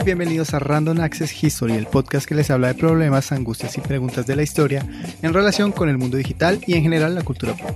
[0.00, 3.80] y bienvenidos a Random Access History, el podcast que les habla de problemas, angustias y
[3.80, 4.86] preguntas de la historia
[5.22, 7.70] en relación con el mundo digital y en general la cultura pop.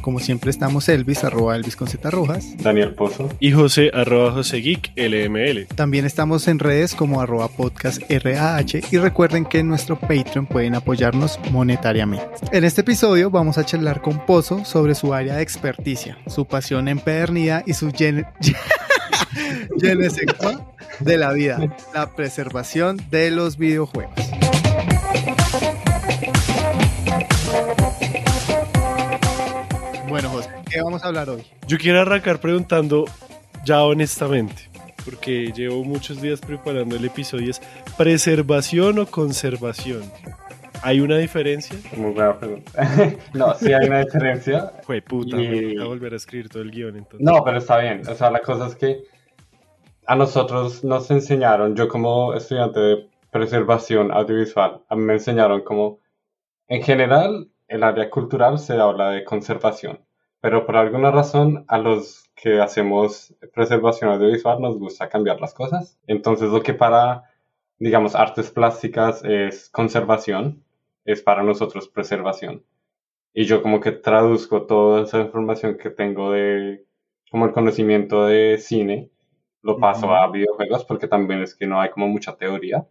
[0.00, 2.56] Como siempre estamos Elvis, arroba Elvis con Z Rojas.
[2.58, 3.28] Daniel Pozo.
[3.40, 5.66] Y José, arroba José Geek, LML.
[5.74, 10.76] También estamos en redes como arroba podcast RAH y recuerden que en nuestro Patreon pueden
[10.76, 12.26] apoyarnos monetariamente.
[12.52, 16.88] En este episodio vamos a charlar con Pozo sobre su área de experticia, su pasión
[16.88, 18.26] empedernida y su gen...
[21.00, 21.58] de la vida,
[21.94, 24.14] la preservación de los videojuegos.
[30.08, 31.44] Bueno, José, ¿qué vamos a hablar hoy?
[31.66, 33.04] Yo quiero arrancar preguntando
[33.64, 34.68] ya honestamente,
[35.04, 37.60] porque llevo muchos días preparando el episodio, ¿es
[37.98, 40.02] preservación o conservación?
[40.82, 41.76] ¿Hay una diferencia?
[41.96, 42.70] Muy buena pregunta.
[43.34, 44.72] no, sí hay una diferencia.
[44.82, 47.20] Fue puta, voy a volver a escribir todo el guion entonces.
[47.20, 48.02] No, pero está bien.
[48.08, 49.02] O sea, la cosa es que
[50.06, 56.00] a nosotros nos enseñaron, yo como estudiante de preservación audiovisual, a mí me enseñaron como,
[56.68, 60.00] en general, el área cultural se habla de conservación,
[60.40, 65.98] pero por alguna razón a los que hacemos preservación audiovisual nos gusta cambiar las cosas.
[66.06, 67.24] Entonces lo que para,
[67.78, 70.62] digamos, artes plásticas es conservación,
[71.04, 72.64] es para nosotros preservación.
[73.34, 76.84] Y yo como que traduzco toda esa información que tengo de,
[77.30, 79.10] como el conocimiento de cine,
[79.66, 82.86] lo paso a videojuegos porque también es que no hay como mucha teoría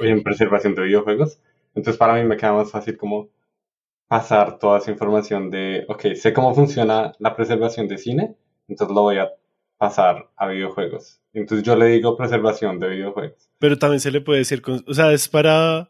[0.00, 1.40] en preservación de videojuegos.
[1.74, 3.28] Entonces para mí me queda más fácil como
[4.08, 8.34] pasar toda esa información de, ok, sé cómo funciona la preservación de cine,
[8.66, 9.30] entonces lo voy a
[9.78, 11.20] pasar a videojuegos.
[11.32, 13.48] Entonces yo le digo preservación de videojuegos.
[13.58, 15.88] Pero también se le puede decir, o sea, es para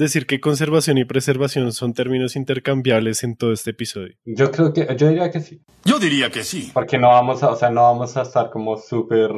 [0.00, 4.16] decir que conservación y preservación son términos intercambiables en todo este episodio?
[4.24, 5.62] Yo creo que, yo diría que sí.
[5.84, 6.70] Yo diría que sí.
[6.74, 9.30] Porque no vamos a, o sea, no vamos a estar como súper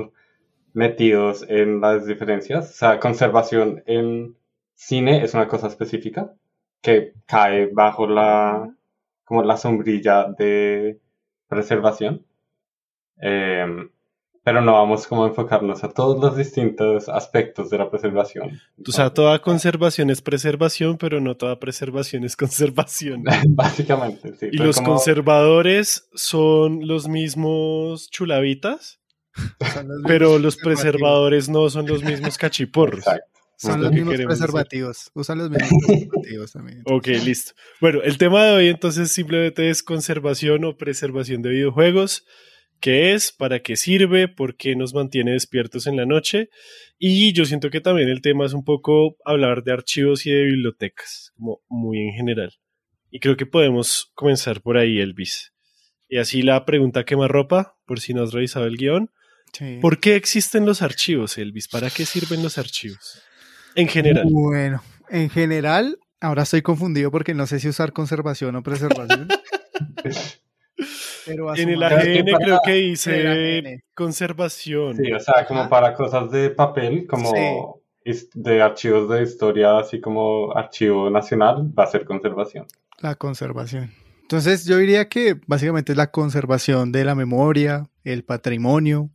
[0.72, 2.70] metidos en las diferencias.
[2.70, 4.36] O sea, conservación en
[4.74, 6.32] cine es una cosa específica
[6.80, 8.74] que cae bajo la,
[9.24, 10.98] como la sombrilla de
[11.48, 12.24] preservación.
[13.20, 13.90] Eh,
[14.44, 18.60] pero no vamos como a enfocarnos a todos los distintos aspectos de la preservación.
[18.86, 23.22] O sea, toda conservación es preservación, pero no toda preservación es conservación.
[23.48, 24.48] Básicamente, sí.
[24.50, 28.98] ¿Y los conservadores son los mismos chulavitas?
[30.06, 32.98] pero los preservadores no son los mismos cachiporros.
[32.98, 33.32] Exacto.
[33.56, 35.10] Son los mismos preservativos.
[35.14, 36.82] Usan los mismos preservativos también.
[36.86, 37.52] Ok, listo.
[37.80, 42.26] Bueno, el tema de hoy entonces simplemente es conservación o preservación de videojuegos
[42.82, 46.50] qué es, para qué sirve, por qué nos mantiene despiertos en la noche.
[46.98, 50.44] Y yo siento que también el tema es un poco hablar de archivos y de
[50.44, 52.52] bibliotecas, como muy en general.
[53.10, 55.52] Y creo que podemos comenzar por ahí, Elvis.
[56.08, 59.10] Y así la pregunta quema ropa, por si no has revisado el guion.
[59.80, 61.68] ¿Por qué existen los archivos, Elvis?
[61.68, 63.22] ¿Para qué sirven los archivos?
[63.74, 64.26] En general.
[64.30, 69.28] Bueno, en general, ahora estoy confundido porque no sé si usar conservación o preservación.
[71.26, 74.96] en el AGN creo que dice conservación.
[74.96, 77.82] Sí, o sea, como para cosas de papel, como
[78.34, 82.66] de archivos de historia, así como archivo nacional, va a ser conservación.
[82.98, 83.92] La conservación.
[84.22, 89.10] Entonces yo diría que básicamente es la conservación de la memoria, el patrimonio,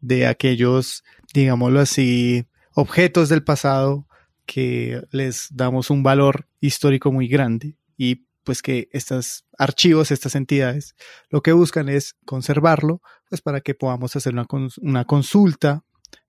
[0.00, 4.06] de aquellos, digámoslo así, objetos del pasado
[4.44, 10.94] que les damos un valor histórico muy grande y pues que estos archivos, estas entidades,
[11.28, 14.46] lo que buscan es conservarlo, pues para que podamos hacer una,
[14.80, 15.84] una consulta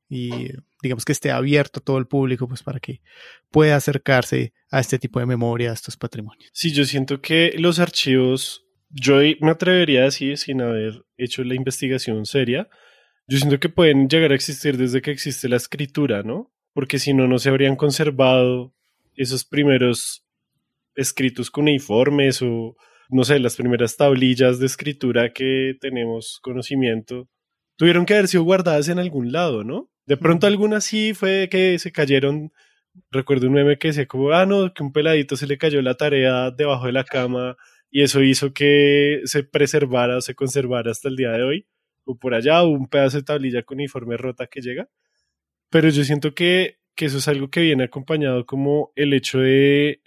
[0.09, 0.49] y
[0.81, 3.01] digamos que esté abierto a todo el público, pues para que
[3.51, 6.49] pueda acercarse a este tipo de memoria, a estos patrimonios.
[6.53, 11.55] Sí, yo siento que los archivos, yo me atrevería a decir, sin haber hecho la
[11.55, 12.67] investigación seria,
[13.27, 16.51] yo siento que pueden llegar a existir desde que existe la escritura, ¿no?
[16.73, 18.73] Porque si no, no se habrían conservado
[19.15, 20.26] esos primeros
[20.97, 22.75] escritos cuneiformes o,
[23.09, 27.29] no sé, las primeras tablillas de escritura que tenemos conocimiento,
[27.77, 29.89] tuvieron que haber sido guardadas en algún lado, ¿no?
[30.05, 32.51] De pronto algunas sí fue que se cayeron.
[33.11, 35.95] Recuerdo un meme que decía como, ah, no, que un peladito se le cayó la
[35.95, 37.55] tarea debajo de la cama
[37.91, 41.67] y eso hizo que se preservara o se conservara hasta el día de hoy.
[42.05, 44.89] O por allá, un pedazo de tablilla cuneiforme rota que llega.
[45.69, 50.01] Pero yo siento que, que eso es algo que viene acompañado como el hecho de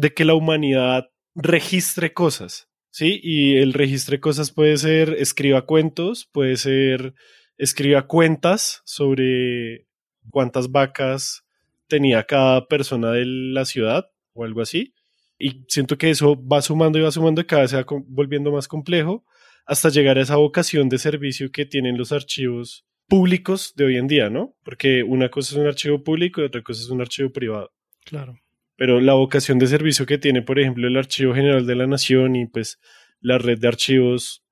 [0.00, 3.20] de que la humanidad registre cosas, ¿sí?
[3.22, 7.14] Y el registre cosas puede ser escriba cuentos, puede ser
[7.58, 9.86] escriba cuentas sobre
[10.30, 11.44] cuántas vacas
[11.86, 14.94] tenía cada persona de la ciudad o algo así.
[15.38, 18.50] Y siento que eso va sumando y va sumando y cada vez se va volviendo
[18.52, 19.24] más complejo
[19.66, 24.06] hasta llegar a esa vocación de servicio que tienen los archivos públicos de hoy en
[24.06, 24.56] día, ¿no?
[24.64, 27.70] Porque una cosa es un archivo público y otra cosa es un archivo privado.
[28.04, 28.38] Claro.
[28.80, 32.34] Pero la vocación de servicio que tiene, por ejemplo, el Archivo General de la Nación
[32.34, 32.80] y pues
[33.20, 34.42] la red de archivos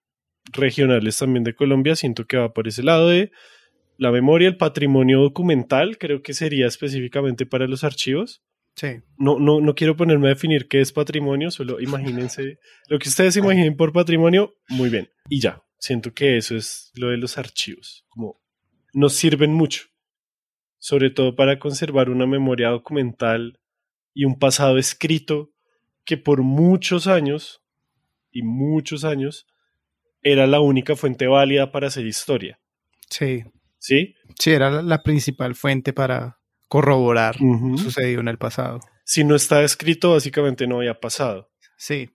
[0.53, 3.33] regionales también de Colombia, siento que va por ese lado de
[3.97, 8.43] la memoria, el patrimonio documental, creo que sería específicamente para los archivos.
[8.75, 8.99] Sí.
[9.17, 12.59] No, no, no quiero ponerme a definir qué es patrimonio, solo imagínense
[12.89, 15.09] lo que ustedes imaginen por patrimonio, muy bien.
[15.31, 18.39] Y ya, siento que eso es lo de los archivos, como
[18.93, 19.85] nos sirven mucho,
[20.79, 23.59] sobre todo para conservar una memoria documental
[24.19, 25.53] y un pasado escrito
[26.05, 27.63] que por muchos años
[28.33, 29.47] y muchos años
[30.23, 32.59] era la única fuente válida para hacer historia.
[33.09, 33.45] Sí.
[33.79, 34.17] ¿Sí?
[34.37, 38.81] Sí, era la- principal fuente para corroborar lo sucedido en el pasado.
[39.05, 41.53] Si no está escrito, básicamente no había pasado.
[41.77, 42.11] Sí,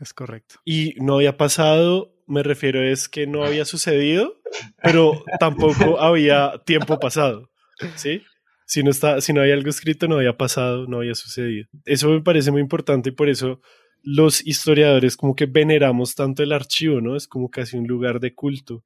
[0.00, 0.54] es correcto.
[0.64, 4.40] Y no había pasado, me refiero es que no había sucedido,
[4.82, 7.50] pero tampoco había tiempo pasado.
[7.96, 8.22] ¿Sí?
[8.66, 11.66] Si no, está, si no había algo escrito, no había pasado, no había sucedido.
[11.84, 13.60] Eso me parece muy importante y por eso
[14.02, 17.16] los historiadores como que veneramos tanto el archivo, ¿no?
[17.16, 18.84] Es como casi un lugar de culto,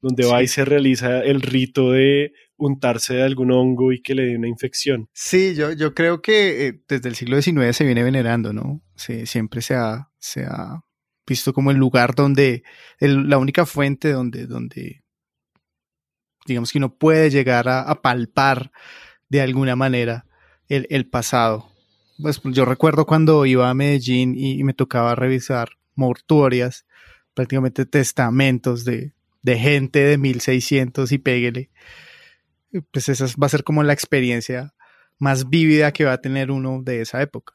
[0.00, 4.24] donde va y se realiza el rito de untarse de algún hongo y que le
[4.26, 5.08] dé una infección.
[5.12, 8.82] Sí, yo, yo creo que eh, desde el siglo XIX se viene venerando, ¿no?
[8.96, 10.80] Siempre se ha, se ha
[11.26, 12.62] visto como el lugar donde,
[12.98, 15.01] el- la única fuente donde, donde,
[16.46, 18.72] digamos que uno puede llegar a, a palpar
[19.28, 20.26] de alguna manera
[20.68, 21.68] el, el pasado.
[22.20, 26.86] Pues yo recuerdo cuando iba a Medellín y, y me tocaba revisar mortuorias,
[27.34, 29.12] prácticamente testamentos de,
[29.42, 31.70] de gente de 1600 y péguele.
[32.90, 34.74] Pues esa va a ser como la experiencia
[35.18, 37.54] más vívida que va a tener uno de esa época.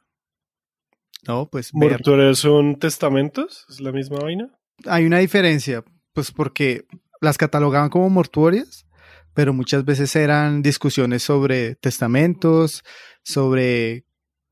[1.27, 3.65] No, pues ¿Mortuorios son testamentos?
[3.69, 4.57] ¿Es la misma vaina?
[4.85, 6.85] hay una diferencia, pues porque
[7.21, 8.85] las catalogaban como mortuorias,
[9.33, 12.83] pero muchas veces eran discusiones sobre testamentos,
[13.23, 14.05] sobre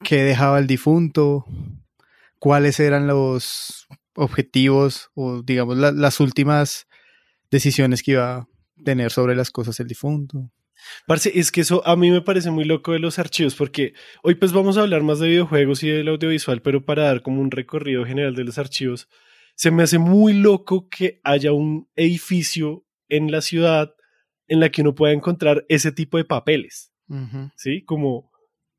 [0.04, 1.46] qué dejaba el difunto,
[2.40, 6.88] cuáles eran los objetivos o digamos la- las últimas
[7.52, 8.48] decisiones que iba a
[8.84, 10.52] tener sobre las cosas el difunto.
[11.08, 14.36] Parce, es que eso a mí me parece muy loco de los archivos, porque hoy
[14.36, 17.50] pues vamos a hablar más de videojuegos y del audiovisual, pero para dar como un
[17.50, 19.08] recorrido general de los archivos,
[19.56, 23.94] se me hace muy loco que haya un edificio en la ciudad
[24.48, 26.92] en la que uno pueda encontrar ese tipo de papeles.
[27.56, 27.84] ¿sí?
[27.84, 28.32] Como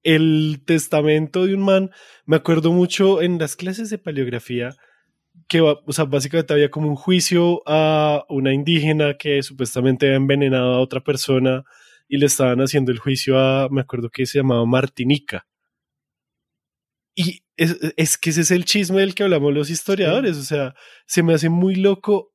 [0.06, 1.90] el testamento de un man.
[2.24, 4.76] Me acuerdo mucho en las clases de paleografía
[5.48, 10.74] que, o sea, básicamente había como un juicio a una indígena que supuestamente había envenenado
[10.74, 11.64] a otra persona
[12.08, 15.46] y le estaban haciendo el juicio a, me acuerdo que se llamaba Martinica.
[17.18, 20.74] Y es, es que ese es el chisme del que hablamos los historiadores, o sea,
[21.06, 22.32] se me hace muy loco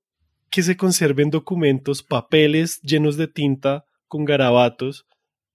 [0.50, 5.06] que se conserven documentos, papeles llenos de tinta con garabatos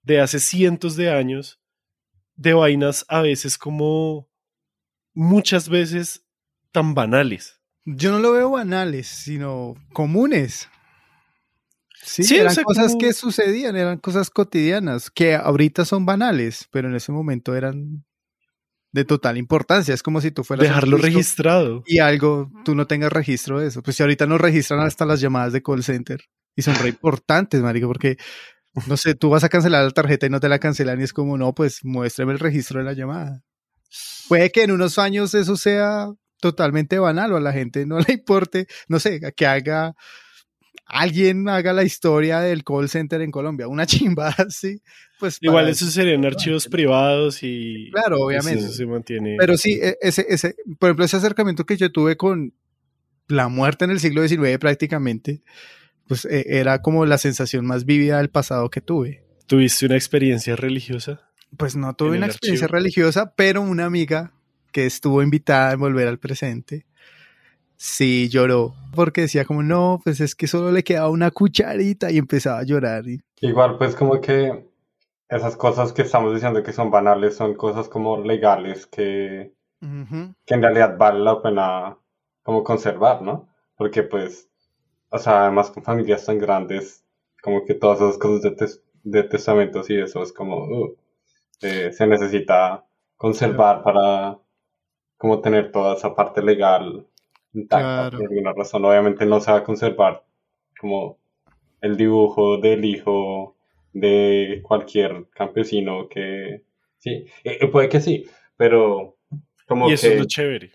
[0.02, 1.60] de hace cientos de años,
[2.36, 4.30] de vainas a veces como
[5.12, 6.24] muchas veces
[6.70, 7.60] tan banales.
[7.84, 10.68] Yo no lo veo banales, sino comunes.
[12.04, 16.06] Sí, Sí, o eran sea, cosas como- que sucedían, eran cosas cotidianas, que ahorita son
[16.06, 18.04] banales, pero en ese momento eran
[18.96, 19.92] de total importancia.
[19.92, 21.84] Es como si tú fueras Dejarlo registrado.
[21.86, 23.82] y algo, tú no tengas registro de eso.
[23.82, 26.22] Pues si ahorita nos registran hasta las llamadas de call center
[26.56, 28.16] y son re importantes, marico, porque
[28.86, 31.12] no sé, tú vas a cancelar la tarjeta y no te la cancelan y es
[31.12, 33.42] como, no, pues muéstrame el registro de la llamada.
[34.28, 36.08] Puede que en unos años eso sea
[36.40, 39.94] totalmente banal o a la gente no le importe, no sé, que haga
[40.86, 44.80] alguien haga la historia del call center en Colombia, una chimba así,
[45.18, 48.60] pues Igual eso serían archivos privados y Claro, obviamente.
[48.60, 49.36] eso se mantiene.
[49.38, 52.54] Pero sí, e- ese, ese, por ejemplo, ese acercamiento que yo tuve con
[53.28, 55.42] la muerte en el siglo XIX prácticamente,
[56.06, 59.24] pues eh, era como la sensación más vívida del pasado que tuve.
[59.46, 61.28] ¿Tuviste una experiencia religiosa?
[61.56, 62.78] Pues no tuve una experiencia archivo.
[62.78, 64.32] religiosa, pero una amiga
[64.72, 66.86] que estuvo invitada a volver al presente,
[67.76, 72.18] sí lloró, porque decía como, no, pues es que solo le quedaba una cucharita y
[72.18, 73.06] empezaba a llorar.
[73.08, 74.66] Y, Igual, pues como que
[75.28, 79.54] esas cosas que estamos diciendo que son banales son cosas como legales que,
[80.46, 81.98] que en realidad vale la pena
[82.42, 83.48] como conservar, ¿no?
[83.76, 84.50] Porque pues,
[85.10, 87.04] o sea, además con familias tan grandes,
[87.42, 90.96] como que todas esas cosas de, tes- de testamentos y eso es como, uh,
[91.62, 94.38] eh, se necesita conservar para
[95.18, 97.06] como tener toda esa parte legal
[97.56, 98.18] intacta Claro.
[98.18, 98.84] por alguna razón.
[98.84, 100.24] Obviamente no se va a conservar
[100.80, 101.18] como
[101.80, 103.56] el dibujo del hijo
[103.92, 106.62] de cualquier campesino que
[106.98, 109.16] sí, eh, eh, puede que sí, pero
[109.66, 110.72] como y eso es que lo chévere.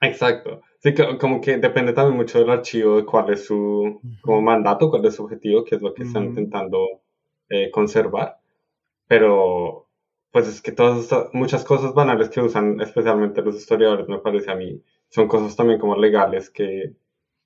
[0.00, 0.62] Exacto.
[0.80, 5.04] Sí, como que depende también mucho del archivo, de cuál es su como mandato, cuál
[5.06, 7.02] es su objetivo, qué es lo que están intentando
[7.48, 8.38] eh, conservar.
[9.08, 9.88] Pero,
[10.30, 14.50] pues es que todas estas, muchas cosas banales que usan especialmente los historiadores, me parece
[14.52, 16.94] a mí, son cosas también como legales que,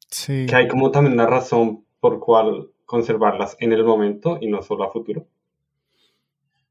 [0.09, 0.47] sí.
[0.47, 4.85] que hay como también una razón por cual conservarlas en el momento y no solo
[4.85, 5.27] a futuro.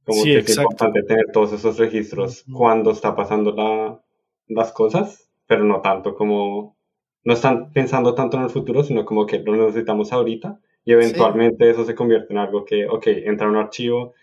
[0.05, 4.01] Como que es importante tener todos esos registros cuando está pasando la,
[4.47, 6.77] las cosas pero no tanto como,
[7.25, 11.69] no están pensando tanto en el futuro, sino como que lo necesitamos ahorita y eventualmente
[11.69, 14.13] eso se convierte en algo que, ok, entra un archivo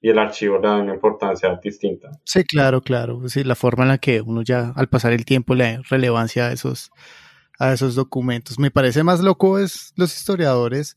[0.00, 2.10] y el archivo le da una importancia distinta.
[2.24, 3.28] Sí, claro, claro.
[3.28, 6.48] Sí, la forma en la que uno ya al pasar el tiempo le da relevancia
[6.48, 6.90] a esos,
[7.58, 8.58] a esos documentos.
[8.58, 10.96] Me parece más loco es los historiadores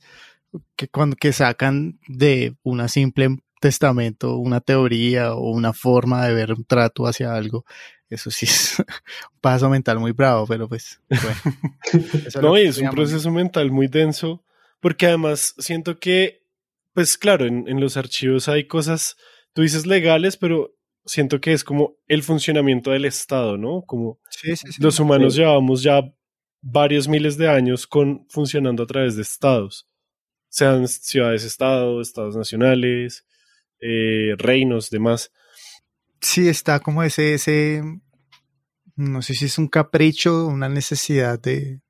[0.75, 6.53] que cuando que sacan de una simple testamento, una teoría o una forma de ver
[6.53, 7.65] un trato hacia algo,
[8.09, 11.57] eso sí es un paso mental muy bravo, pero pues bueno.
[12.41, 14.43] no, y es un proceso mental muy denso,
[14.79, 16.43] porque además siento que,
[16.93, 19.17] pues claro, en, los archivos hay cosas,
[19.53, 23.83] tú dices legales, pero siento que es como el funcionamiento del Estado, ¿no?
[23.83, 24.19] Como
[24.79, 26.01] los humanos llevamos ya
[26.61, 29.87] varios miles de años con funcionando a través de estados,
[30.49, 33.25] sean ciudades-estado, estados nacionales,
[33.79, 35.31] eh, reinos, demás
[36.21, 37.81] sí está como ese, ese,
[38.95, 41.81] no sé si es un capricho, una necesidad de,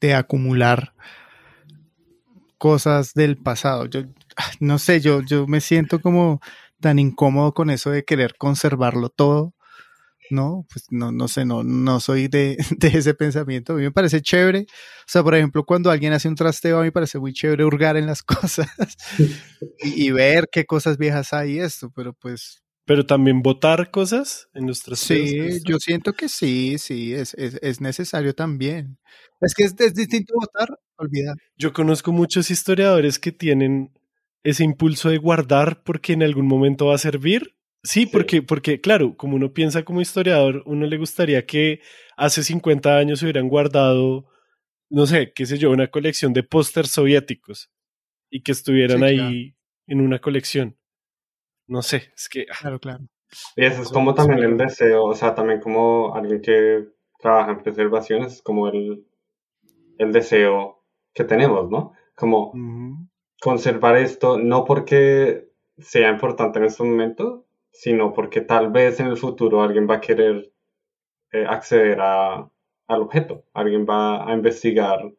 [0.00, 0.94] de acumular
[2.58, 3.86] cosas del pasado.
[3.86, 4.02] Yo
[4.60, 6.40] no sé, yo, yo me siento como
[6.80, 9.54] tan incómodo con eso de querer conservarlo todo.
[10.30, 13.72] No, pues no, no sé, no, no soy de, de, ese pensamiento.
[13.72, 14.66] A mí me parece chévere.
[14.68, 17.64] O sea, por ejemplo, cuando alguien hace un trasteo, a mí me parece muy chévere
[17.64, 18.68] hurgar en las cosas
[19.82, 24.48] y, y, ver qué cosas viejas hay y esto, pero pues pero también votar cosas
[24.54, 28.96] en nuestras Sí, yo siento que sí, sí, es, es, es necesario también.
[29.42, 31.36] Es que es, distinto votar, olvidar.
[31.58, 33.92] Yo conozco muchos historiadores que tienen
[34.42, 37.54] ese impulso de guardar porque en algún momento va a servir.
[37.84, 41.80] Sí, Porque, porque, claro, como uno piensa como historiador, uno le gustaría que
[42.16, 44.26] hace 50 años hubieran guardado,
[44.90, 47.70] no sé, qué sé yo, una colección de pósters soviéticos
[48.30, 49.54] y que estuvieran ahí
[49.86, 50.76] en una colección.
[51.68, 52.46] No sé, es que...
[52.50, 53.04] Ah, claro, claro.
[53.56, 57.62] Y eso es como también el deseo, o sea, también como alguien que trabaja en
[57.62, 59.06] preservación, es como el,
[59.98, 61.92] el deseo que tenemos, ¿no?
[62.14, 62.52] Como
[63.40, 69.16] conservar esto, no porque sea importante en este momento, sino porque tal vez en el
[69.16, 70.52] futuro alguien va a querer
[71.32, 72.50] eh, acceder a,
[72.88, 75.12] al objeto, alguien va a investigar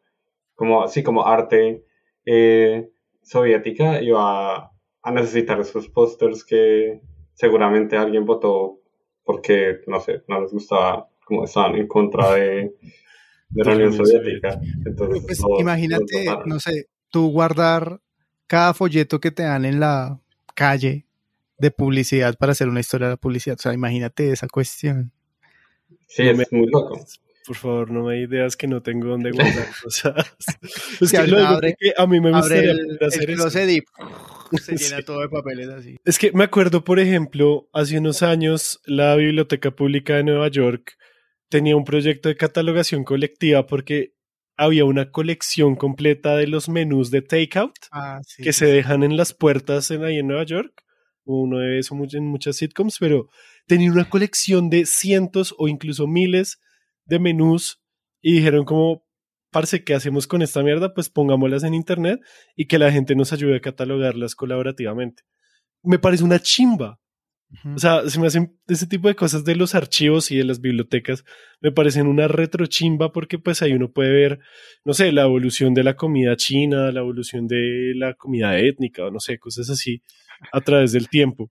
[0.54, 1.84] como así como arte
[2.26, 2.90] eh,
[3.22, 4.72] soviética y va
[5.02, 7.00] a necesitar esos pósters que
[7.32, 8.80] seguramente alguien votó
[9.24, 12.74] porque, no sé, no les gustaba como estaban en contra de,
[13.50, 14.60] la Unión Soviética.
[14.84, 18.00] Entonces, pues, imagínate, no sé, tú guardar
[18.50, 20.18] cada folleto que te dan en la
[20.56, 21.06] calle
[21.56, 23.56] de publicidad para hacer una historia de la publicidad.
[23.56, 25.12] O sea, imagínate esa cuestión.
[26.08, 26.98] Sí, es muy loco
[27.50, 30.14] por favor, no me ideas que no tengo dónde guardar cosas.
[31.00, 33.50] es que, lo que a mí me gustaría hacer el eso.
[33.50, 35.96] se llena todo de papeles así.
[36.04, 40.96] Es que me acuerdo, por ejemplo, hace unos años la Biblioteca Pública de Nueva York
[41.48, 44.12] tenía un proyecto de catalogación colectiva porque
[44.60, 49.32] había una colección completa de los menús de takeout ah, que se dejan en las
[49.32, 50.84] puertas en, ahí en Nueva York.
[51.24, 53.30] Uno de eso en muchas sitcoms, pero
[53.66, 56.60] tenía una colección de cientos o incluso miles
[57.06, 57.80] de menús
[58.20, 59.06] y dijeron como,
[59.50, 60.92] parce, ¿qué hacemos con esta mierda?
[60.92, 62.20] Pues pongámoslas en internet
[62.54, 65.22] y que la gente nos ayude a catalogarlas colaborativamente.
[65.82, 66.99] Me parece una chimba.
[67.74, 70.60] O sea, se me hacen ese tipo de cosas de los archivos y de las
[70.60, 71.24] bibliotecas,
[71.60, 74.38] me parecen una retrochimba porque pues ahí uno puede ver,
[74.84, 79.10] no sé, la evolución de la comida china, la evolución de la comida étnica, o
[79.10, 80.02] no sé, cosas así
[80.52, 81.50] a través del tiempo.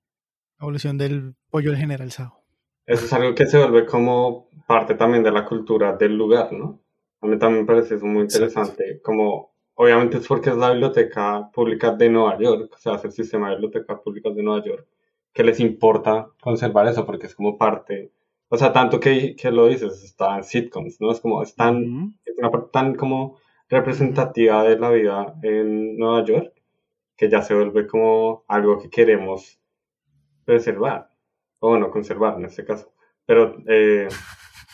[0.58, 2.44] La evolución del pollo del general Sao.
[2.86, 6.82] Eso es algo que se vuelve como parte también de la cultura del lugar, ¿no?
[7.22, 11.50] A mí también me parece eso muy interesante, como obviamente es porque es la biblioteca
[11.53, 14.88] pública de Nueva York, o sea, es el sistema de bibliotecas públicas de Nueva York,
[15.34, 18.12] que les importa conservar eso porque es como parte,
[18.50, 21.12] o sea, tanto que, que lo dices, está en sitcoms, ¿no?
[21.12, 23.38] Es como, es tan, es una parte tan como
[23.70, 26.54] representativa de la vida en Nueva York
[27.16, 29.60] que ya se vuelve como algo que queremos
[30.46, 31.12] preservar
[31.60, 32.92] o bueno, conservar en este caso.
[33.26, 34.08] Pero eh,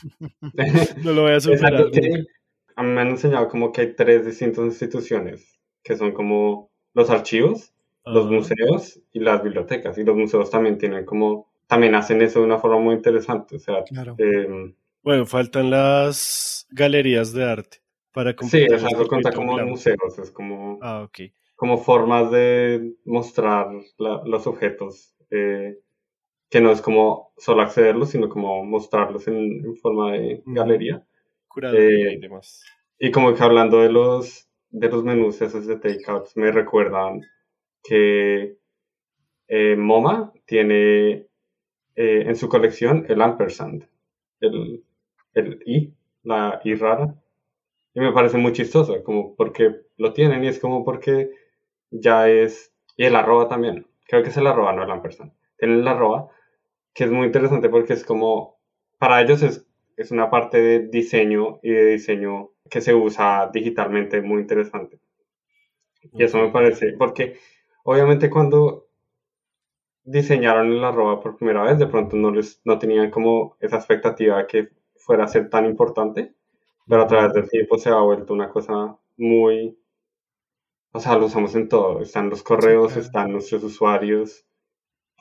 [1.04, 1.92] no lo voy a superar.
[2.76, 7.10] a mí me han enseñado como que hay tres distintas instituciones, que son como los
[7.10, 7.74] archivos,
[8.06, 9.98] los museos y las bibliotecas.
[9.98, 13.56] Y los museos también tienen como, también hacen eso de una forma muy interesante.
[13.56, 13.84] O sea,
[14.18, 17.78] em, Bueno, faltan las galerías de arte
[18.12, 21.20] para Sí, eso cuenta como museos, es como, Ah, ok.
[21.56, 25.78] como formas de mostrar la- los objetos, eh,
[26.50, 31.06] que no es como solo accederlos, sino como mostrarlos en, en forma de galería.
[31.48, 32.64] Curaduría Eh, y demás.
[33.00, 37.22] Y como que hablando de los, de los menús esos de takeouts, me recuerdan
[37.88, 38.58] que
[39.48, 41.28] eh, MoMA tiene
[41.96, 43.88] eh, en su colección el ampersand,
[44.42, 44.84] el,
[45.34, 47.16] el I, la I rara.
[47.94, 51.32] Y me parece muy chistoso, como porque lo tienen y es como porque
[51.92, 52.74] ya es...
[52.98, 55.32] Y el arroba también, creo que es el arroba, no el ampersand.
[55.58, 56.30] Tienen el arroba,
[56.94, 58.58] que es muy interesante porque es como,
[58.98, 59.66] para ellos es,
[59.96, 65.00] es una parte de diseño y de diseño que se usa digitalmente muy interesante.
[66.14, 67.38] Y eso me parece, porque
[67.86, 68.90] obviamente cuando
[70.04, 74.38] diseñaron el arroba por primera vez, de pronto no les no tenían como esa expectativa
[74.38, 76.36] de que fuera a ser tan importante,
[76.88, 79.78] pero a través del tiempo se ha vuelto una cosa muy,
[80.94, 83.02] o sea, lo usamos en todo, están los correos, claro.
[83.02, 84.46] están nuestros usuarios,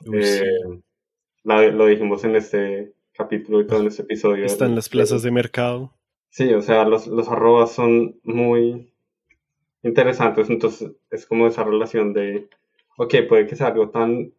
[0.05, 0.43] Uy, sí.
[0.43, 0.81] eh,
[1.43, 4.45] la- lo dijimos en este capítulo y todo en este episodio.
[4.45, 5.93] Están las plazas de mercado.
[6.29, 8.93] Sí, o sea, los, los arrobas son muy
[9.85, 12.49] interesantes, entonces es como esa relación de,
[12.97, 14.33] ok, puede que sea algo tan,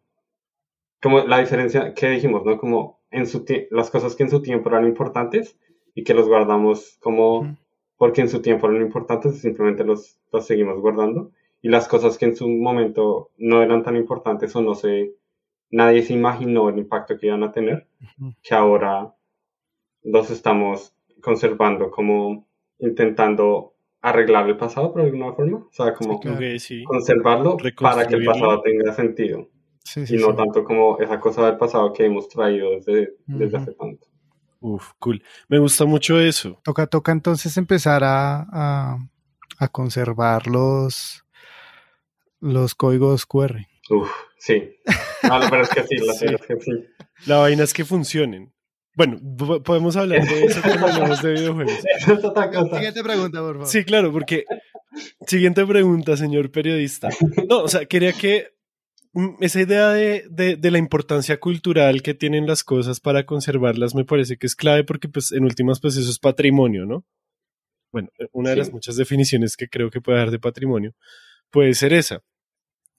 [1.01, 2.57] como la diferencia que dijimos, ¿no?
[2.57, 5.57] Como en su las cosas que en su tiempo eran importantes
[5.95, 7.55] y que los guardamos como Ujú.
[7.97, 12.25] porque en su tiempo eran importantes, simplemente los, los seguimos guardando, y las cosas que
[12.25, 15.15] en su momento no eran tan importantes o no se,
[15.71, 17.87] nadie se imaginó el impacto que iban a tener,
[18.19, 18.33] Ujú.
[18.43, 19.13] que ahora
[20.03, 22.45] los estamos conservando como
[22.79, 26.37] intentando arreglar el pasado por alguna forma, o sea, como Sí, claro.
[26.37, 26.83] Ok, sí.
[26.83, 29.49] conservarlo para que el pasado tenga sentido
[29.83, 30.35] Sí, sí, y no sí.
[30.37, 33.13] tanto como esa cosa del pasado que hemos traído desde,
[33.57, 34.05] hace tanto.
[34.59, 35.23] Uf, cool.
[35.47, 36.59] Me gusta mucho eso.
[36.63, 38.97] Toca, toca entonces empezar a, a,
[39.59, 41.23] a conservar los,
[42.41, 43.65] los códigos QR.
[43.89, 44.75] Uf, sí.
[45.23, 46.25] No, la verdad es que sí, la Sí.
[46.25, 46.85] verdad es que sí.
[47.25, 48.51] La vaina es que funcionen.
[48.97, 51.73] Bueno, po- podemos hablar de eso cuando hablamos de videojuegos.
[51.97, 52.75] Esa es otra cosa.
[52.75, 53.67] Siguiente pregunta, por favor.
[53.67, 54.43] Sí, claro, porque.
[55.27, 57.09] Siguiente pregunta, señor periodista.
[57.47, 58.47] No, o sea, quería que
[59.13, 63.93] mm, esa idea de, de- de la importancia cultural que tienen las cosas para conservarlas
[63.93, 67.05] me parece que es clave porque, pues, en últimas, pues eso es patrimonio, ¿no?
[67.91, 68.59] Bueno, eh, una de Sí.
[68.59, 70.93] las muchas definiciones que creo que puede dar de patrimonio
[71.51, 72.21] puede ser esa.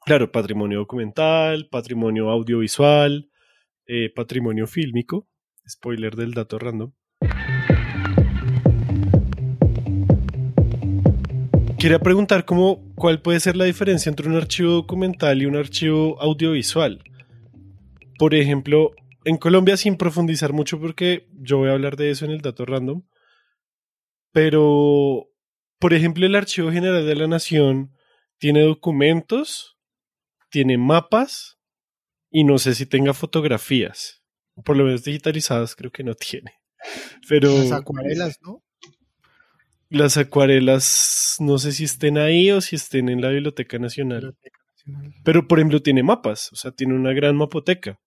[0.07, 3.29] Claro, patrimonio documental, patrimonio audiovisual,
[3.87, 5.27] eh, patrimonio fílmico.
[5.69, 6.93] Spoiler del dato random.
[11.79, 16.21] Quería preguntar cómo, cuál puede ser la diferencia entre un archivo documental y un archivo
[16.21, 17.05] audiovisual.
[18.19, 18.91] Por ejemplo,
[19.25, 22.65] en Colombia, sin profundizar mucho, porque yo voy a hablar de eso en el dato
[22.65, 23.03] random,
[24.33, 25.29] pero,
[25.79, 27.95] por ejemplo, el Archivo General de la Nación
[28.39, 29.79] tiene documentos,
[30.51, 31.59] tiene mapas
[32.31, 34.18] y no sé si tenga fotografías.
[34.65, 36.53] Por lo menos digitalizadas creo que no tiene.
[37.29, 38.63] Pero Las acuarelas, ¿no?
[39.91, 44.19] las acuarelas no sé si estén ahí o si estén en la Biblioteca Nacional.
[44.21, 45.15] Biblioteca Nacional.
[45.25, 47.99] Pero, por ejemplo, tiene mapas, o sea, tiene una gran mapoteca.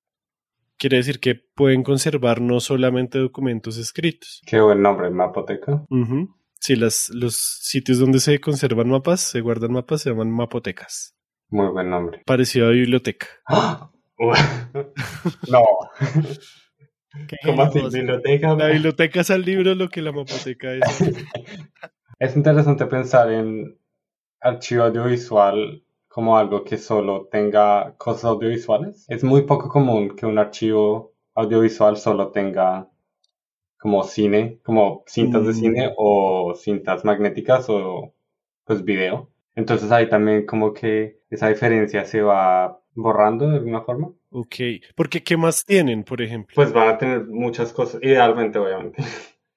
[0.77, 4.41] Quiere decir que pueden conservar no solamente documentos escritos.
[4.47, 5.85] Qué buen nombre, Mapoteca.
[6.59, 11.15] Sí, las, los sitios donde se conservan mapas, se guardan mapas, se llaman mapotecas.
[11.49, 12.23] Muy buen nombre.
[12.25, 13.27] Parecido a biblioteca.
[13.47, 13.91] ¡Ah!
[15.51, 15.63] no.
[17.45, 17.79] ¿Cómo así?
[17.91, 18.55] Biblioteca.
[18.55, 20.81] La biblioteca es al libro lo que la mapoteca es.
[22.19, 23.79] Es interesante pensar en
[24.41, 29.05] archivo audiovisual como algo que solo tenga cosas audiovisuales.
[29.09, 32.87] Es muy poco común que un archivo audiovisual solo tenga
[33.79, 35.55] como cine, como cintas de Mm.
[35.55, 38.13] cine o cintas magnéticas o
[38.65, 39.31] pues video.
[39.55, 44.11] Entonces ahí también como que esa diferencia se va borrando de alguna forma.
[44.31, 44.55] Ok.
[44.95, 46.53] Porque, ¿qué más tienen, por ejemplo?
[46.55, 49.03] Pues van a tener muchas cosas, idealmente obviamente.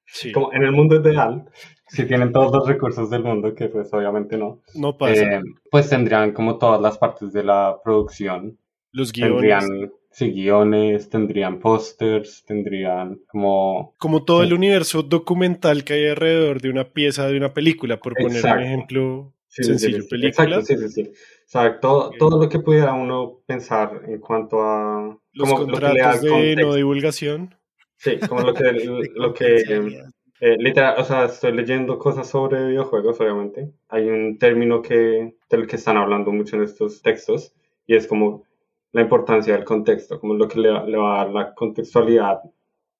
[0.06, 0.30] Sí.
[0.32, 1.44] Como en el mundo ideal,
[1.88, 4.60] si tienen todos los recursos del mundo, que pues obviamente no.
[4.74, 5.22] No pasa.
[5.22, 8.58] Eh, pues tendrían como todas las partes de la producción.
[8.92, 9.34] Los guiones.
[9.34, 13.94] Tendrían sí, guiones, tendrían pósters, tendrían como...
[13.98, 14.46] Como todo Sí.
[14.46, 18.58] el universo documental que hay alrededor de una pieza de una película, por poner Exacto.
[18.58, 20.56] un ejemplo sí, sí, sí, sencillo, sí, película.
[20.56, 21.10] Exacto, sí, sí, sí.
[21.10, 22.16] O sea, todo, Ok.
[22.18, 25.16] todo lo que pudiera uno pensar en cuanto a...
[25.32, 27.54] Los como lo que le da contratos de no divulgación.
[27.96, 28.64] Sí, como lo que...
[29.14, 30.02] lo que
[30.40, 33.72] eh, literal, o sea, estoy leyendo cosas sobre videojuegos, obviamente.
[33.88, 37.54] Hay un término que, del que están hablando mucho en estos textos,
[37.86, 38.44] y es como
[38.92, 42.40] la importancia del contexto, como lo que le, le va a dar la contextualidad,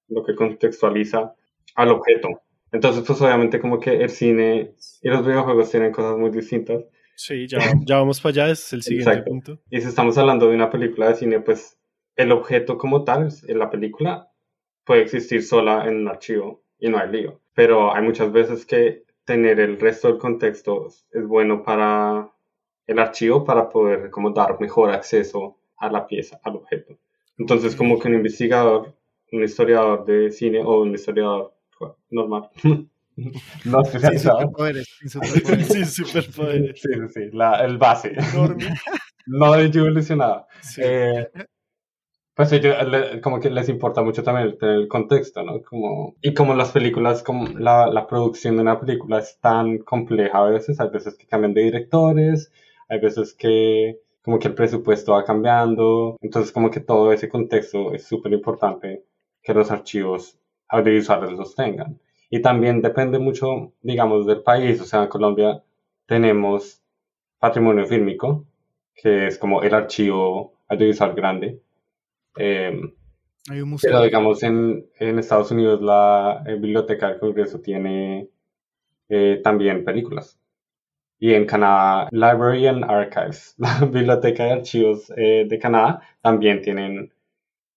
[0.07, 1.35] lo que contextualiza
[1.75, 2.29] al objeto.
[2.75, 6.83] Entonces, pues obviamente como que el cine y los videojuegos tienen cosas muy distintas.
[7.15, 9.59] Sí, ya, ya vamos para allá, es el siguiente punto.
[9.69, 11.79] Y si estamos hablando de una película de cine, pues
[12.17, 14.29] el objeto como tal, en la película,
[14.83, 17.39] puede existir sola en un archivo y no hay lío.
[17.53, 22.29] Pero hay muchas veces que tener el resto del contexto es bueno para
[22.87, 26.97] el archivo para poder como dar mejor acceso a la pieza, al objeto.
[27.37, 28.93] Entonces, como que un investigador,
[29.31, 31.54] un historiador de cine o un historiador
[32.09, 32.49] normal,
[33.65, 34.39] no especializado.
[34.39, 35.67] Sin superpoderes, sin superpoderes.
[35.73, 36.81] Sí, superpoderes.
[36.81, 38.15] Sí, sí, sí, la, el base.
[39.27, 40.47] no evolucionado.
[40.61, 40.81] Sí.
[40.83, 41.27] Eh,
[42.33, 45.61] pues ellos le- como que les importa mucho también el, tener el contexto, ¿no?
[45.61, 50.39] Como, y como las películas, como la, la producción de una película es tan compleja
[50.39, 52.51] a veces, hay veces que cambian de directores,
[52.89, 57.93] hay veces que como que el presupuesto va cambiando, entonces como que todo ese contexto
[57.93, 59.05] es súper importante
[59.43, 60.37] que los archivos
[60.69, 61.99] audiovisuales los tengan.
[62.29, 65.63] Y también depende mucho, digamos, del país, o sea, en Colombia
[66.05, 66.81] tenemos
[67.39, 68.45] patrimonio fílmico,
[68.95, 71.61] que es como el archivo audiovisual grande.
[72.37, 72.81] Eh,
[73.49, 73.91] Hay un museo.
[73.91, 78.29] pero digamos en, en Estados Unidos la eh, Biblioteca del Congreso tiene
[79.09, 80.39] eh, también películas.
[81.19, 87.13] Y en Canadá, Library and Archives, la Biblioteca de Archivos eh, de Canadá, también tienen,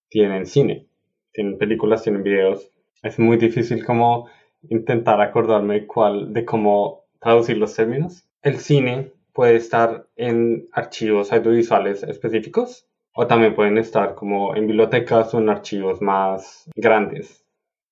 [0.09, 0.87] tienen cine.
[1.33, 2.71] Tienen películas, tienen videos.
[3.03, 4.29] Es muy difícil como
[4.69, 8.25] intentar acordarme cuál, de cómo traducir los términos.
[8.43, 15.35] El cine puede estar en archivos audiovisuales específicos o también pueden estar como en bibliotecas
[15.35, 17.45] o en archivos más grandes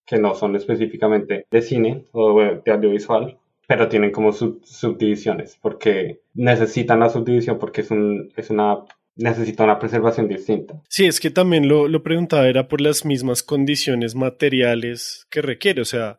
[0.04, 6.20] que no son específicamente de cine o de audiovisual, pero tienen como sub- subdivisiones porque
[6.34, 8.84] necesitan la subdivisión porque es, un, es una
[9.16, 10.82] necesita una preservación distinta.
[10.88, 15.80] Sí, es que también lo, lo preguntaba era por las mismas condiciones materiales que requiere.
[15.80, 16.18] O sea,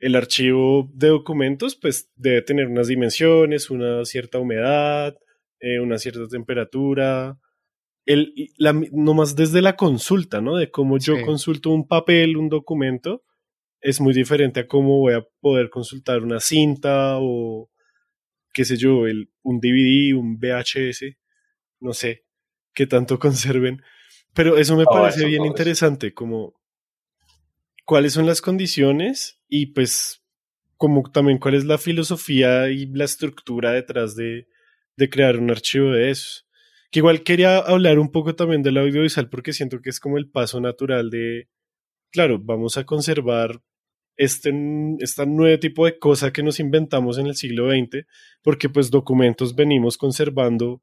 [0.00, 5.16] el archivo de documentos pues debe tener unas dimensiones, una cierta humedad,
[5.60, 7.38] eh, una cierta temperatura.
[8.06, 10.56] El, la, nomás desde la consulta, ¿no?
[10.56, 11.24] De cómo yo Sí.
[11.24, 13.22] consulto un papel, un documento,
[13.82, 17.70] es muy diferente a cómo voy a poder consultar una cinta o,
[18.54, 21.16] qué sé yo, el, un DVD, un VHS,
[21.80, 22.24] no sé
[22.78, 23.82] qué tanto conserven.
[24.34, 25.50] Pero eso me parece eso, bien eso.
[25.50, 26.54] interesante, como
[27.84, 30.22] cuáles son las condiciones y pues
[30.76, 34.46] como también cuál es la filosofía y la estructura detrás de,
[34.96, 36.46] de crear un archivo de esos.
[36.92, 40.30] Que igual quería hablar un poco también del audiovisual porque siento que es como el
[40.30, 41.48] paso natural de,
[42.12, 43.60] claro, vamos a conservar
[44.16, 44.52] este,
[45.00, 48.06] este nuevo tipo de cosa que nos inventamos en el siglo XX,
[48.42, 50.80] porque pues documentos venimos conservando,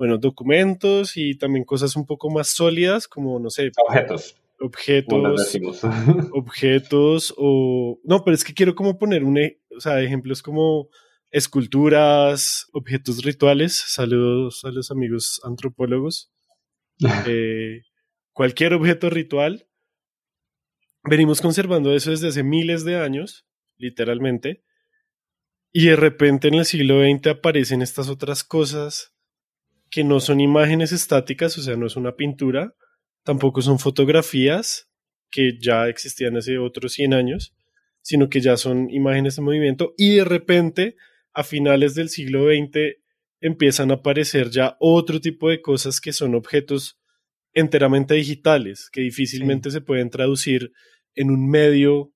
[0.00, 5.54] bueno, documentos y también cosas un poco más sólidas, como, no sé, Objetos, objetos,
[6.32, 8.00] objetos o...
[8.02, 10.88] No, pero es que quiero como poner un, e- o sea, ejemplos como
[11.30, 13.74] esculturas, objetos rituales.
[13.76, 16.32] Saludos a los amigos antropólogos.
[17.26, 17.82] Eh,
[18.32, 19.66] cualquier objeto ritual.
[21.02, 24.64] Venimos conservando eso desde hace miles de años, literalmente.
[25.72, 29.09] Y de repente en el siglo XX aparecen estas otras cosas
[29.90, 32.74] que no son imágenes estáticas, o sea, no es una pintura,
[33.24, 34.88] tampoco son fotografías
[35.30, 37.54] que ya existían hace otros 100 años,
[38.02, 40.96] sino que ya son imágenes en movimiento y de repente
[41.32, 42.96] a finales del siglo XX
[43.40, 47.00] empiezan a aparecer ya otro tipo de cosas que son objetos
[47.52, 50.72] enteramente digitales, que difícilmente se pueden traducir
[51.14, 52.12] en un medio,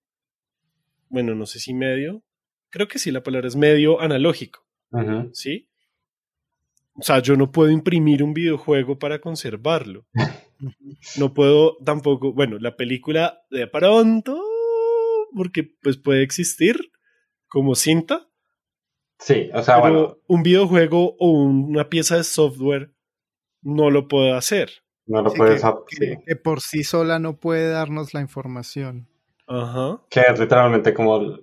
[1.09, 2.23] bueno, no sé si medio,
[2.71, 4.65] creo que sí, la palabra es medio analógico.
[5.33, 5.69] ¿sí?
[6.97, 10.07] O sea, yo no puedo imprimir un videojuego para conservarlo.
[11.19, 14.41] No puedo tampoco, bueno, la película de pronto,
[15.35, 16.93] porque pues puede existir
[17.49, 18.29] como cinta,
[19.19, 22.93] Sí, o sea, pero bueno, un videojuego o una pieza de software
[23.63, 24.71] no lo puedo hacer.
[25.07, 25.63] no lo Sí, puedes...
[25.63, 26.15] que, sí.
[26.27, 29.09] que por sí sola no puede darnos la información.
[29.47, 30.03] Ajá.
[30.11, 31.39] Que es literalmente como,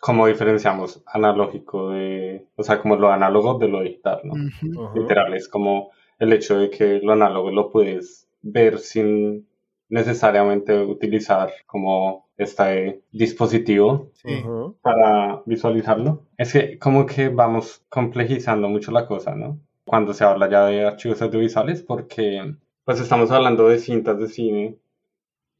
[0.00, 4.34] como diferenciamos analógico de, o sea, como lo análogo de lo digital, ¿no?
[4.34, 4.92] Ajá.
[4.98, 9.46] Literal, es como el hecho de que lo análogo lo puedes ver sin
[9.88, 14.42] necesariamente utilizar como este dispositivo Sí.
[14.82, 16.22] para visualizarlo.
[16.38, 19.58] Es que como que vamos complejizando mucho la cosa, ¿no?
[19.84, 24.76] Cuando se habla ya de archivos audiovisuales, porque pues estamos hablando de cintas de cine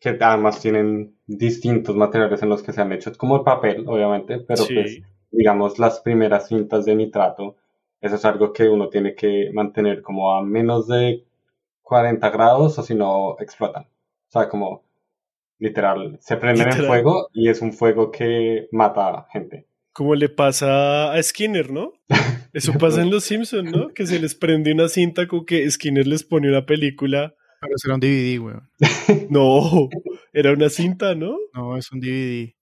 [0.00, 4.38] que además tienen distintos materiales en los que se han hecho, como el papel, obviamente,
[4.38, 4.74] pero Sí.
[4.74, 7.56] pues digamos las primeras cintas de nitrato,
[8.00, 11.24] eso es algo que uno tiene que mantener como a menos de
[11.82, 13.84] 40 grados o si no explotan.
[13.84, 14.82] O sea, como
[15.60, 19.66] Literal, se prenden en fuego y es un fuego que mata gente.
[19.92, 21.92] Como le pasa a Skinner, ¿no?
[22.54, 23.88] Eso pasa en Los Simpsons, ¿no?
[23.88, 27.34] Que se les prende una cinta con que Skinner les pone una película.
[27.60, 28.70] Pero será un DVD, weón.
[29.30, 29.88] No,
[30.32, 31.36] era una cinta, ¿no?
[31.54, 32.54] No, es un DVD.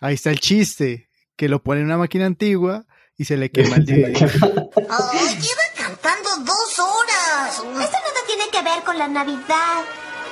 [0.00, 3.76] Ahí está el chiste, que lo pone en una máquina antigua y se le quema
[3.76, 4.14] el DVD.
[4.16, 7.54] ¡Ay, lleva cantando dos horas!
[7.56, 9.84] Esto nada tiene que ver con la Navidad.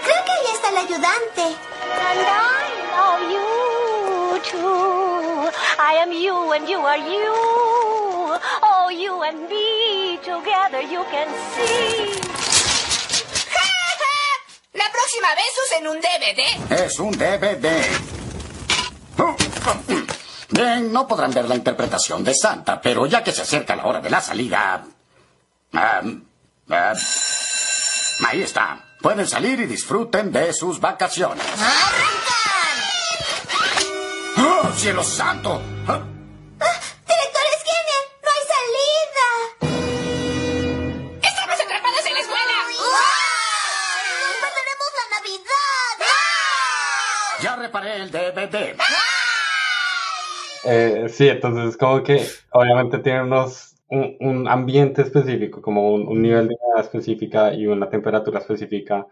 [0.02, 1.42] Creo que ahí está el ayudante.
[1.84, 2.24] And I
[2.96, 5.50] love you too.
[5.78, 7.34] I am you and you are you.
[8.62, 12.43] Oh, you and me together you can see.
[14.74, 16.82] La próxima vez usen un DVD.
[16.84, 17.84] Es un DVD.
[20.50, 24.00] Bien, no podrán ver la interpretación de Santa, pero ya que se acerca la hora
[24.00, 24.84] de la salida...
[25.72, 26.02] ah,
[26.70, 26.92] ah,
[28.26, 28.84] ahí está.
[29.00, 31.44] Pueden salir y disfruten de sus vacaciones.
[31.58, 32.24] ¡Arrancan!
[34.38, 35.60] ¡Oh, cielo santo!
[47.74, 48.76] Ya reparé el DVD.
[50.66, 56.22] Eh, sí, entonces como que obviamente tiene unos, un, un ambiente específico, como un, un
[56.22, 59.06] nivel de humedad específica y una temperatura específica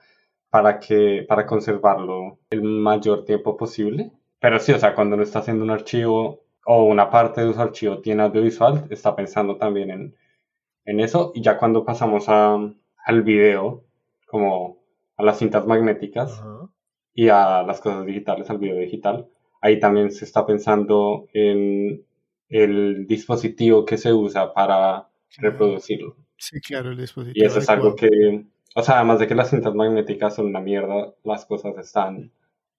[0.49, 4.13] para que, para conservarlo el mayor tiempo posible.
[4.41, 7.61] Pero sí, o sea, cuando uno está haciendo un archivo o una parte de su
[7.61, 10.17] archivo tiene audiovisual, está pensando también en,
[10.85, 11.33] en eso.
[11.35, 12.55] Y ya cuando pasamos a,
[13.05, 13.85] al video,
[14.27, 14.83] como
[15.17, 16.43] a las cintas magnéticas.
[17.15, 19.29] Y a las cosas digitales, al video digital.
[19.61, 22.05] Ahí también se está pensando en
[22.49, 26.17] el dispositivo que se usa para reproducirlo.
[26.37, 27.43] Sí, claro, el dispositivo.
[27.43, 28.45] Y eso es algo que,
[28.75, 32.33] o sea, además de que las cintas magnéticas son una mierda, las cosas están,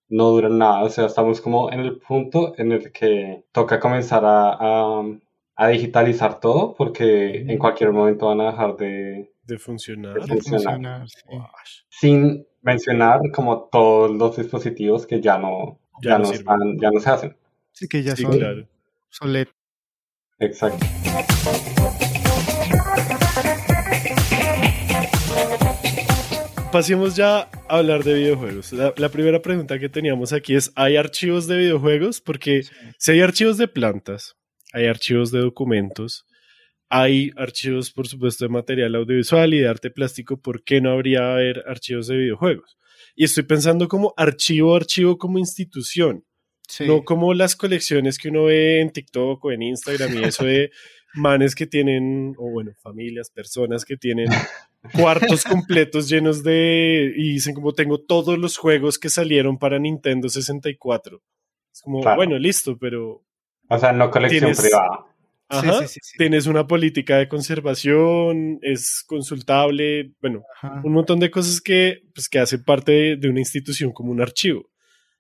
[0.10, 0.84] no duran nada.
[0.84, 5.04] O sea, estamos como en el punto en el que toca comenzar a, a,
[5.56, 10.16] a digitalizar todo porque en cualquier momento van a dejar de, De funcionar.
[10.16, 11.24] De De funcionar, sí.
[11.90, 17.00] sin mencionar como todos los dispositivos que ya no, Ya ya, no están, ya no
[17.00, 17.38] se hacen.
[17.72, 18.68] Sí, que ya Sí, son claro.
[19.08, 19.56] obsoletos.
[20.40, 20.86] Exacto.
[26.72, 28.74] Pasemos ya a hablar de videojuegos.
[28.74, 32.20] La, la primera pregunta que teníamos aquí es, ¿hay archivos de videojuegos?
[32.20, 32.64] Porque
[32.98, 34.36] si hay archivos de plantas,
[34.74, 36.26] hay archivos de documentos,
[37.02, 41.34] hay archivos, por supuesto, de material audiovisual y de arte plástico, ¿por qué no habría
[41.34, 42.78] haber archivos de videojuegos?
[43.16, 46.24] Y estoy pensando como archivo, archivo como institución,
[46.68, 46.86] Sí.
[46.88, 50.72] no como las colecciones que uno ve en TikTok o en Instagram y eso de
[51.16, 54.28] manes que tienen, o bueno, familias, personas que tienen
[54.94, 60.30] cuartos completos llenos de, y dicen como tengo todos los juegos que salieron para Nintendo
[60.30, 61.22] 64.
[61.74, 62.18] Es como, Claro.
[62.18, 63.24] bueno, listo, pero
[63.70, 65.06] O sea, no colección Tienes- privada.
[65.50, 66.18] Ajá, sí, sí, sí.
[66.18, 70.82] tienes una política de conservación, es consultable, bueno, Ajá.
[70.84, 74.22] un montón de cosas que, pues, que hacen parte de, de una institución como un
[74.22, 74.70] archivo,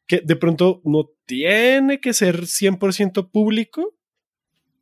[0.07, 3.95] que de pronto no tiene que ser 100% público,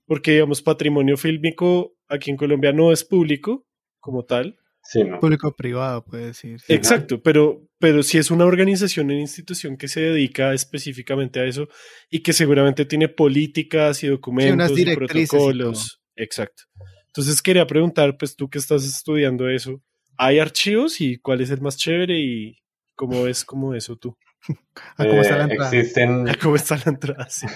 [0.06, 3.66] porque digamos patrimonio fílmico aquí en Colombia no es público
[4.00, 4.58] como tal.
[4.84, 5.20] Sí, no.
[5.20, 6.60] Público privado, puede decir.
[6.60, 6.74] sí.
[6.74, 11.68] Exacto, pero, pero si es una organización, una institución que se dedica específicamente a eso
[12.10, 16.02] y que seguramente tiene políticas y documentos y directrices y protocolos.
[16.16, 16.64] Exacto.
[17.08, 19.82] Entonces quería preguntar, pues tú que estás estudiando eso,
[20.18, 22.58] ¿hay archivos y cuál es el más chévere y
[22.96, 24.18] cómo es como eso tú?
[24.98, 25.70] ¿Cómo está Eh, la entrada?
[25.70, 27.30] existen, ¿Cómo está la entrada?
[27.30, 27.48] Sí.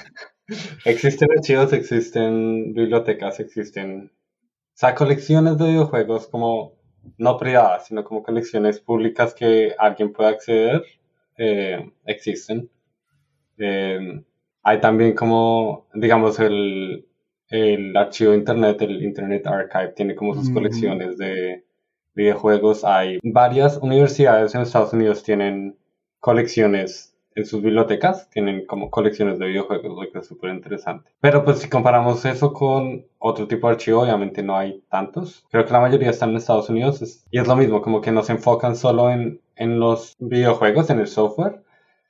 [0.85, 6.74] existen archivos, existen bibliotecas, existen, o sea, colecciones de videojuegos como
[7.17, 10.83] no privadas, sino como colecciones públicas que alguien puede acceder,
[11.37, 12.69] eh, existen.
[13.57, 14.21] Eh,
[14.63, 17.07] hay también como, digamos, el,
[17.49, 20.53] el archivo de Internet, el Internet Archive, tiene como sus Mm.
[20.53, 21.63] colecciones de
[22.13, 22.83] videojuegos.
[22.83, 25.77] Hay varias universidades en Estados Unidos tienen
[26.19, 31.11] colecciones en sus bibliotecas, tienen como colecciones de videojuegos, lo que es súper interesante.
[31.19, 35.45] Pero pues si comparamos eso con otro tipo de archivo, obviamente no hay tantos.
[35.51, 38.11] Creo que la mayoría están en Estados Unidos es- y es lo mismo, como que
[38.11, 41.61] no se enfocan solo en, en los videojuegos, en el software,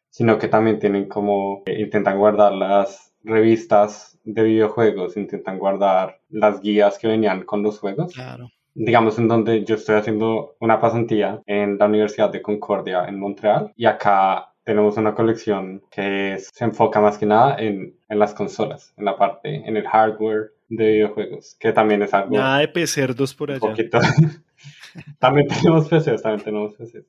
[0.10, 6.62] sino que también tienen como, eh, intentan guardar las revistas de videojuegos, intentan guardar las
[6.62, 8.50] guías que venían con los juegos Claro.
[8.74, 13.72] digamos, en donde yo estoy haciendo una pasantía en la Universidad de Concordia en Montreal
[13.76, 18.34] y acá tenemos una colección que es- se enfoca más que nada en, en las
[18.34, 22.68] consolas, en la parte, en el hardware de videojuegos, que también es algo Nada de
[22.68, 23.70] pecerdos por un allá.
[23.70, 24.00] poquito...
[25.20, 27.06] también tenemos PCs, también tenemos PCs.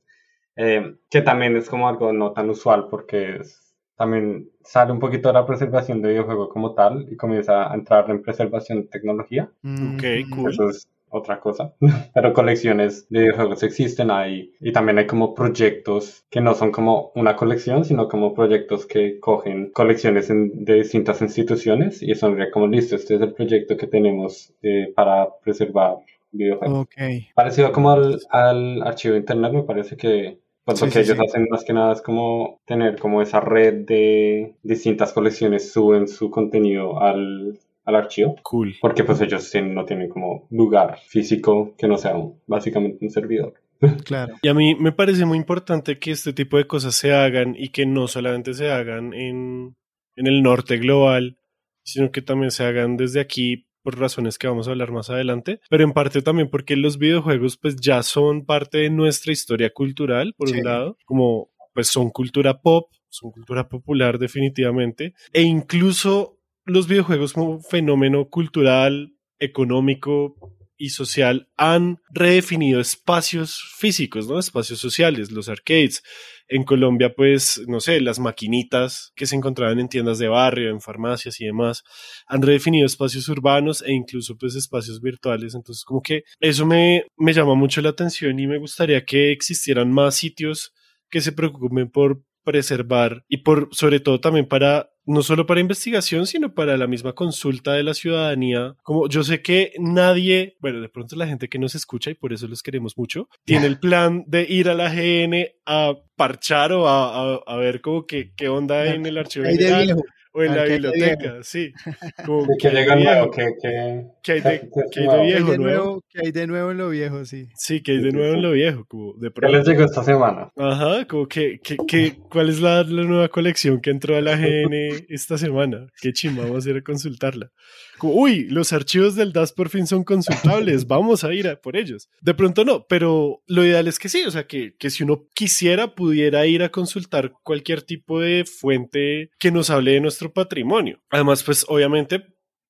[0.57, 5.29] eh, que también es como algo no tan usual porque es- también sale un poquito
[5.29, 9.51] de la preservación de videojuegos como tal y comienza a entrar en preservación de tecnología.
[9.65, 10.03] Ok,
[10.35, 10.51] cool.
[10.53, 11.75] Eso es otra cosa.
[12.15, 17.13] Pero colecciones de videojuegos existen ahí y también hay como proyectos que no son como
[17.15, 22.67] una colección, sino como proyectos que cogen colecciones en- de distintas instituciones y son como
[22.67, 25.97] listo, este es el proyecto que tenemos eh, para preservar
[26.33, 26.81] videojuegos.
[26.81, 26.97] Ok.
[27.35, 31.19] Parecido como al, al archivo internet, me parece que pues, lo Sí, que sí, ellos
[31.19, 31.25] sí.
[31.25, 36.31] hacen más que nada es como tener como esa red de distintas colecciones, suben su
[36.31, 38.37] contenido al, al archivo.
[38.43, 38.75] Cool.
[38.81, 43.11] Porque pues ellos tienen- no tienen como lugar físico que no sea un- básicamente un
[43.11, 43.55] servidor.
[44.05, 44.35] Claro.
[44.43, 47.69] Y a mí me parece muy importante que este tipo de cosas se hagan y
[47.71, 49.77] que no solamente se hagan en,
[50.17, 51.39] en el norte global,
[51.85, 55.61] sino que también se hagan desde aquí por razones que vamos a hablar más adelante,
[55.71, 60.35] pero en parte también porque los videojuegos pues ya son parte de nuestra historia cultural,
[60.37, 60.59] por Sí.
[60.59, 66.36] un lado, como pues son cultura pop, son cultura popular definitivamente, e incluso
[66.67, 70.35] los videojuegos como fenómeno cultural, económico
[70.79, 74.39] y social han redefinido espacios físicos, ¿no?
[74.39, 76.03] Espacios sociales, los arcades.
[76.49, 80.81] En Colombia, pues, no sé, las maquinitas que se encontraban en tiendas de barrio, en
[80.81, 81.83] farmacias y demás,
[82.27, 85.55] han redefinido espacios urbanos e incluso, pues, espacios virtuales.
[85.55, 89.91] Entonces, como que eso me, me llama mucho la atención y me gustaría que existieran
[89.91, 90.73] más sitios
[91.11, 96.27] que se preocupen por preservar y por, sobre todo también para, no solo para investigación,
[96.27, 98.77] sino para la misma consulta de la ciudadanía.
[98.85, 102.33] Como yo sé que nadie, bueno, de pronto la gente que nos escucha y por
[102.33, 106.89] eso los queremos mucho, tiene el plan de ir a la GN a parchar o
[106.89, 110.03] a, a, a ver como que qué onda en el archivo Ahí de general viejo.
[110.37, 111.73] O en Ah, la biblioteca, sí.
[112.27, 115.01] Como Que, que hay de llega viejo, nuevo, que, que, que hay de, que- que
[115.01, 115.17] hay de nuevo.
[115.17, 115.85] ¿Qué hay viejo de nuevo.
[115.85, 116.03] nuevo?
[116.11, 117.25] ¿Qué hay de nuevo en lo viejo?
[117.25, 117.49] Sí.
[117.57, 120.51] Sí, que hay de nuevo en lo viejo, como de ¿Qué les llegó esta semana?
[120.57, 124.37] Ajá, como que, que, que- ¿cuál es la, la nueva colección que entró a la
[124.37, 125.87] GN esta semana?
[126.01, 127.51] Qué chimba, vamos a ir a consultarla.
[127.99, 131.77] Como, uy, los archivos del DAS por fin son consultables, vamos a ir a por
[131.77, 132.09] ellos.
[132.21, 135.27] De pronto no, pero lo ideal es que sí, o sea, que, que si uno
[135.35, 141.01] quisiera pudiera ir a consultar cualquier tipo de fuente que nos hable de nuestro patrimonio.
[141.11, 142.25] Además, pues obviamente,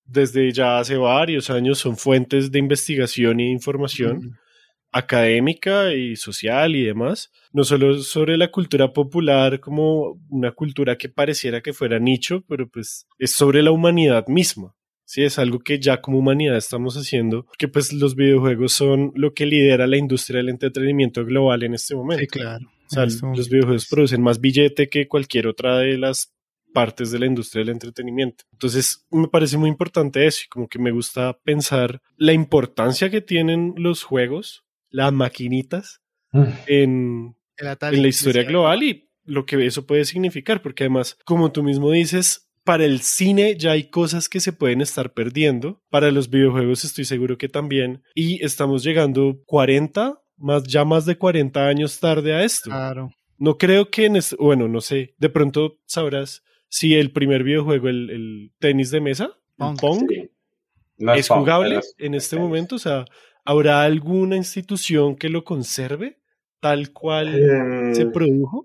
[0.05, 4.39] desde ya hace varios años son fuentes de investigación y de información
[4.93, 11.09] académica y social y demás, no solo sobre la cultura popular como una cultura que
[11.09, 14.75] pareciera que fuera nicho, pero pues es sobre la humanidad misma.
[15.07, 19.35] Sí, es algo que ya como humanidad estamos haciendo, que pues los videojuegos son lo
[19.35, 22.23] que lidera la industria del entretenimiento global en este momento.
[22.23, 22.67] Sí, claro.
[22.67, 26.35] O sea, En este los videojuegos producen más billete que cualquier otra de las
[26.75, 28.45] partes de la industria del entretenimiento.
[28.53, 33.21] Entonces, me parece muy importante eso y como que me gusta pensar la importancia que
[33.21, 36.03] tienen los juegos, las maquinitas,
[36.67, 41.17] en, El Atari, en la historia global y lo que eso puede significar, porque además,
[41.25, 45.81] como tú mismo dices, para el cine ya hay cosas que se pueden estar perdiendo,
[45.89, 51.17] para los videojuegos estoy seguro que también, y estamos llegando 40, más, ya más de
[51.17, 52.69] 40 años tarde a esto.
[52.71, 53.11] Claro.
[53.39, 57.89] No creo que en este, bueno, no sé, de pronto sabrás si el primer videojuego,
[57.89, 59.79] el, el tenis de mesa, Pong.
[59.81, 60.31] Pong, Sí.
[60.99, 63.05] No es Pong, jugable es- en este es- momento, o sea,
[63.45, 66.19] ¿habrá alguna institución que lo conserve
[66.61, 68.65] tal cual Em, se produjo?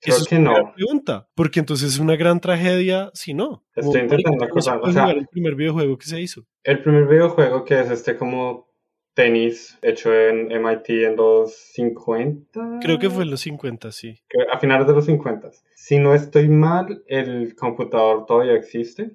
[0.00, 0.72] Creo Eso es una no.
[0.74, 3.64] pregunta, porque entonces es una gran tragedia si no.
[3.74, 6.44] Estoy intentando ¿cómo se acordar, o sea- el primer videojuego que se hizo.
[6.64, 8.68] El primer videojuego que es este como
[9.14, 12.78] tenis hecho en MIT en los 50.
[12.80, 14.18] Creo que fue en los 50, sí.
[14.52, 15.50] a finales de los 50.
[15.74, 19.10] Si no estoy mal, el computador todavía existe.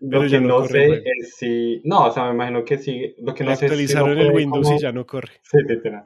[0.00, 1.80] Lo Pero que no no sé es si...
[1.84, 3.14] No, o sea, me imagino que sí.
[3.18, 5.32] Lo que no sé es si lo el Windows como- y ya no corre.
[5.42, 6.04] Sí, literal.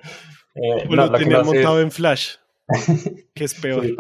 [0.55, 2.35] Eh, O no, lo lo no sé montado es- en Flash,
[3.35, 3.85] que es peor.
[3.85, 3.97] Sí.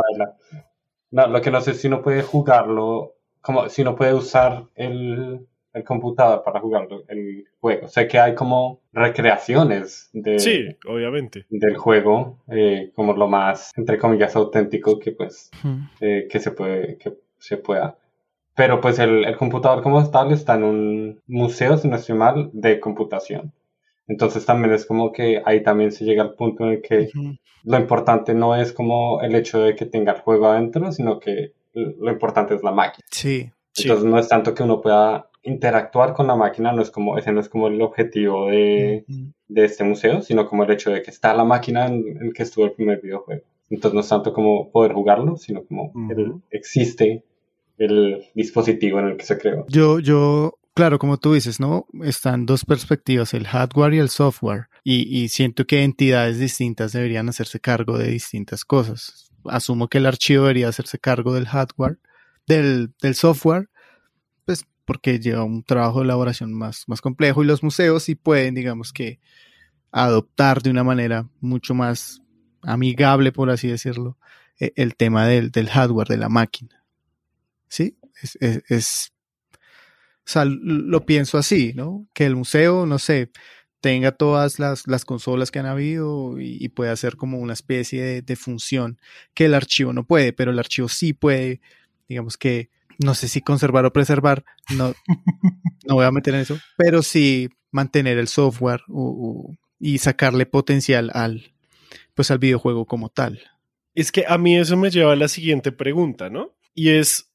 [1.10, 4.64] No, lo que no sé es si no puede jugarlo, como si no puede usar
[4.76, 7.88] el, el computador para jugarlo, el juego.
[7.88, 11.46] Sé que hay como recreaciones de, Sí, obviamente.
[11.50, 15.50] del juego, eh, como lo más, entre comillas, auténtico que pues
[16.00, 17.96] eh, que se puede que se pueda.
[18.54, 22.50] Pero pues el, el computador como tal está en un museo, si no estoy mal,
[22.52, 23.52] de computación.
[24.10, 27.36] Entonces también es como que ahí también se llega al punto en el que Ujú.
[27.64, 31.52] lo importante no es como el hecho de que tenga el juego adentro, sino que
[31.74, 33.06] lo importante es la máquina.
[33.10, 33.50] Sí.
[33.72, 33.82] Sí.
[33.84, 37.30] Entonces no es tanto que uno pueda interactuar con la máquina, no es como, ese
[37.32, 39.32] no es como el objetivo de, Ujú.
[39.48, 42.32] de este museo, sino como el hecho de que está la máquina en, en el
[42.34, 43.42] que estuvo el primer videojuego.
[43.70, 46.42] Entonces no es tanto como poder jugarlo, sino como el- Ujú.
[46.50, 47.22] existe
[47.78, 49.64] el dispositivo en el que se creó.
[49.68, 51.86] Yo, yo claro, como tú dices, ¿no?
[52.04, 54.68] Están dos perspectivas, el hardware y el software.
[54.82, 59.30] Y, siento que entidades distintas deberían hacerse cargo de distintas cosas.
[59.44, 61.98] Asumo que el archivo debería hacerse cargo del hardware,
[62.46, 63.68] del, software,
[64.46, 68.54] pues porque lleva un trabajo de elaboración más, más complejo y los museos sí pueden,
[68.54, 69.20] digamos que,
[69.92, 72.22] adoptar de una manera mucho más
[72.62, 74.16] amigable, por así decirlo,
[74.58, 76.82] e- el tema del, del hardware, de la máquina.
[77.68, 77.98] ¿Sí?
[78.22, 79.12] Es,
[80.30, 82.06] sea, lo pienso así, ¿no?
[82.14, 83.30] Que el museo, no sé,
[83.80, 88.02] tenga todas las, las consolas que han habido y, y pueda hacer como una especie
[88.02, 88.98] de, de función
[89.34, 91.60] que el archivo no puede, pero el archivo sí puede,
[92.08, 92.68] digamos que,
[92.98, 94.44] no sé si conservar o preservar,
[94.76, 94.94] no,
[95.86, 100.44] no voy a meter en eso, pero sí mantener el software o- o- y sacarle
[100.44, 101.54] potencial al,
[102.14, 103.40] pues al videojuego como tal.
[103.94, 106.54] Es que a mí eso me lleva a la siguiente pregunta, ¿no?
[106.74, 107.30] Y es,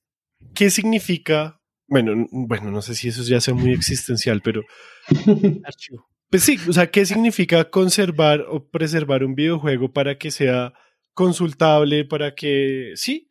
[0.53, 1.59] ¿qué significa?
[1.88, 4.63] Bueno, bueno, no sé si eso ya sea muy existencial, pero
[6.29, 10.73] pues sí, o sea, ¿qué significa conservar o preservar un videojuego para que sea
[11.13, 13.29] consultable, para que sí?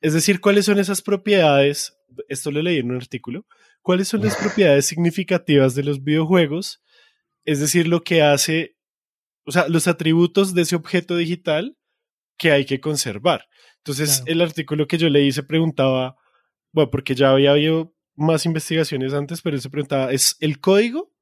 [0.00, 1.96] Es decir, ¿cuáles son esas propiedades?
[2.28, 3.46] Esto lo leí en un artículo.
[3.80, 6.82] ¿Cuáles son las propiedades significativas de los videojuegos?
[7.44, 8.76] Es decir, lo que hace,
[9.44, 11.76] o sea, los atributos de ese objeto digital
[12.38, 13.46] que hay que conservar.
[13.78, 14.32] Entonces, Claro.
[14.32, 16.16] el artículo que yo leí se preguntaba,
[16.74, 21.12] bueno, porque ya había habido más investigaciones antes, pero él se preguntaba, ¿es el código?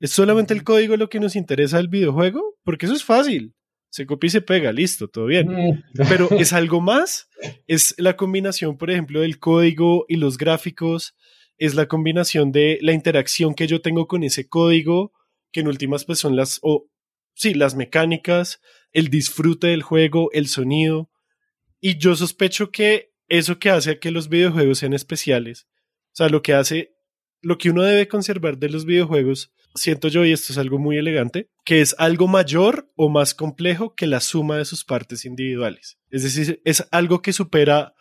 [0.00, 2.56] ¿Es solamente el código lo que nos interesa del videojuego?
[2.64, 3.54] Porque eso es fácil.
[3.90, 5.48] Se copia y se pega, listo, todo bien.
[5.48, 5.82] Mm.
[6.08, 7.28] Pero es algo más.
[7.66, 11.14] Es la combinación, por ejemplo, del código y los gráficos.
[11.58, 15.12] Es la combinación de la interacción que yo tengo con ese código,
[15.52, 16.88] que en últimas pues son las, o
[17.34, 18.60] sí, las mecánicas,
[18.92, 21.10] el disfrute del juego, el sonido.
[21.78, 25.66] Y yo sospecho que eso que hace que los videojuegos sean especiales,
[26.12, 26.94] o sea, lo que hace,
[27.40, 30.98] lo que uno debe conservar de los videojuegos, siento yo, y esto es algo muy
[30.98, 35.98] elegante, que es algo mayor o más complejo que la suma de sus partes individuales.
[36.10, 37.94] Es decir, es algo que supera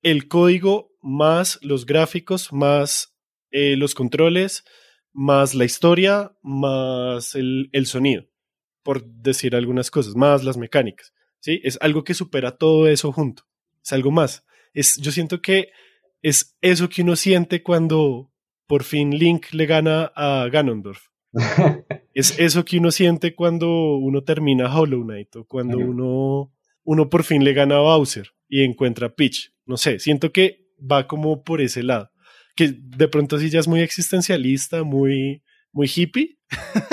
[0.00, 3.14] el código más los gráficos, más
[3.50, 4.64] eh, los controles,
[5.12, 8.24] más la historia, más el, el sonido,
[8.82, 11.12] por decir algunas cosas, más las mecánicas.
[11.40, 11.60] ¿sí?
[11.62, 13.42] Es algo que supera todo eso junto.
[13.84, 14.46] Es algo más.
[14.78, 15.70] Es, yo siento que
[16.22, 18.30] es eso que uno siente cuando
[18.68, 21.08] por fin Link le gana a Ganondorf.
[22.14, 26.52] Es eso que uno siente cuando uno termina Hollow Knight o cuando uno,
[26.82, 29.52] uno por fin le gana a Bowser y encuentra a Peach.
[29.66, 32.10] No sé, siento que va como por ese lado.
[32.56, 36.37] Que de pronto sí ya es muy existencialista, muy, muy hippie,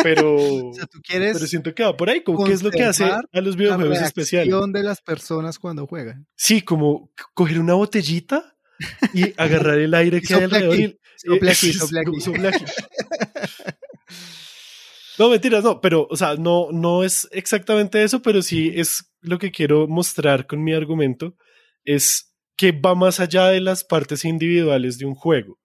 [0.04, 0.36] pero,
[0.70, 2.84] O sea, tú quieres pero siento que va por ahí, como qué es lo que
[2.84, 4.48] hace a los la videojuegos especiales.
[4.52, 6.28] reacción de las personas cuando juegan.
[6.36, 8.56] Sí, como coger una botellita
[9.14, 10.80] y agarrar el aire que hay alrededor.
[10.80, 11.00] y- eh.
[15.18, 19.40] No, mentiras, no, pero, o sea, no, no es exactamente eso, pero sí es lo
[19.40, 21.38] que quiero mostrar con mi argumento,
[21.86, 25.58] es que va más allá de las partes individuales de un juego,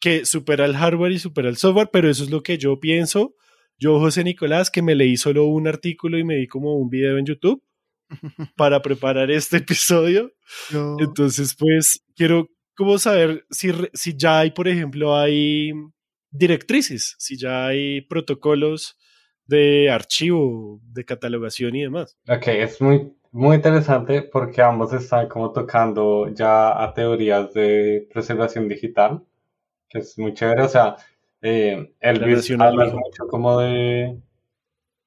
[0.00, 3.34] que supera el hardware y supera el software, pero eso es lo que yo pienso.
[3.78, 7.18] Yo, José Nicolás, que me leí solo un artículo y me di como un video
[7.18, 7.62] en YouTube
[8.56, 10.32] para preparar este episodio.
[10.98, 15.72] Entonces, pues, quiero como saber si, si ya hay, por ejemplo, hay
[16.30, 18.96] directrices, si ya hay protocolos
[19.46, 22.18] de archivo, de catalogación y demás.
[22.28, 28.68] Ok, es muy, muy interesante porque ambos están como tocando ya a teorías de preservación
[28.68, 29.22] digital,
[29.98, 30.62] es muy chévere.
[30.62, 30.96] O sea,
[31.42, 34.18] eh, Elvis habla mucho como de,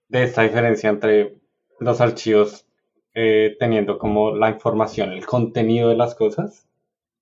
[0.07, 1.37] de esta diferencia entre
[1.79, 2.65] los archivos
[3.13, 6.67] eh, teniendo como la información, el contenido de las cosas,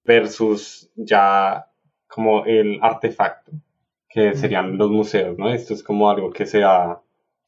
[0.03, 1.71] versus ya
[2.07, 3.51] como el artefacto,
[4.09, 5.49] que serían los museos, ¿no?
[5.53, 7.01] Esto es como algo que se ha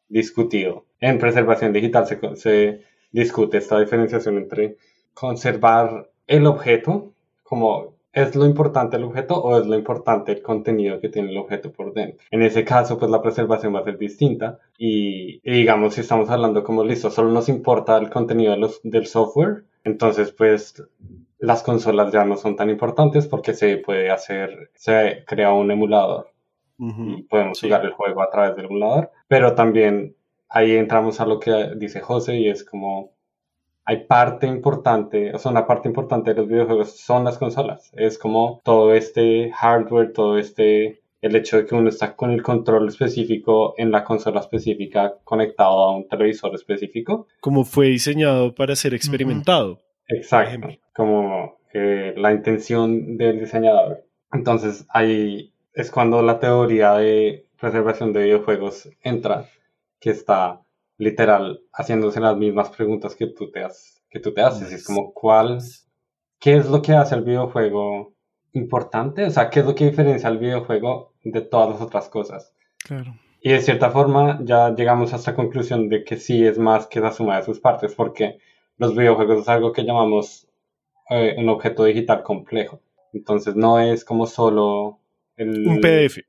[0.07, 0.85] discutido.
[0.99, 4.77] En preservación digital se, se discute esta diferenciación entre
[5.13, 7.13] conservar el objeto,
[7.43, 11.37] como es lo importante el objeto o es lo importante el contenido que tiene el
[11.37, 12.19] objeto por dentro.
[12.31, 16.29] En ese caso, pues la preservación va a ser distinta y, y digamos, si estamos
[16.29, 20.83] hablando como listo, solo nos importa el contenido de los- del software, entonces pues
[21.39, 26.31] las consolas ya no son tan importantes porque se puede hacer, se crea un emulador
[26.77, 27.67] y podemos Sí.
[27.67, 30.15] jugar el juego a través del emulador, pero también
[30.47, 33.11] ahí entramos a lo que dice José y es como
[33.85, 38.17] hay parte importante, o sea, una parte importante de los videojuegos son las consolas, es
[38.17, 42.87] como todo este hardware, todo este, el hecho de que uno está con el control
[42.87, 48.93] específico en la consola específica conectado a un televisor específico, Como fue diseñado para ser
[48.93, 49.79] experimentado.
[50.07, 50.75] Exacto, ejemplo.
[50.95, 54.05] como eh, la intención del diseñador.
[54.31, 59.45] Entonces hay, es cuando la teoría de preservación de videojuegos entra,
[59.99, 60.61] que está
[60.99, 64.71] literal haciéndose las mismas preguntas que tú te, has, que tú te haces.
[64.71, 65.59] Es como, ¿cuál,
[66.39, 68.13] qué es lo que hace el videojuego
[68.51, 69.23] importante?
[69.23, 72.53] O sea, ¿qué es lo que diferencia al videojuego de todas las otras cosas?
[72.85, 73.15] Claro.
[73.41, 76.99] Y de cierta forma ya llegamos a esta conclusión de que sí es más que
[76.99, 78.37] la suma de sus partes, porque
[78.77, 80.49] los videojuegos es algo que llamamos
[81.09, 82.81] eh, un objeto digital complejo.
[83.13, 84.99] Entonces no es como solo
[85.37, 85.65] el...
[85.65, 86.19] Un PDF.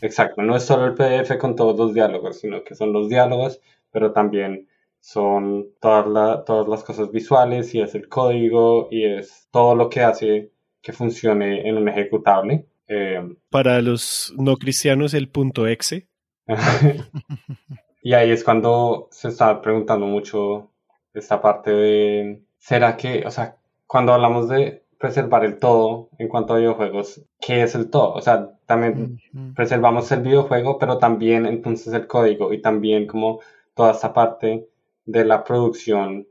[0.00, 3.60] Exacto, no es solo el PDF con todos los diálogos, sino que son los diálogos,
[3.94, 4.68] pero también
[5.00, 9.88] son todas, la- todas las cosas visuales y es el código y es todo lo
[9.90, 12.66] que hace que funcione en un ejecutable.
[12.88, 16.08] Eh, Para los no cristianos, el punto exe.
[18.02, 20.70] y ahí es cuando se está preguntando mucho
[21.14, 26.54] esta parte de, ¿será que, o sea, cuando hablamos de preservar el todo en cuanto
[26.54, 28.14] a videojuegos, ¿qué es el todo?
[28.14, 29.20] O sea, también
[29.54, 33.40] preservamos el videojuego, pero también entonces el código y también como
[33.74, 34.68] toda esta parte
[35.06, 36.26] de la producción,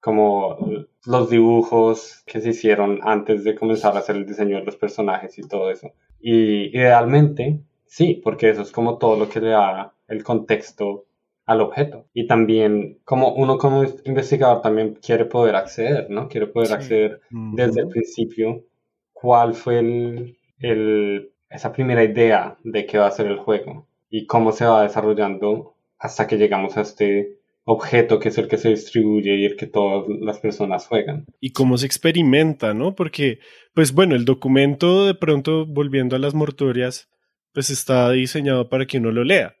[0.00, 0.58] como
[1.06, 5.38] los dibujos que se hicieron antes de comenzar a hacer el diseño de los personajes
[5.38, 5.92] y todo eso.
[6.20, 11.06] Y idealmente, sí, porque eso es como todo lo que le da el contexto
[11.46, 12.06] al objeto.
[12.12, 16.28] Y también, como uno como investigador también quiere poder acceder, ¿no?
[16.28, 16.74] Quiere poder Sí.
[16.74, 18.64] acceder desde el principio
[19.12, 24.26] cuál fue el, el- esa primera idea de qué va a ser el juego y
[24.26, 28.68] cómo se va desarrollando hasta que llegamos a este objeto que es el que se
[28.70, 31.24] distribuye y el que todas las personas juegan.
[31.40, 32.94] y cómo se experimenta, ¿no?
[32.94, 33.40] Porque,
[33.74, 37.08] pues bueno, el documento de pronto, volviendo a las mortuorias,
[37.52, 39.54] pues está diseñado para que uno lo lea.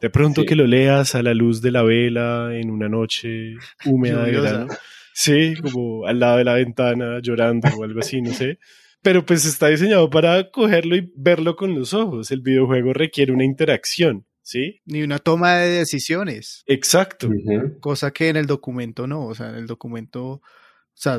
[0.00, 0.46] De pronto Sí.
[0.46, 3.54] que lo leas a la luz de la vela en una noche
[3.86, 4.66] húmeda de verano.
[5.12, 8.58] Sí, como al lado de la ventana llorando o algo así, no sé.
[9.02, 12.30] Pero pues está diseñado para cogerlo y verlo con los ojos.
[12.30, 14.82] El videojuego requiere una interacción, ¿sí?
[14.84, 17.28] Ni una toma de decisiones, Exacto.
[17.80, 19.26] Cosa que en el documento no.
[19.26, 20.42] O sea, en el documento, o
[20.94, 21.18] sea,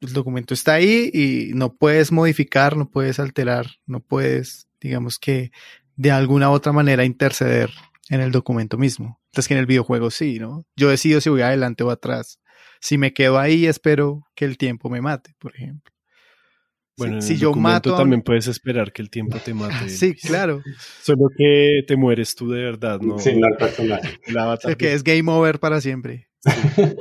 [0.00, 5.52] el documento está ahí y no puedes modificar, no puedes alterar, no puedes, digamos que
[5.94, 7.70] de alguna u otra manera interceder
[8.08, 9.20] en el documento mismo.
[9.26, 10.66] Entonces que en el videojuego sí, ¿no?
[10.74, 12.40] Yo decido si voy adelante o atrás.
[12.80, 15.92] Si me quedo ahí, espero que el tiempo me mate, por ejemplo.
[16.98, 19.88] Bueno, en si el yo mato también puedes esperar que el tiempo te mate.
[19.88, 20.22] Sí, Luis.
[20.26, 20.62] claro.
[21.02, 23.18] Solo que te mueres tú de verdad, ¿no?
[23.18, 24.20] Sí, no el personaje.
[24.26, 24.70] El avatar.
[24.72, 26.28] Es que es game over para siempre.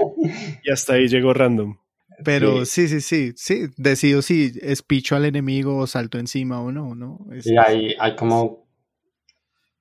[0.64, 1.78] Y hasta ahí llegó random.
[2.24, 6.94] Pero sí, sí, sí, sí, decido si espicho al enemigo o salto encima o no,
[6.94, 7.26] ¿no?
[7.34, 8.68] Es- Y hay, hay como...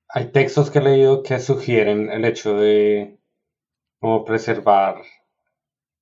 [0.09, 3.17] Hay textos que he leído que sugieren el hecho de
[3.99, 4.95] como preservar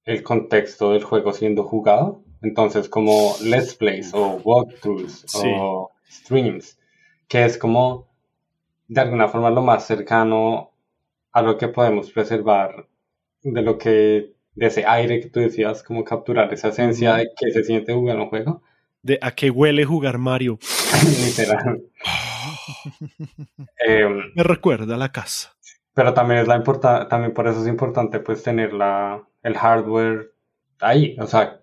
[0.06, 2.24] el contexto del juego siendo jugado.
[2.42, 5.52] Entonces, como let's plays o walkthroughs Sí.
[5.60, 6.78] o streams,
[7.28, 8.08] que es como
[8.88, 10.72] de alguna forma lo más cercano
[11.32, 12.88] a lo que podemos preservar
[13.44, 17.52] de lo que, de ese aire que tú decías, como capturar esa esencia de que
[17.52, 18.64] se siente jugar un juego.
[19.02, 20.58] De a qué huele jugar Mario.
[21.26, 21.84] Literal.
[23.86, 25.54] Em, Me recuerda a la casa.
[25.94, 30.32] pero también es la importa también por eso es importante pues tener la, el hardware
[30.80, 31.60] ahí, o sea,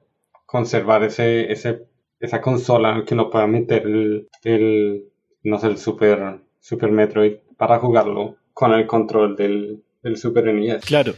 [0.47, 1.85] conservar ese, ese,
[2.21, 5.05] esa consola en que uno pueda meter el, el
[5.43, 10.85] no sé, el Super, Super Metroid para jugarlo con el control del, del Super NES.
[10.85, 11.15] Claro.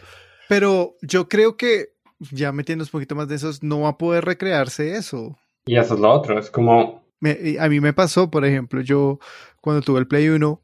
[0.48, 1.90] Pero yo creo que,
[2.32, 5.38] ya metiéndonos un poquito más de esos, no va a poder recrearse eso.
[5.66, 9.18] Y eso es lo otro, es como, Me- a mí me pasó, por ejemplo, yo
[9.60, 10.60] cuando tuve el Play 1,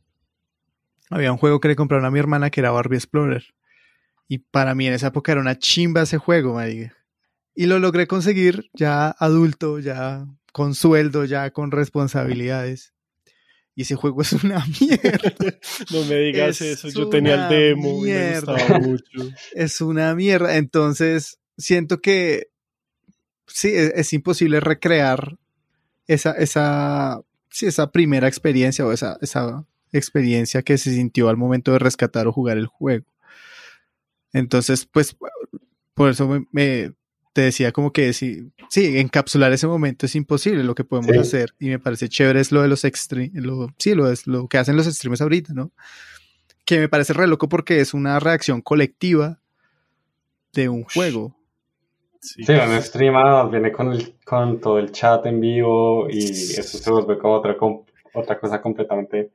[1.10, 3.44] había un juego que le compraron a mi hermana que era Barbie Explorer.
[4.26, 6.94] Y para mí en esa época era una chimba ese juego, marica.
[7.54, 12.92] Y lo logré conseguir ya adulto, ya con sueldo, ya con responsabilidades.
[13.76, 15.58] Y ese juego es una mierda.
[15.90, 16.88] No me digas Es eso.
[16.88, 18.52] Yo tenía el demo y me mierda.
[18.54, 19.18] gustaba mucho.
[19.52, 20.56] es una mierda.
[20.56, 22.48] Entonces, siento que
[23.46, 25.38] sí, es, es imposible recrear
[26.06, 31.72] esa, esa, sí, esa primera experiencia o esa, esa experiencia que se sintió al momento
[31.72, 33.06] de rescatar o jugar el juego.
[34.32, 35.16] Entonces, pues,
[35.94, 36.92] por eso me, me-
[37.34, 40.64] te decía como que sí, sí, encapsular ese momento es imposible.
[40.64, 41.18] Lo que podemos Sí.
[41.18, 44.48] hacer, y me parece chévere, es lo de los extreme, lo, sí, lo, es lo
[44.48, 45.72] que hacen los streamers ahorita, ¿no?
[46.64, 49.40] Que me parece re loco porque es una reacción colectiva
[50.54, 51.36] de un juego.
[52.20, 52.42] Sí.
[52.44, 56.90] sí, un streamer viene con, el, con todo el chat en vivo y eso se
[56.90, 57.82] vuelve como otra, com-
[58.14, 59.30] otra cosa completamente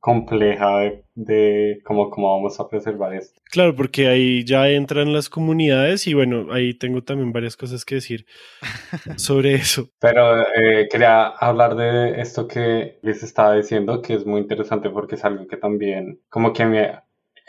[0.00, 3.40] compleja de, de cómo, cómo vamos a preservar esto.
[3.50, 7.96] Claro, porque ahí ya entran las comunidades y bueno, ahí tengo también varias cosas que
[7.96, 8.26] decir
[9.16, 9.88] sobre eso.
[9.98, 15.16] Pero eh, quería hablar de esto que les estaba diciendo, que es muy interesante porque
[15.16, 16.92] es algo que también como que me,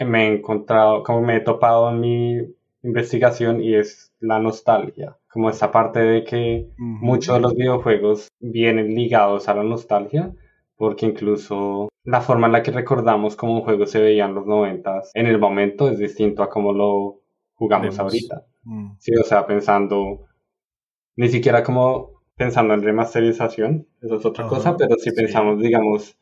[0.06, 2.38] me he encontrado, como me he topado en mi
[2.84, 5.18] investigación y es la nostalgia.
[5.30, 10.34] Como esta parte de que muchos de los videojuegos vienen ligados a la nostalgia
[10.78, 14.46] porque incluso la forma en la que recordamos cómo un juego se veía en los
[14.46, 17.20] noventas en el momento es distinto a cómo lo
[17.56, 18.00] jugamos Vemos.
[18.00, 18.46] ahorita.
[18.64, 18.92] Mm.
[19.00, 20.26] Sí, o sea, pensando,
[21.16, 25.16] ni siquiera como pensando en remasterización, eso es otra cosa, pero si sí.
[25.16, 26.18] pensamos, digamos,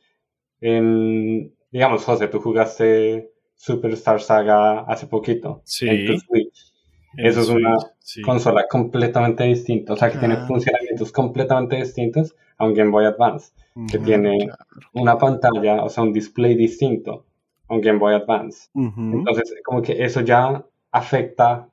[0.61, 5.87] en, digamos, José, tú jugaste Superstar Saga hace poquito Sí.
[5.89, 6.73] en tu Switch.
[7.17, 8.21] Eso es una sí.
[8.21, 10.47] consola completamente distinta, o sea, que tiene Claro.
[10.47, 13.51] funcionamientos completamente distintos a un Game Boy Advance,
[13.91, 14.63] que tiene claro.
[14.93, 17.25] una pantalla, o sea, un display distinto
[17.67, 18.69] a un Game Boy Advance.
[18.75, 21.69] Entonces, como que eso ya afecta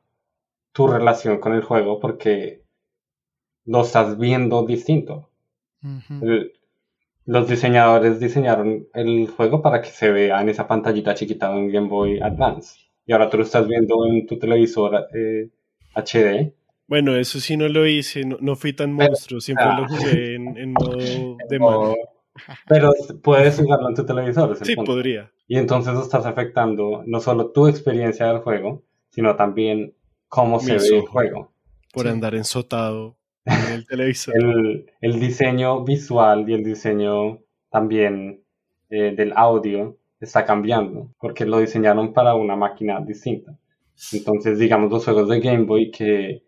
[0.73, 2.63] tu relación con el juego porque
[3.67, 5.29] lo estás viendo distinto.
[6.23, 6.53] El-
[7.25, 11.69] los diseñadores diseñaron el juego para que se vea en esa pantallita chiquita de un
[11.71, 12.81] Game Boy Advance.
[13.07, 15.49] Y ahora tú lo estás viendo en tu televisor eh,
[15.95, 16.53] HD.
[16.87, 19.81] Bueno, eso sí no lo hice, no, no fui tan monstruo, siempre ah.
[19.81, 20.97] lo jugué en, en modo
[21.49, 21.95] de mano.
[22.69, 22.93] pero
[23.23, 24.57] puedes jugarlo en tu televisor.
[24.65, 24.93] Sí, punto.
[24.93, 25.31] podría.
[25.49, 29.95] Y entonces estás afectando no solo tu experiencia del juego, sino también
[30.29, 31.53] cómo se ve el juego.
[31.93, 32.09] por Sí.
[32.09, 34.35] andar ensotado en el televisor.
[34.37, 37.41] el, el diseño visual y el diseño
[37.71, 38.45] también
[38.91, 43.57] eh, del audio está cambiando porque lo diseñaron para una máquina distinta.
[44.13, 46.43] Entonces, digamos, los juegos de Game Boy que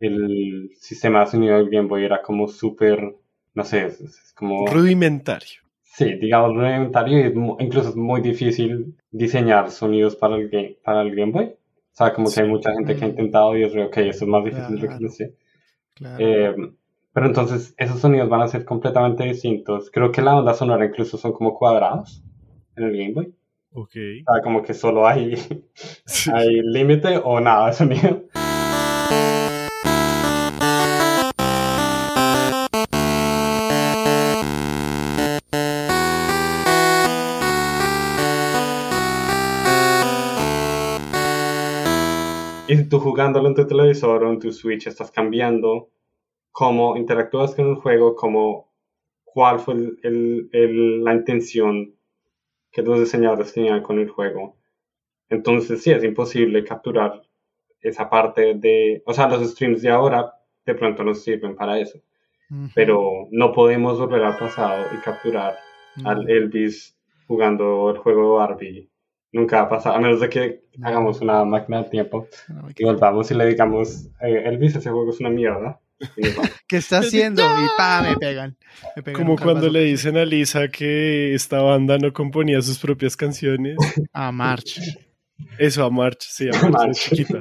[0.00, 3.16] el sistema de sonido del Game Boy era como súper,
[3.54, 4.66] no sé, es, es como...
[4.66, 5.60] Rudimentario.
[5.82, 11.14] Sí, digamos, rudimentario y incluso es muy difícil diseñar sonidos para el Game, para el
[11.14, 11.44] Game Boy.
[11.46, 11.56] O
[11.98, 14.44] sea, como que hay mucha gente que ha intentado y es ok, esto es más
[14.44, 15.00] difícil de lo que Claro.
[15.00, 15.34] pensé.
[15.94, 16.16] Claro.
[16.24, 16.54] Eh,
[17.12, 19.90] pero entonces esos sonidos van a ser completamente distintos.
[19.90, 22.22] Creo que la onda sonora incluso son como cuadrados
[22.78, 23.34] en el Game Boy.
[23.72, 23.90] Ok.
[24.26, 25.36] O sea, como que solo hay,
[26.04, 26.30] Sí.
[26.34, 28.24] hay límite o nada de sonido.
[42.70, 45.88] Y tú jugándolo en tu televisor o en tu Switch estás cambiando
[46.52, 48.70] cómo interactúas con el juego, cómo,
[49.24, 51.94] cuál fue el- el- el- la intención
[52.84, 54.56] que los diseñadores tenían con el juego.
[55.28, 57.22] Entonces sí, es imposible capturar
[57.80, 59.02] esa parte de...
[59.06, 60.32] O sea, los streams de ahora
[60.64, 61.98] de pronto nos sirven para eso,
[62.50, 62.68] Ujú.
[62.74, 65.54] pero no podemos volver al pasado y capturar
[65.96, 66.10] No.
[66.10, 68.90] al Elvis jugando el juego de Barbie.
[69.32, 72.26] Nunca va a pasar, a menos de que hagamos una máquina de tiempo
[72.76, 75.80] y volvamos y le digamos, eh, Elvis, ese juego es una mierda.
[76.68, 77.42] ¿Qué está haciendo?
[77.42, 78.56] Y pa, me pegan.
[78.96, 83.16] Me pegan Como cuando le dicen a Lisa que esta banda no componía sus propias
[83.16, 83.76] canciones.
[84.12, 84.80] A March.
[85.58, 87.40] Eso a March, sí, a March, chiquita.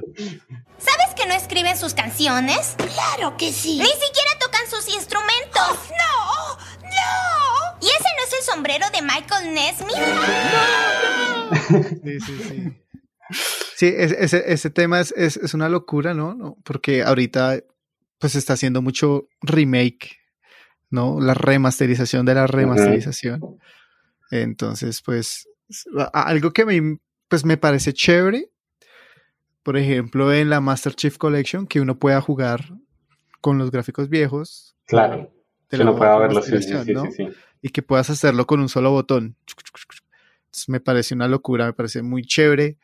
[0.77, 2.75] ¿Sabes que no escriben sus canciones?
[2.77, 3.77] Claro que sí.
[3.79, 5.89] Ni siquiera tocan sus instrumentos.
[5.89, 6.57] ¡No!
[6.83, 7.77] ¡No!
[7.81, 9.95] ¿Y ese no es el sombrero de Michael Nesmith?
[12.03, 12.73] Sí, sí, sí.
[13.75, 16.33] Sí, es- ese, ese tema es, es, es una locura, ¿no?
[16.33, 16.57] ¿no?
[16.63, 17.59] Porque ahorita
[18.19, 20.17] pues está haciendo mucho remake,
[20.89, 21.19] ¿no?
[21.19, 23.41] La remasterización de la remasterización.
[24.31, 25.47] Entonces, pues,
[26.13, 28.49] algo que me, pues, me parece chévere,
[29.63, 32.73] por ejemplo, en la Master Chief Collection, que uno pueda jugar
[33.41, 34.75] con los gráficos viejos.
[34.85, 35.31] Claro,
[35.69, 37.11] de que la no pueda nueva verlo, sí, sí, ¿no?
[37.11, 37.27] sí.
[37.61, 39.35] y que puedas hacerlo con un solo botón.
[40.45, 42.77] Entonces, me parece una locura, me parece muy chévere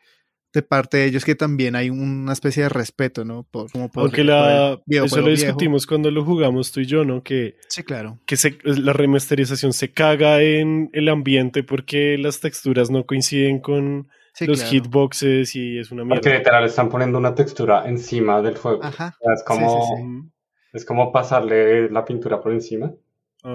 [0.54, 3.44] de parte de ellos que también hay una especie de respeto, ¿no?
[3.50, 5.42] Por, como por, Aunque por la, el videojuego eso lo viejo.
[5.42, 7.24] discutimos cuando lo jugamos tú y yo, ¿no?
[7.24, 8.20] Que, Sí, claro.
[8.28, 14.10] que se- la remasterización se caga en el ambiente porque las texturas no coinciden con
[14.36, 14.72] Sí, los claro.
[14.72, 16.40] hitboxes y es una Porque mierda.
[16.40, 18.84] literal están poniendo una textura encima del juego.
[18.84, 19.16] Ajá.
[19.22, 20.04] O sea, es como, Sí, sí, sí.
[20.04, 20.32] Ujú.
[20.74, 22.92] es como pasarle la pintura por encima.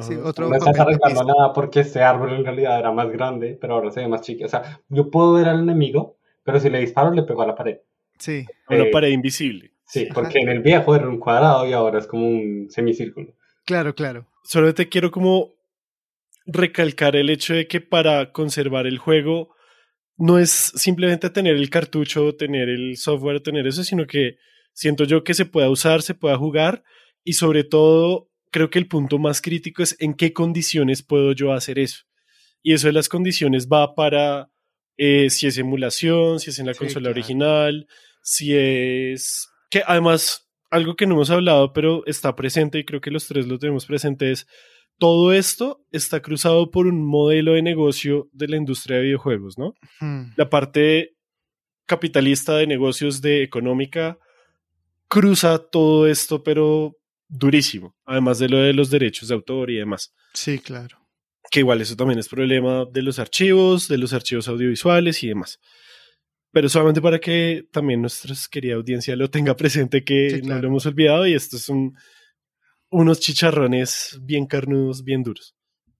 [0.02, 3.74] Sí, otro No estás arreglando nada porque este árbol en realidad era más grande, pero
[3.74, 4.44] ahora se ve más chiquito.
[4.44, 7.54] O sea, yo puedo ver al enemigo, pero si le disparo le pego a la
[7.54, 7.78] pared.
[8.18, 9.72] Sí, Una Eh, pared invisible.
[9.86, 13.34] Sí, porque en el viejo era un cuadrado y ahora es como un semicírculo.
[13.64, 14.26] claro, claro.
[14.44, 15.54] Solo te quiero como
[16.46, 19.54] recalcar el hecho de que para conservar el juego
[20.16, 24.36] no es simplemente tener el cartucho, tener el software, tener eso, sino que
[24.72, 26.82] siento yo que se pueda usar, se pueda jugar
[27.24, 31.52] y sobre todo creo que el punto más crítico es en qué condiciones puedo yo
[31.52, 32.04] hacer eso.
[32.62, 34.50] Y eso de las condiciones va para
[34.98, 37.12] eh, si es emulación, si es en la Sí, consola claro.
[37.12, 37.86] original,
[38.22, 39.48] si es...
[39.70, 43.46] Que además, algo que no hemos hablado, pero está presente y creo que los tres
[43.46, 44.46] lo tenemos presente es...
[44.98, 49.74] Todo esto está cruzado por un modelo de negocio de la industria de videojuegos, ¿no?
[50.00, 50.32] Hmm.
[50.36, 51.14] la parte
[51.86, 54.18] capitalista de negocios de económica
[55.06, 56.96] cruza todo esto, pero
[57.28, 60.12] durísimo, además de lo de los derechos de autor y demás.
[60.34, 60.97] Sí, claro.
[61.50, 65.58] Que igual eso también es problema de los archivos, de los archivos audiovisuales y demás.
[66.52, 70.62] Pero solamente para que también nuestra querida audiencia lo tenga presente que Sí, no claro.
[70.62, 71.92] lo hemos olvidado y estos son
[72.90, 75.54] unos chicharrones bien carnudos, bien duros.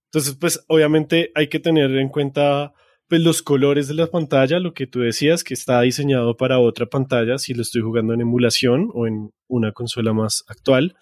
[0.06, 2.72] Entonces, pues obviamente hay que tener en cuenta
[3.08, 6.86] pues los colores de la pantalla, lo que tú decías, que está diseñado para otra
[6.86, 10.94] pantalla si lo estoy jugando en emulación o en una consola más actual.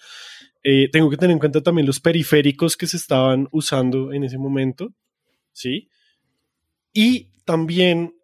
[0.68, 4.36] Eh, tengo que tener en cuenta también los periféricos que se estaban usando en ese
[4.36, 4.92] momento,
[5.52, 5.88] ¿sí?
[6.92, 8.14] Y también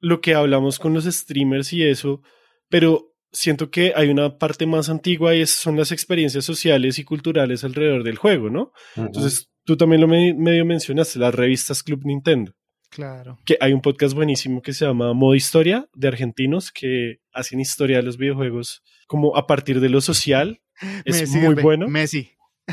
[0.00, 2.22] lo que hablamos con los streamers y eso,
[2.68, 7.04] pero siento que hay una parte más antigua y es, son las experiencias sociales y
[7.04, 8.72] culturales alrededor del juego, ¿no?
[8.96, 9.06] Ujú.
[9.06, 12.54] Entonces, tú también lo me- medio mencionaste, las revistas Club Nintendo,
[12.88, 13.38] Claro.
[13.44, 17.98] que hay un podcast buenísimo que se llama Modo Historia de argentinos que hacen historia
[17.98, 20.60] de los videojuegos como a partir de lo social.
[21.04, 21.88] Es Messi, muy bueno.
[21.88, 22.30] Messi.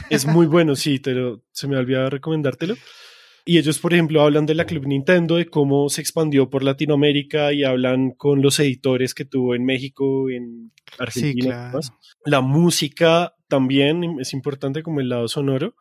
[0.10, 2.76] Es muy bueno, sí, pero se me olvidaba recomendártelo.
[3.48, 7.54] Y ellos, por ejemplo, hablan de la Club Nintendo, de cómo se expandió por Latinoamérica
[7.54, 11.34] y hablan con los editores que tuvo en México, en Argentina.
[11.34, 11.80] Sí, claro.
[12.26, 15.76] La música también es importante como el lado sonoro.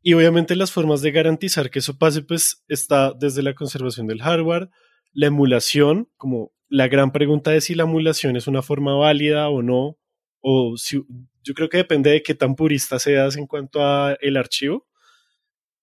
[0.00, 4.22] Y obviamente las formas de garantizar que eso pase, pues está desde la conservación del
[4.22, 4.70] hardware,
[5.12, 9.62] la emulación, como la gran pregunta de si la emulación es una forma válida o
[9.62, 9.98] no,
[10.40, 11.02] o si,
[11.44, 14.86] yo creo que depende de qué tan purista seas en cuanto a el archivo.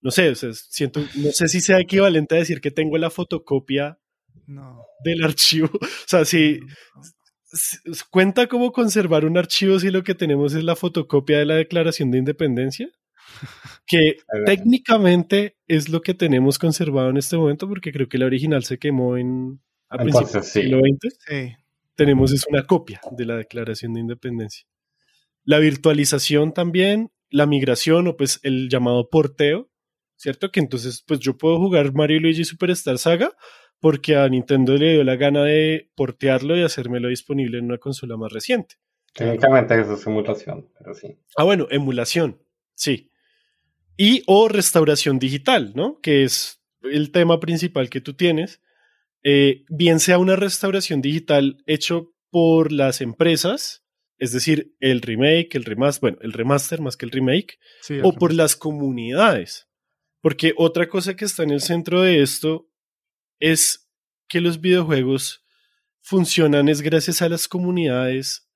[0.02, 3.10] No sé, o sea, siento, no sé si sea equivalente a decir que tengo la
[3.10, 3.98] fotocopia
[4.46, 4.84] No.
[5.04, 5.70] del archivo.
[5.82, 6.60] O sea, si,
[7.46, 7.78] si-
[8.12, 12.12] cuenta cómo conservar un archivo si lo que tenemos es la fotocopia de la Declaración
[12.12, 12.90] de Independencia,
[13.88, 18.64] que técnicamente es lo que tenemos conservado en este momento, porque creo que la original
[18.64, 20.62] se quemó en a principios del Entonces, sí.
[20.62, 21.56] siglo XX Sí.
[21.96, 24.68] tenemos es una copia de la Declaración de Independencia.
[25.46, 29.70] La virtualización también, la migración o pues el llamado porteo,
[30.18, 30.52] ¿cierto?
[30.52, 33.32] Que entonces pues yo puedo jugar Mario y Luigi Superstar Saga
[33.80, 38.18] porque a Nintendo le dio la gana de portearlo y hacérmelo disponible en una consola
[38.18, 38.76] más reciente.
[39.14, 41.18] Técnicamente eso es simulación, pero sí.
[41.38, 42.42] Ah, bueno, emulación,
[42.74, 43.12] sí.
[43.96, 46.02] Y o restauración digital, ¿no?
[46.02, 48.62] Que es el tema principal que tú tienes.
[49.24, 53.85] Eh, bien sea una restauración digital hecho por las empresas,
[54.18, 58.14] es decir, el remake, el remaster, bueno, el remaster más que el remake, sí, o
[58.14, 59.68] por las comunidades.
[60.22, 62.70] Porque otra cosa que está en el centro de esto
[63.40, 63.92] es
[64.28, 65.44] que los videojuegos
[66.02, 68.50] funcionan es gracias a las comunidades,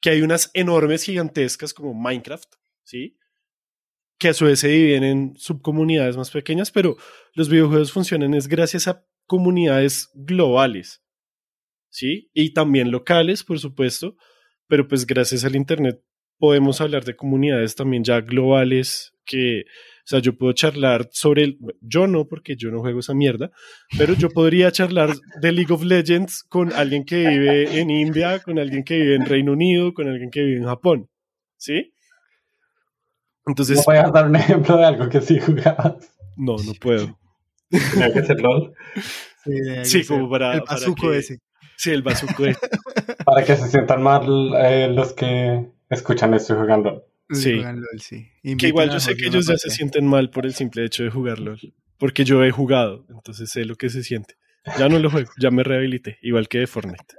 [0.00, 2.52] que hay unas enormes, gigantescas como Minecraft,
[2.82, 3.18] ¿sí?
[4.18, 6.96] Que a su vez se dividen en subcomunidades más pequeñas, pero
[7.34, 11.02] los videojuegos funcionan es gracias a comunidades globales,
[11.88, 12.30] ¿sí?
[12.34, 14.16] Y también locales, por supuesto,
[14.72, 16.00] pero pues gracias al Internet
[16.38, 21.58] podemos hablar de comunidades también ya globales que, o sea, yo puedo charlar sobre el,
[21.82, 23.50] yo no, porque yo no juego esa mierda,
[23.98, 25.10] pero yo podría charlar
[25.42, 29.26] de League of Legends con alguien que vive en India, con alguien que vive en
[29.26, 31.10] Reino Unido, con alguien que vive en Japón,
[31.58, 31.92] ¿sí?
[33.44, 36.14] Entonces, ¿No podías dar un ejemplo de algo que sí jugabas?
[36.38, 37.18] no, no puedo.
[37.68, 38.72] Tenía que ser LOL.
[39.84, 41.38] Sí, ser como para- El bazuco que- ese.
[41.76, 42.56] Sí, el bazuco es.
[43.32, 47.02] Para que se sientan mal eh, los que escuchan esto y juegan LOL.
[47.30, 47.54] Sí.
[47.54, 48.28] LOL, sí.
[48.58, 51.08] Que igual yo sé que ellos ya se sienten mal por el simple hecho de
[51.08, 51.58] jugar LOL.
[51.96, 54.34] Porque yo he jugado, entonces sé lo que se siente.
[54.78, 57.16] Ya no lo juego, ya me rehabilité, igual que de Fortnite.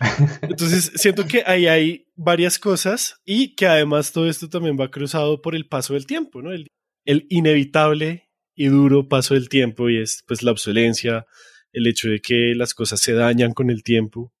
[0.42, 5.42] Entonces siento que ahí hay varias cosas y que además todo esto también va cruzado
[5.42, 6.52] por el paso del tiempo, ¿no?
[6.52, 6.70] El,
[7.04, 11.26] el inevitable y duro paso del tiempo y es pues la obsolencia,
[11.72, 14.32] el hecho de que las cosas se dañan con el tiempo,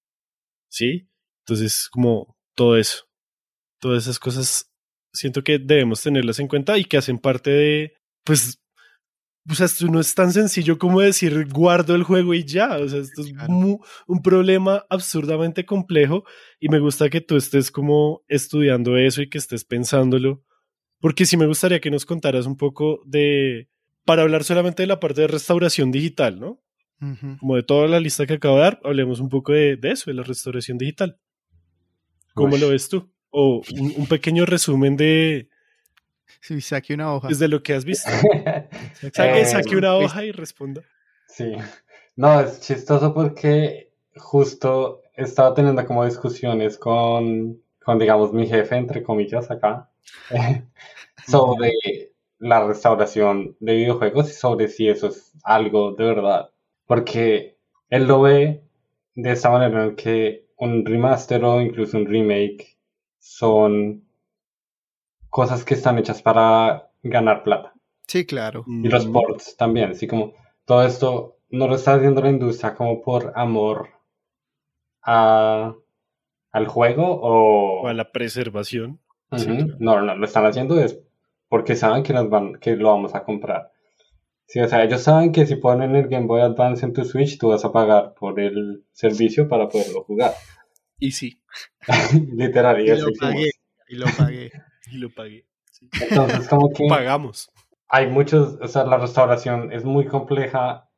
[0.72, 1.08] ¿sí?
[1.44, 3.04] Entonces como todo eso,
[3.80, 4.70] todas esas cosas
[5.12, 7.92] siento que debemos tenerlas en cuenta y que hacen parte de,
[8.24, 8.58] pues,
[9.48, 12.88] o sea, esto no es tan sencillo como decir guardo el juego y ya, o
[12.88, 13.52] sea, esto es Claro.
[14.06, 16.24] un problema absurdamente complejo
[16.60, 20.44] y me gusta que tú estés como estudiando eso y que estés pensándolo,
[21.00, 23.68] porque sí me gustaría que nos contaras un poco de,
[24.04, 26.61] para hablar solamente de la parte de restauración digital, ¿no?
[27.40, 30.10] Como de toda la lista que acabo de dar, hablemos un poco de, de eso,
[30.10, 31.18] de la restauración digital.
[32.34, 32.60] ¿Cómo Uy.
[32.60, 33.10] lo ves tú?
[33.30, 35.48] O un, un pequeño resumen de
[36.42, 37.28] Sí, saque una hoja.
[37.28, 38.10] Desde lo que has visto.
[39.02, 40.82] Eh, Saque, saque una hoja y responda.
[41.26, 41.52] Sí.
[42.16, 48.76] No, es chistoso porque justo he estado teniendo como discusiones con, con digamos, mi jefe,
[48.76, 49.90] entre comillas, acá,
[51.26, 51.72] sobre
[52.38, 56.50] la restauración de videojuegos y sobre si eso es algo de verdad.
[56.92, 57.56] Porque
[57.88, 58.64] él lo ve
[59.14, 62.76] de esta manera en que un remaster o incluso un remake
[63.18, 64.04] son
[65.30, 67.72] cosas que están hechas para ganar plata.
[68.06, 68.64] Sí, claro.
[68.82, 70.34] Y los Mm, ports también, así como
[70.66, 73.88] todo esto no lo está haciendo la industria como por amor
[75.02, 75.74] a,
[76.52, 77.82] al juego o...
[77.82, 79.00] O a la preservación.
[79.30, 79.76] Ujú, Sí, claro.
[79.80, 81.00] No, no, lo están haciendo es
[81.48, 83.71] porque saben que, nos van, que lo vamos a comprar.
[84.46, 87.38] Sí, o sea, ellos saben que si ponen el Game Boy Advance en tu Switch,
[87.38, 90.32] tú vas a pagar por el servicio para poderlo jugar.
[90.98, 91.40] Y sí,
[92.36, 93.50] Literal, y Y lo pagué.
[93.88, 94.50] Y lo pagué.
[94.92, 95.46] y lo pagué.
[95.70, 95.88] Sí.
[96.00, 97.50] Entonces, como que Pagamos.
[97.88, 100.88] hay muchos, o sea, la restauración es muy compleja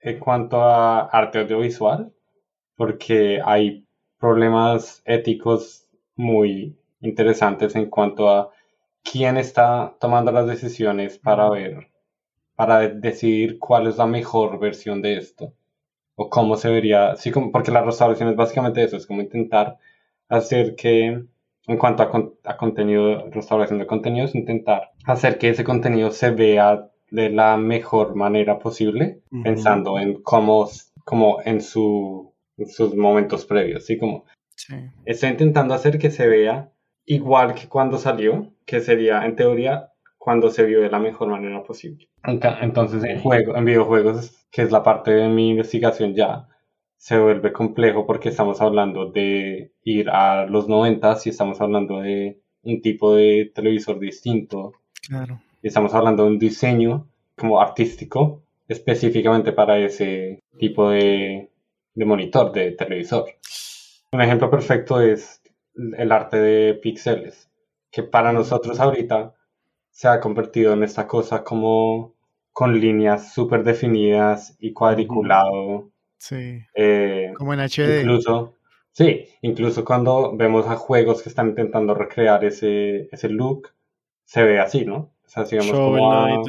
[0.00, 2.12] en cuanto a arte audiovisual,
[2.74, 3.86] porque hay
[4.18, 5.86] problemas éticos
[6.16, 8.50] muy interesantes en cuanto a
[9.04, 11.88] quién está tomando las decisiones para ver,
[12.62, 15.52] para de- decidir cuál es la mejor versión de esto,
[16.14, 19.78] o cómo se vería, sí, como, porque la restauración es básicamente eso, es como intentar
[20.28, 21.24] hacer que,
[21.66, 26.30] en cuanto a, con- a contenido, restauración de contenidos, intentar hacer que ese contenido se
[26.30, 29.42] vea de la mejor manera posible, Ujú.
[29.42, 30.68] pensando en cómo,
[31.04, 33.98] como en, su, en sus momentos previos, ¿sí?
[33.98, 34.76] Como Sí.
[35.04, 36.70] está intentando hacer que se vea
[37.06, 39.91] igual que cuando salió, que sería en teoría
[40.24, 42.08] cuando se vio de la mejor manera posible.
[42.22, 46.46] Entonces en juego, en videojuegos, que es la parte de mi investigación ya,
[46.96, 52.40] se vuelve complejo porque estamos hablando de ir a los 90 y estamos hablando de
[52.62, 54.74] un tipo de televisor distinto
[55.08, 55.40] Claro.
[55.60, 61.50] y estamos hablando de un diseño como artístico específicamente para ese tipo de,
[61.94, 63.24] de monitor, de televisor.
[64.12, 65.42] Un ejemplo perfecto es
[65.74, 67.50] el arte de píxeles,
[67.90, 69.34] que para nosotros ahorita
[69.92, 72.14] se ha convertido en esta cosa como
[72.52, 75.90] con líneas súper definidas y cuadriculado.
[76.18, 76.60] Sí.
[76.74, 78.00] eh, Como en HD.
[78.00, 78.54] Incluso,
[78.90, 83.68] sí, incluso cuando vemos a juegos que están intentando recrear ese, ese look,
[84.24, 84.96] se ve así, ¿no?
[85.24, 86.44] O sea, si vemos como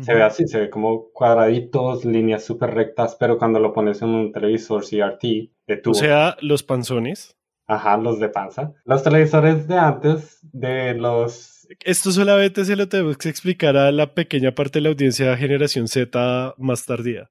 [0.00, 4.08] se ve así, se ve como cuadraditos, líneas súper rectas, pero cuando lo pones en
[4.08, 5.22] un televisor CRT
[5.66, 7.36] de tubo, O sea, los panzones.
[7.72, 11.66] Ajá, los de panza, los televisores de antes, de los...
[11.84, 15.88] Esto solamente se lo tenemos que explicar a la pequeña parte de la audiencia generación
[15.88, 17.30] Z más tardía.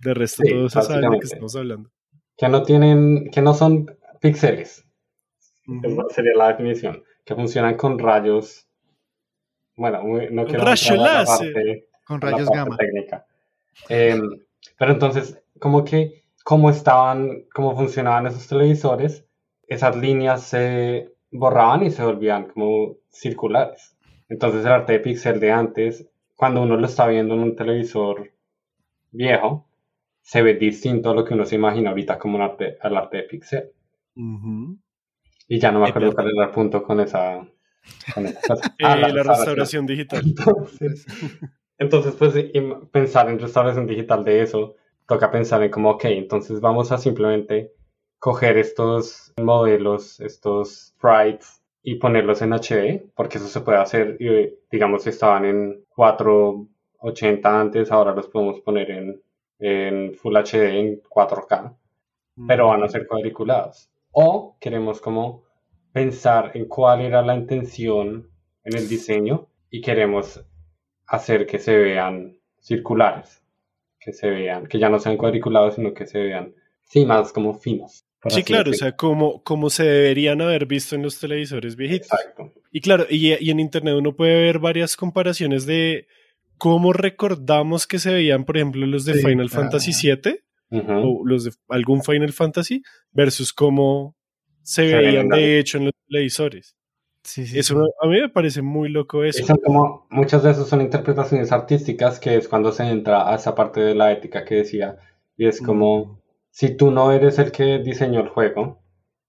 [0.00, 1.90] De resto, Sí, todos saben de qué estamos hablando.
[2.36, 3.86] que no tienen, que no son
[4.20, 4.84] píxeles,
[6.10, 8.66] sería la definición, que funcionan con rayos.
[9.76, 10.96] Bueno, no quiero Rayo
[11.26, 12.76] parte- Con rayos parte gamma.
[12.76, 13.26] técnica.
[13.88, 14.22] Em,
[14.78, 19.25] pero entonces, como que, cómo estaban, cómo funcionaban esos televisores,
[19.66, 23.96] esas líneas se borraban y se volvían como circulares.
[24.28, 28.30] Entonces, el arte de píxel de antes, cuando uno lo está viendo en un televisor
[29.10, 29.66] viejo,
[30.20, 33.18] se ve distinto a lo que uno se imagina ahorita como un arte, al arte
[33.18, 33.70] de píxel.
[34.16, 34.78] Ujú.
[35.48, 37.46] Y ya no me acuerdo cuál era el punto con esa.
[38.12, 38.74] Con esa cosa.
[38.78, 40.22] Eh, Ah, la restauración digital.
[40.24, 41.06] Entonces,
[41.78, 42.34] entonces, pues
[42.90, 44.74] pensar en restauración digital de eso,
[45.06, 47.72] toca pensar en como, ok, entonces vamos a simplemente
[48.18, 54.18] coger estos modelos, estos sprites y ponerlos en HD, porque eso se puede hacer,
[54.70, 59.22] digamos, si estaban en 480 antes, ahora los podemos poner en,
[59.58, 61.74] en Full HD, en 4K
[62.46, 63.90] pero van a ser cuadriculados.
[64.12, 65.44] O queremos como
[65.92, 68.30] pensar en cuál era la intención
[68.64, 70.44] en el diseño y queremos
[71.06, 73.42] hacer que se vean circulares,
[73.98, 77.54] que se vean, que ya no sean cuadriculados, sino que se vean, sí, más como
[77.54, 78.05] finos.
[78.30, 82.08] Sí, claro, o sea, como, como se deberían haber visto en los televisores viejitos.
[82.12, 82.52] Exacto.
[82.72, 86.06] Y claro, y, y en internet uno puede ver varias comparaciones de
[86.58, 89.70] cómo recordamos que se veían, por ejemplo, los de Sí, Final claro.
[89.70, 94.16] Fantasy VII o los de algún Final Fantasy versus cómo
[94.62, 96.74] se, veían de hecho en los televisores.
[97.22, 97.90] Sí, sí, Eso sí.
[98.00, 99.44] a mí me parece muy loco eso.
[99.44, 103.80] son como, muchas esas son interpretaciones artísticas, que es cuando se entra a esa parte
[103.80, 104.96] de la ética que decía,
[105.36, 106.20] y es como,
[106.56, 108.80] si tú no eres el que diseñó el juego,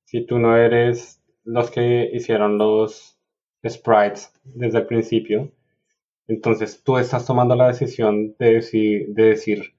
[0.06, 3.20] si tú no eres los que hicieron los
[3.68, 5.52] sprites desde el principio,
[6.30, 9.74] entonces tú estás tomando la decisión de decir, de decir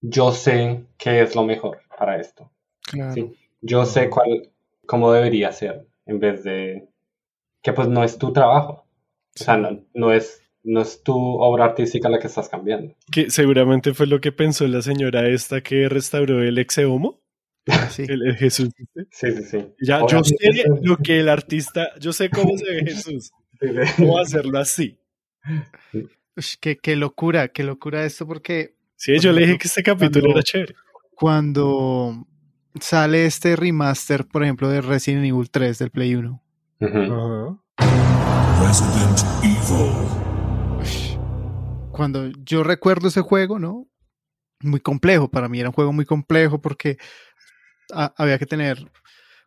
[0.00, 2.50] yo sé qué es lo mejor para esto.
[2.80, 3.12] Claro.
[3.12, 3.34] Sí.
[3.60, 4.50] Yo sé cuál,
[4.86, 6.88] cómo debería ser, en vez de
[7.60, 8.86] que pues no es tu trabajo.
[9.38, 12.94] O sea, no, no es, no es tu obra artística la que estás cambiando.
[13.10, 17.20] Que seguramente fue lo que pensó la señora esta que restauró el ex homo,
[17.90, 18.04] Sí.
[18.08, 18.70] el, el Jesús.
[19.10, 19.66] Sí, sí, sí.
[19.80, 20.36] Ya, yo sé
[20.82, 23.30] lo que el artista, yo sé cómo se ve Jesús.
[23.96, 24.98] ¿Cómo hacerlo así?
[26.36, 30.22] Ush, qué, qué locura, qué locura esto porque Sí, yo le dije que este capítulo
[30.26, 30.74] Cuando- era chévere.
[31.14, 32.26] cuando
[32.80, 36.42] sale este remaster, por ejemplo, de Resident Evil 3 del Play 1,
[36.80, 36.98] Ujú.
[36.98, 37.58] Ajá.
[38.62, 40.27] Resident Evil.
[41.98, 43.88] Cuando yo recuerdo ese juego, ¿no?
[44.62, 46.96] Muy complejo, para mí era un juego muy complejo porque
[47.92, 48.78] ha- había que tener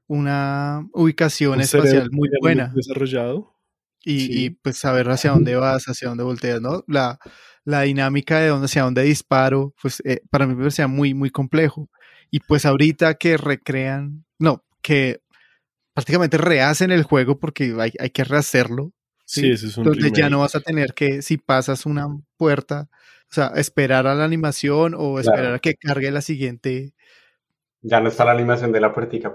[0.08, 3.56] una ubicación Un espacial muy buena desarrollado.
[4.04, 4.45] y, sí.
[4.45, 6.84] y, pues saber hacia dónde vas, hacia dónde volteas, ¿no?
[6.88, 7.20] La,
[7.66, 11.30] la dinámica de dónde hacia dónde disparo, pues eh, para mí me parecía muy, muy
[11.30, 11.89] complejo.
[12.32, 15.22] Y pues ahorita que recrean, no, que
[15.93, 18.93] prácticamente rehacen el juego porque hay, hay que rehacerlo,
[19.34, 22.07] Sí, Sí, ese es un donde ya no vas a tener que, si pasas una
[22.36, 22.89] puerta,
[23.29, 25.55] o sea, esperar a la animación o esperar Claro.
[25.55, 26.91] a que cargue la siguiente.
[27.82, 29.34] Ya no está la animación de la puertica.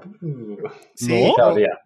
[0.94, 1.34] Sí, ¿No?
[1.34, 1.78] Se abría.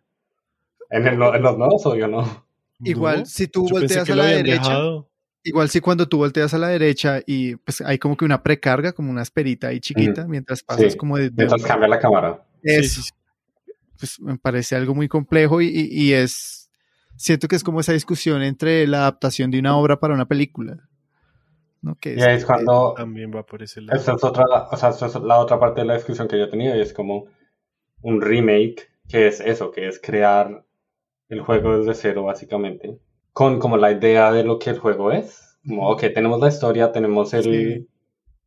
[0.90, 2.46] En, el, en los nuevos, obvio no.
[2.82, 5.08] Igual No, si tú yo volteas a la derecha, dejado.
[5.44, 8.92] igual si cuando tú volteas a la derecha y pues hay como que una precarga,
[8.92, 12.44] como una esperita ahí chiquita, mientras pasas Sí, como de, de Mientras cambia la cámara.
[12.64, 13.08] Sí, eso, sí,
[13.66, 13.72] sí.
[13.98, 16.59] pues me parece algo muy complejo y, y- y es,
[17.20, 20.78] siento que es como esa discusión entre la adaptación de una obra para una película.
[21.82, 21.94] ¿no?
[21.96, 23.98] Que Y es- ahí es cuando También va por ese lado.
[23.98, 26.44] Esta es otra, o sea, esta es la otra parte de la discusión que yo
[26.44, 27.26] he tenido y es como
[28.02, 30.64] un remake, que es eso, que es crear
[31.28, 32.98] el juego desde cero básicamente,
[33.32, 35.58] con como la idea de lo que el juego es.
[35.66, 37.88] Como, ok, tenemos la historia, tenemos el, Sí.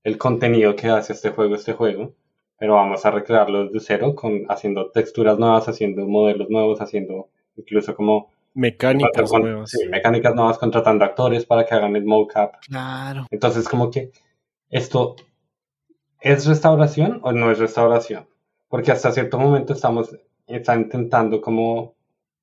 [0.03, 2.13] el contenido que hace este juego, este juego,
[2.57, 7.95] pero vamos a recrearlo desde cero, con, haciendo texturas nuevas, haciendo modelos nuevos, haciendo incluso
[7.95, 9.71] como Mecánicas con- nuevas.
[9.71, 12.55] sí, mecánicas nuevas, contratando actores para que hagan el mocap.
[12.67, 13.25] Claro.
[13.31, 14.11] Entonces, como que
[14.69, 15.15] esto
[16.19, 18.27] es restauración o no es restauración,
[18.67, 20.15] porque hasta cierto momento estamos
[20.47, 21.95] está intentando como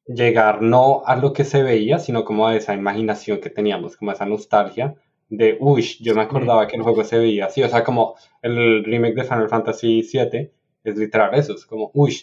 [0.06, 4.10] llegar no a lo que se veía, sino como a esa imaginación que teníamos, como
[4.10, 4.94] a esa nostalgia
[5.28, 8.84] de, uy, yo me acordaba que el juego se veía así, o sea, como el
[8.84, 10.50] remake de Final Fantasy VII
[10.82, 12.16] es literal eso, es como, uy,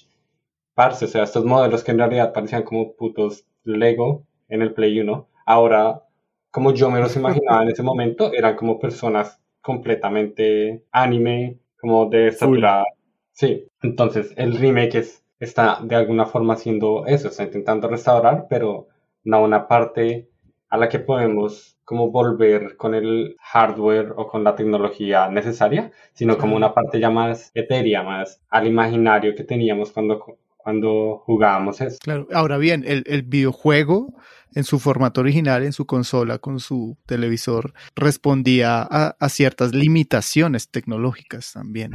[0.73, 3.45] parce, o sea, estos modelos que en realidad parecían como putos
[3.75, 6.03] Lego en el Play 1, ahora
[6.51, 12.27] como yo me los imaginaba en ese momento, eran como personas completamente anime, como de
[12.29, 12.83] estatura.
[13.31, 18.87] Sí, entonces el remake es, está de alguna forma haciendo eso, está intentando restaurar, pero
[19.23, 20.29] no una parte
[20.69, 26.37] a la que podemos como volver con el hardware o con la tecnología necesaria, sino
[26.37, 30.37] como una parte ya más etérea, más al imaginario que teníamos cuando,
[30.67, 31.97] cuando jugábamos eso.
[32.03, 32.27] Claro.
[32.33, 34.13] Ahora bien, el, el videojuego
[34.53, 40.69] en su formato original, en su consola, con su televisor, respondía a, a ciertas limitaciones
[40.69, 41.91] tecnológicas también.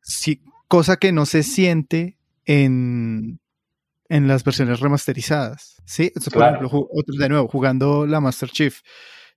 [0.00, 2.16] Sí, cosa que no se siente
[2.46, 3.38] en,
[4.08, 5.82] en las versiones remasterizadas.
[5.84, 8.80] Sí, Entonces, por ejemplo, otro- de nuevo, jugando la Master Chief,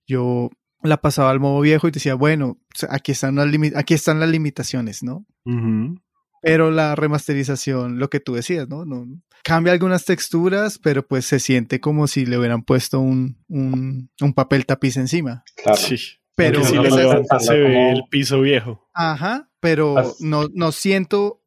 [0.06, 0.48] yo
[0.82, 2.56] la pasaba al modo viejo y decía, bueno,
[2.88, 5.26] aquí están las, limi- aquí están las limitaciones, ¿no?
[5.44, 6.00] Ujú.
[6.42, 8.84] Pero la remasterización, lo que tú decías, ¿no?
[8.84, 9.06] no
[9.44, 14.34] cambia algunas texturas, pero pues se siente como si le hubieran puesto un, un, un
[14.34, 15.42] papel tapiz encima.
[15.62, 15.78] Claro.
[15.78, 15.96] Sí.
[16.34, 18.86] Pero, si no lo se ve como- el piso viejo.
[18.94, 21.40] ajá, pero no, no siento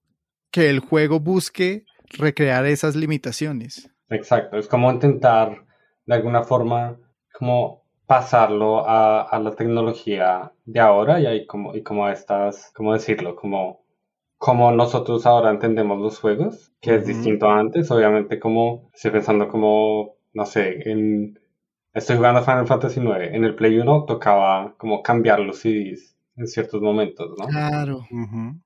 [0.51, 1.85] que el juego busque
[2.17, 3.89] recrear esas limitaciones.
[4.09, 5.65] Exacto, es como intentar
[6.05, 6.97] de alguna forma
[7.33, 12.91] como pasarlo a, a la tecnología de ahora y, ahí como, y como estas, ¿cómo
[12.93, 13.37] decirlo?
[13.37, 13.80] Como,
[14.41, 19.47] como nosotros ahora entendemos los juegos, que es distinto a antes, obviamente como, estoy pensando
[19.47, 21.39] como, no sé, en,
[21.93, 26.47] estoy jugando Final Fantasy IX, en el Play 1 tocaba como cambiar los CDs en
[26.47, 27.45] ciertos momentos, ¿no?
[27.45, 27.99] Claro.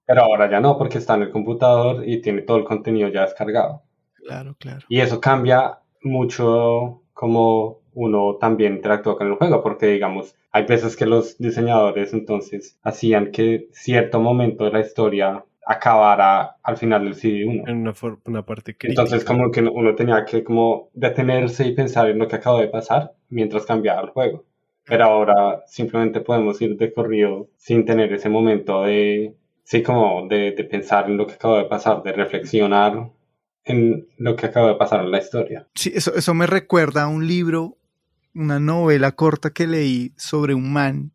[0.05, 3.23] Pero ahora ya no, porque está en el computador y tiene todo el contenido ya
[3.23, 3.83] descargado.
[4.23, 4.85] claro, claro.
[4.87, 10.95] Y eso cambia mucho como uno también interactúa con el juego, porque digamos, hay veces
[10.95, 17.15] que los diseñadores entonces hacían que cierto momento de la historia acabara al final del
[17.15, 17.67] CD1.
[17.67, 17.77] En
[18.25, 19.01] una parte crítica.
[19.01, 22.67] Entonces como que uno tenía que como detenerse y pensar en lo que acaba de
[22.67, 24.45] pasar mientras cambiaba el juego.
[24.85, 30.51] Pero ahora simplemente podemos ir de corrido sin tener ese momento de, sí, como de,
[30.51, 33.09] de pensar en lo que acaba de pasar, de reflexionar
[33.63, 35.67] en lo que acaba de pasar en la historia.
[35.73, 37.77] Sí, eso, eso me recuerda a un libro,
[38.35, 41.13] una novela corta que leí sobre un man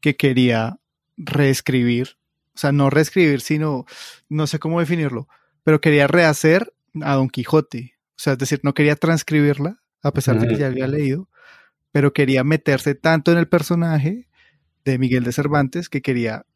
[0.00, 0.78] que quería
[1.16, 2.17] reescribir,
[2.58, 3.86] o sea, no reescribir, sino,
[4.28, 5.28] no sé cómo definirlo,
[5.62, 7.94] pero quería rehacer a Don Quijote.
[7.94, 11.28] o sea, es decir, no quería transcribirla, a pesar de que ya había leído,
[11.92, 14.26] pero quería meterse tanto en el personaje
[14.84, 16.46] de Miguel de Cervantes que quería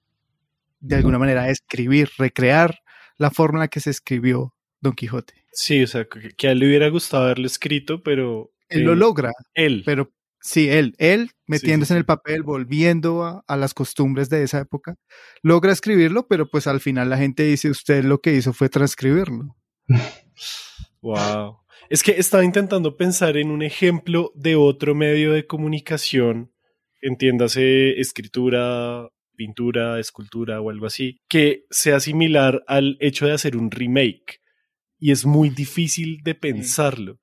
[0.80, 2.80] de alguna manera escribir, recrear
[3.16, 5.34] la forma en la que se escribió Don Quijote.
[5.52, 8.50] Sí, o sea, que, que a él le hubiera gustado haberlo escrito, pero...
[8.68, 9.84] Él lo eh, logra, Él.
[9.86, 10.10] pero
[10.42, 12.00] sí, él, él metiéndose sí, en sí.
[12.00, 14.96] el papel, volviendo a, a las costumbres de esa época,
[15.42, 19.56] logra escribirlo, pero pues al final la gente dice, usted lo que hizo fue transcribirlo.
[21.02, 21.58] Wow.
[21.90, 26.52] Es que estaba intentando pensar en un ejemplo de otro medio de comunicación,
[27.00, 33.70] entiéndase escritura, pintura, escultura o algo así, que sea similar al hecho de hacer un
[33.70, 34.40] remake.
[34.98, 37.18] Y es muy difícil de pensarlo.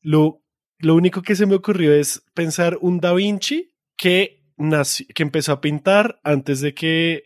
[0.00, 0.43] Lo,
[0.84, 5.52] lo único que se me ocurrió es pensar un Da Vinci que, nació- que empezó
[5.52, 7.24] a pintar antes de que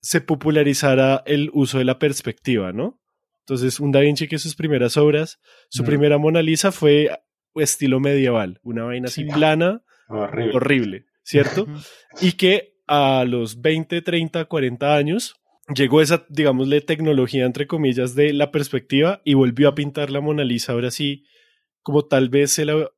[0.00, 3.00] se popularizara el uso de la perspectiva, ¿no?
[3.40, 5.38] Entonces, un Da Vinci que sus primeras obras,
[5.68, 7.10] su primera Mona Lisa fue
[7.56, 9.28] estilo medieval, una vaina así Sí.
[9.30, 10.56] plana, Horrible.
[10.56, 11.66] horrible, ¿cierto?
[12.20, 15.34] y que a los 20, 30, 40 años
[15.74, 20.44] llegó esa, digámosle, tecnología, entre comillas, de la perspectiva y volvió a pintar la Mona
[20.44, 21.24] Lisa ahora sí,
[21.82, 22.88] como tal vez se la,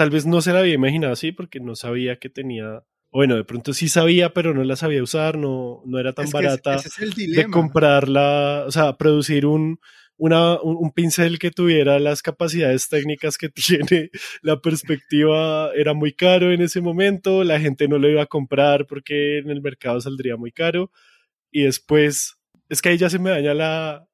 [0.00, 3.44] tal vez no se la había imaginado así porque no sabía que tenía, bueno, de
[3.44, 6.46] pronto sí sabía, pero no la sabía usar, no, no era tan Es que ese-
[6.46, 9.78] barata ese es el de comprarla, o sea, producir un,
[10.16, 13.50] una, un, un pincel que tuviera las capacidades técnicas que
[13.98, 14.08] tiene
[14.40, 18.86] la perspectiva era muy caro en ese momento, la gente no lo iba a comprar
[18.86, 20.90] porque en el mercado saldría muy caro
[21.50, 22.36] y después,
[22.70, 24.06] es que ahí ya se me daña la...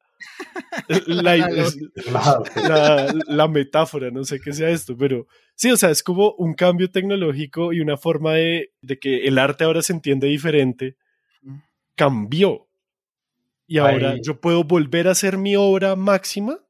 [1.06, 2.42] La,
[3.26, 6.90] La metáfora, no sé qué sea esto, pero sí, o sea, es como un cambio
[6.90, 10.96] tecnológico y una forma de, de que el arte ahora se entiende diferente,
[11.94, 12.68] cambió.
[13.66, 16.60] Y ahora yo puedo volver a hacer mi obra máxima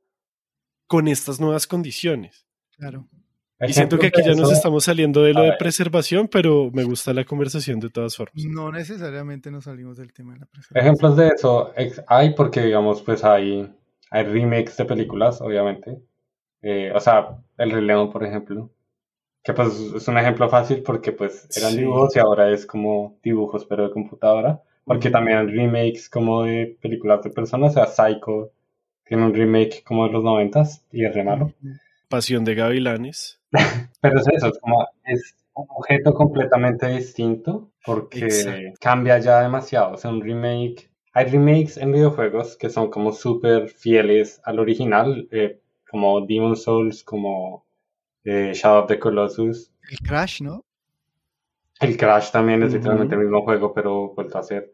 [0.86, 2.47] con estas nuevas condiciones.
[2.76, 3.09] Claro.
[3.61, 7.14] Y siento que aquí ya nos estamos saliendo de lo de preservación, pero me gusta
[7.14, 8.44] la conversación de todas formas.
[8.44, 10.84] No necesariamente nos salimos del tema de la preservación.
[10.84, 11.72] Ejemplos de eso
[12.07, 13.72] hay porque, digamos, pues hay,
[14.11, 15.98] hay remakes de películas, obviamente.
[16.61, 18.70] Eh, o sea, El Rey León, por ejemplo.
[19.42, 21.78] Que pues es un ejemplo fácil porque pues eran Sí.
[21.78, 24.61] dibujos y ahora es como dibujos pero de computadora.
[24.84, 28.52] Porque también hay remakes como de películas de personas, o sea, Psycho
[29.04, 31.52] tiene un remake como de los noventas y es re malo.
[32.09, 33.40] Pasión de Gavilanes.
[34.00, 38.78] Pero es eso, es como es un objeto completamente distinto porque Exacto.
[38.80, 39.94] cambia ya demasiado.
[39.94, 40.90] O sea, un remake.
[41.12, 47.02] Hay remakes en videojuegos que son como súper fieles al original, eh, como Demon Souls,
[47.02, 47.64] como
[48.24, 49.72] eh, Shadow of the Colossus.
[49.90, 50.64] El Crash, ¿no?
[51.80, 54.72] El Crash también es literalmente el mismo juego, pero vuelto a hacer.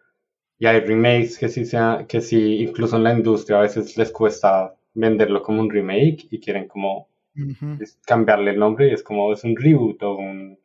[0.59, 4.11] Y hay remakes que sí, sea, que sí, incluso en la industria a veces les
[4.11, 7.09] cuesta venderlo como un remake y quieren como
[7.79, 10.59] Es cambiarle el nombre y es como es un reboot o un,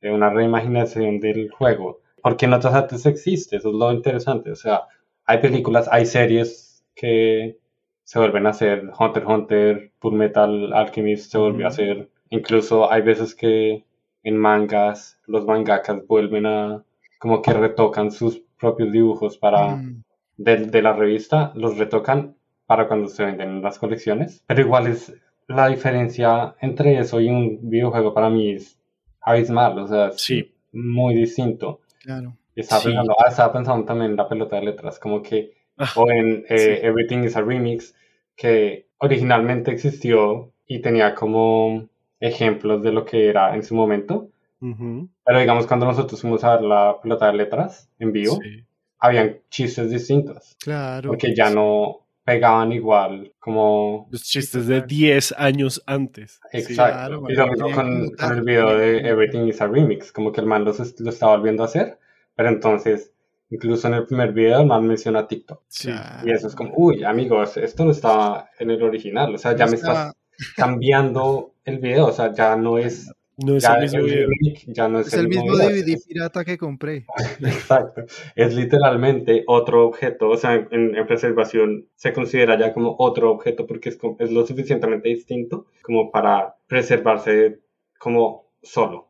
[0.00, 2.00] eh, una reimaginación del juego.
[2.22, 4.50] Porque en otras artes existe, eso es lo interesante.
[4.52, 4.82] O sea,
[5.24, 7.58] hay películas, hay series que
[8.04, 8.90] se vuelven a hacer.
[8.98, 11.74] Hunter Hunter, Full Metal Alchemist se volvió a Ujú.
[11.74, 12.10] hacer.
[12.30, 13.84] Incluso hay veces que
[14.22, 16.84] en mangas los mangakas vuelven a
[17.18, 20.02] como que retocan sus propios dibujos para Mm,
[20.36, 22.36] de, de la revista, los retocan
[22.66, 24.42] para cuando se venden en las colecciones.
[24.46, 25.14] Pero igual es
[25.50, 28.78] la diferencia entre eso y un videojuego para mí es
[29.20, 30.52] abismal, o sea, es Sí.
[30.72, 31.80] muy distinto.
[32.02, 32.34] claro.
[32.56, 32.88] Estaba, Sí.
[32.88, 36.44] pensando, ah, estaba pensando también en la pelota de letras, como que, Ah, o en
[36.48, 36.86] eh, sí.
[36.86, 37.94] Everything is a Remix,
[38.36, 41.88] que originalmente existió y tenía como
[42.20, 44.28] ejemplos de lo que era en su momento.
[44.60, 45.08] Ujú.
[45.24, 48.64] Pero digamos, cuando nosotros fuimos a ver la pelota de letras en vivo, Sí.
[48.98, 51.08] habían chistes distintos Claro.
[51.08, 52.00] porque ya no
[52.30, 56.40] pegaban igual como Los chistes de 10 años antes.
[56.52, 56.58] Sí.
[56.58, 60.30] exacto claro, y lo mismo con, con el video de Everything is a Remix como
[60.30, 61.98] que el man lo, estaba volviendo a hacer
[62.36, 63.12] pero entonces
[63.50, 65.90] incluso en el primer video el man menciona TikTok Sí.
[66.24, 69.66] Y eso es como uy amigos esto no estaba en el original o sea ya
[69.66, 70.14] me estás
[70.56, 73.10] cambiando el video o sea ya no es
[73.44, 74.28] No es ya el mismo video.
[74.28, 77.06] remake, ya no es, Es el mismo DVD pirata que compré.
[77.40, 78.04] Exacto.
[78.34, 83.66] Es literalmente otro objeto, o sea, en, en preservación se considera ya como otro objeto
[83.66, 87.60] porque es, es lo suficientemente distinto como para preservarse
[87.98, 89.08] como solo.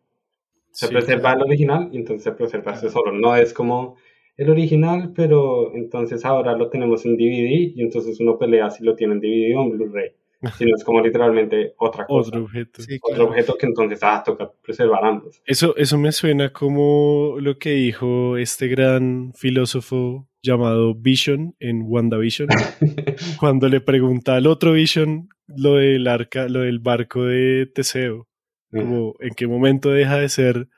[0.73, 3.13] Se Sí, preserva el original y entonces se preserva ese solo.
[3.13, 3.97] No es como
[4.37, 8.95] el original, pero entonces ahora lo tenemos en DVD y entonces uno pelea si lo
[8.95, 10.13] tiene en DVD o en Blu-ray.
[10.59, 12.29] Sino es como literalmente otra cosa.
[12.29, 12.83] Otro objeto.
[12.83, 13.31] Sí, Otro claro.
[13.31, 15.43] objeto que entonces, ah, toca preservar ambos.
[15.45, 22.49] Eso, eso me suena como lo que dijo este gran filósofo llamado Vision en WandaVision,
[23.41, 28.29] cuando le pregunta al otro Vision lo del arca, lo del barco de Teseo,
[28.71, 30.69] como en qué momento deja de ser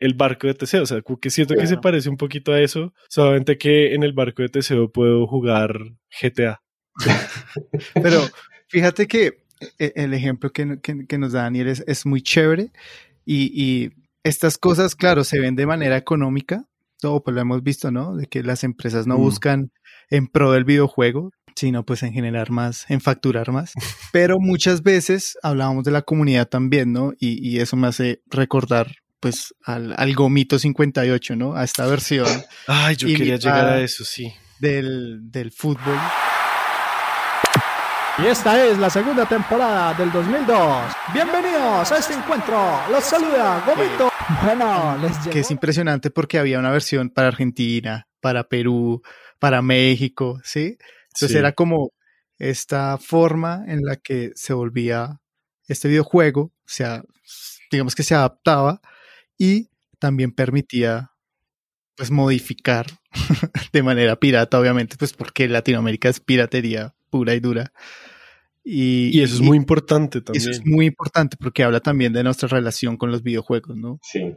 [0.00, 2.92] el barco de Teseo, o sea, que siento que se parece un poquito a eso,
[3.08, 5.76] solamente que en el barco de Teseo puedo jugar
[6.20, 6.62] GTA.
[7.94, 8.20] Pero
[8.68, 9.44] fíjate que
[9.78, 12.70] e- el ejemplo que, que- que nos da Daniel es, es muy chévere
[13.24, 13.90] y, y
[14.24, 16.64] estas cosas, claro, se ven de manera económica,
[17.00, 18.16] todo pues lo hemos visto, ¿no?
[18.16, 19.20] De que las empresas no Mm.
[19.20, 19.72] buscan
[20.10, 23.72] en pro del videojuego, sino pues en generar más, en facturar más.
[24.12, 27.12] Pero muchas veces hablábamos de la comunidad también, ¿no?
[27.18, 31.54] Y, y eso me hace recordar pues al, al Gomito 58, ¿no?
[31.54, 32.28] A esta versión
[32.68, 34.32] Ay, yo quería llegar a eso, sí.
[34.60, 35.96] del, del fútbol.
[38.22, 40.92] Y esta es la segunda temporada del 2002.
[41.14, 42.58] Bienvenidos a este encuentro.
[42.90, 44.10] Los saluda Gomito.
[44.44, 49.02] Bueno, les que es llegó impresionante porque había una versión para Argentina, para Perú,
[49.38, 50.76] para México, ¿sí?
[51.08, 51.36] Entonces Sí.
[51.38, 51.92] era como
[52.38, 55.20] esta forma en la que se volvía
[55.68, 57.02] este videojuego, o sea,
[57.70, 58.80] digamos que se adaptaba
[59.38, 59.70] y
[60.00, 61.12] también permitía
[61.96, 62.86] pues modificar
[63.72, 67.72] de manera pirata, obviamente, pues porque Latinoamérica es piratería pura y dura.
[68.70, 70.42] Y, Y eso es y muy importante también.
[70.42, 73.98] eso es muy importante porque habla también de nuestra relación con los videojuegos, ¿no?
[74.02, 74.34] Sí.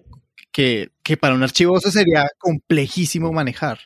[0.54, 3.80] que, que para un archivo eso sería complejísimo manejar,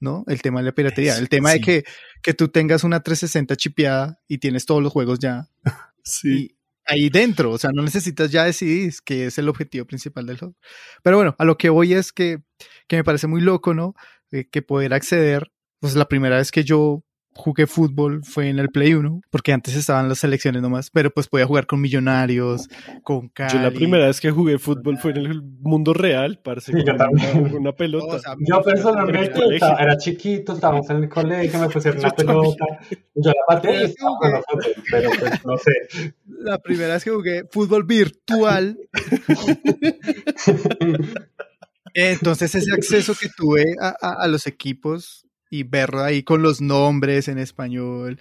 [0.00, 0.24] ¿no?
[0.28, 1.58] El tema de la piratería, el tema Sí.
[1.58, 1.84] de que,
[2.22, 5.48] que tú tengas una 360 chipeada y tienes todos los juegos ya
[6.04, 6.28] Sí.
[6.28, 6.56] y
[6.86, 10.54] ahí dentro, o sea, no necesitas ya decidir que es el objetivo principal del juego.
[11.02, 12.38] Pero bueno, a lo que voy es que,
[12.86, 13.94] que me parece muy loco, ¿no?
[14.30, 15.50] Eh, que poder acceder,
[15.80, 17.04] pues la primera vez que yo
[17.40, 21.28] jugué fútbol fue en el Play 1, porque antes estaban las selecciones nomás, pero pues
[21.28, 22.68] podía jugar con Millonarios,
[23.04, 23.52] con Cali.
[23.54, 26.96] Yo la primera vez que jugué fútbol fue en el mundo real, parce, Sí, yo
[26.96, 27.54] también.
[27.54, 28.16] una, pelota.
[28.16, 32.64] O sea, Yo personalmente estaba- era chiquito, estábamos en el colegio, me pusieron una pelota,
[33.14, 36.14] yo la pateé y estaba con nosotros, pero pues no sé.
[36.40, 38.76] la primera vez que jugué fútbol virtual.
[41.94, 46.60] Entonces ese acceso que tuve a, a- a los equipos y verlo ahí con los
[46.60, 48.18] nombres en español,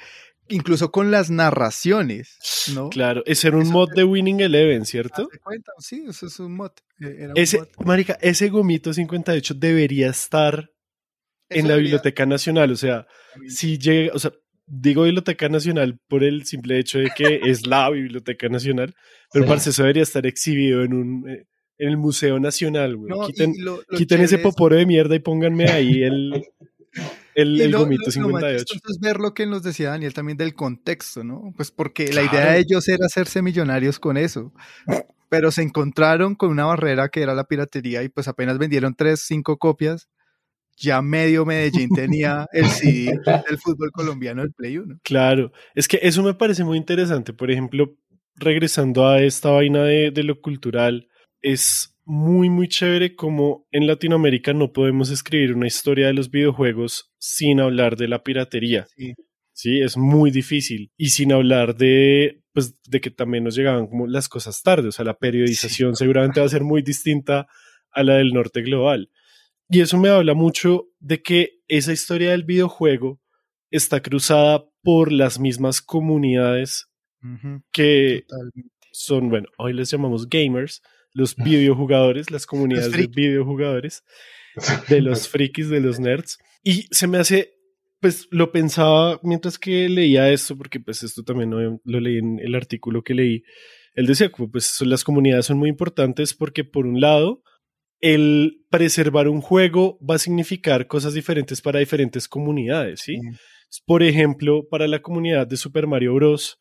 [0.47, 2.37] incluso con las narraciones,
[2.73, 2.89] ¿no?
[2.89, 5.27] Claro, ese era un Eso mod de Winning Eleven, ¿cierto?
[5.27, 5.71] ¿Te cuenta?
[5.79, 6.71] Sí, eso es un mod.
[7.01, 7.67] eh, era un Ese, mod.
[7.85, 10.69] marica, ese gomito 58 debería estar
[11.49, 13.07] en la debería- Biblioteca Nacional, o sea,
[13.47, 14.31] si llega, o sea,
[14.65, 18.95] digo Biblioteca Nacional por el simple hecho de que es la Biblioteca Nacional,
[19.31, 19.49] pero Sí.
[19.49, 21.45] parce, eso debería estar exhibido en un eh,
[21.79, 23.09] en el Museo Nacional, güey.
[23.11, 26.43] No, quiten y lo- lo quiten ese es- poporo de mierda y pónganme ahí el
[27.37, 28.65] el, el lo- gomito lo- lo más 58.
[28.65, 31.53] chistoso es ver lo que nos decía Daniel también del contexto, ¿no?
[31.55, 34.53] Pues porque la idea de ellos era hacerse millonarios con eso.
[35.29, 39.21] Pero se encontraron con una barrera que era la piratería y pues apenas vendieron tres,
[39.25, 40.07] cinco copias.
[40.79, 44.99] Ya medio Medellín tenía el CD del fútbol colombiano del Play 1.
[45.03, 47.33] Claro, es que eso me parece muy interesante.
[47.33, 47.95] Por ejemplo,
[48.35, 51.07] regresando a esta vaina de, de lo cultural,
[51.41, 57.13] es muy, muy chévere como en Latinoamérica no podemos escribir una historia de los videojuegos
[57.19, 58.87] sin hablar de la piratería.
[58.95, 59.13] Sí.
[59.57, 60.91] Sí, es muy difícil.
[60.97, 64.87] Y sin hablar de, pues, de que también nos llegaban como las cosas tarde.
[64.89, 67.47] O sea, la periodización seguramente va a ser muy distinta
[67.91, 69.09] a la del norte global.
[69.67, 73.19] Y eso me habla mucho de que esa historia del videojuego
[73.71, 76.87] está cruzada por las mismas comunidades
[77.73, 78.77] que totalmente.
[78.91, 80.83] son, bueno, hoy les llamamos gamers,
[81.17, 84.03] los videojugadores, las comunidades de videojugadores,
[84.87, 86.37] de los frikis, de los nerds.
[86.63, 87.53] Y se me hace,
[87.99, 92.39] pues lo pensaba mientras que leía esto, porque pues esto también lo, lo leí en
[92.39, 93.43] el artículo que leí.
[93.95, 97.41] Él decía, pues son- las comunidades son muy importantes porque por un lado,
[97.99, 103.17] el preservar un juego va a significar cosas diferentes para diferentes comunidades, ¿sí?
[103.87, 106.59] Por ejemplo, para la comunidad de Super Mario Bros.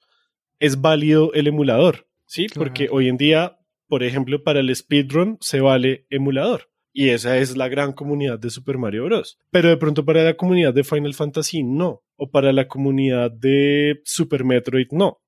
[0.58, 2.46] es válido el emulador, ¿sí?
[2.46, 2.60] Claro.
[2.70, 3.58] Porque hoy en día,
[3.88, 6.70] por ejemplo, para el speedrun se vale emulador.
[6.98, 9.38] Y esa es la gran comunidad de Super Mario Bros.
[9.50, 12.02] Pero de pronto para la comunidad de Final Fantasy no.
[12.16, 15.20] O para la comunidad de Super Metroid no.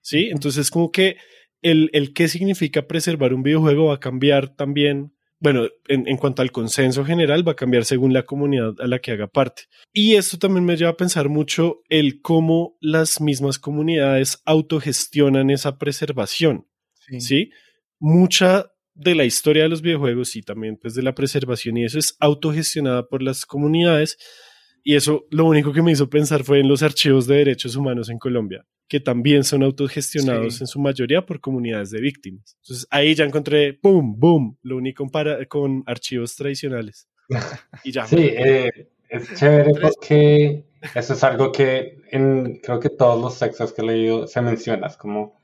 [0.00, 0.28] ¿Sí?
[0.30, 1.16] Entonces como que
[1.60, 5.12] el, el qué significa preservar un videojuego va a cambiar también.
[5.40, 9.00] Bueno, en, en cuanto al consenso general, va a cambiar según la comunidad a la
[9.00, 9.64] que haga parte.
[9.92, 15.78] Y esto también me lleva a pensar mucho el cómo las mismas comunidades autogestionan esa
[15.78, 16.68] preservación.
[16.94, 17.20] Sí.
[17.20, 17.50] ¿sí?
[18.00, 21.98] Mucha de la historia de los videojuegos y también pues de la preservación y eso
[21.98, 24.18] es autogestionada por las comunidades
[24.82, 28.08] y eso lo único que me hizo pensar fue en los archivos de derechos humanos
[28.10, 30.62] en Colombia, que también son autogestionados Sí.
[30.64, 32.56] en su mayoría por comunidades de víctimas.
[32.62, 34.18] Entonces ahí ya encontré, ¡pum!
[34.18, 34.58] ¡boom!
[34.62, 37.08] Lo único para, con archivos tradicionales.
[37.84, 38.06] Y ya.
[38.06, 40.64] Sí, eh, es chévere porque
[40.94, 44.86] eso es algo que en creo que todos los sexos que he leído se menciona,
[44.86, 45.38] es como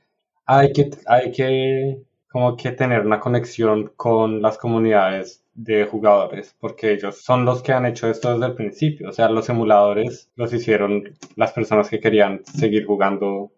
[0.45, 2.01] hay que, hay que
[2.35, 7.71] como que tener una conexión con las comunidades de jugadores, porque ellos son los que
[7.71, 9.07] han hecho esto desde el principio.
[9.07, 11.01] O sea, los emuladores los hicieron
[11.37, 13.53] las personas que querían seguir jugando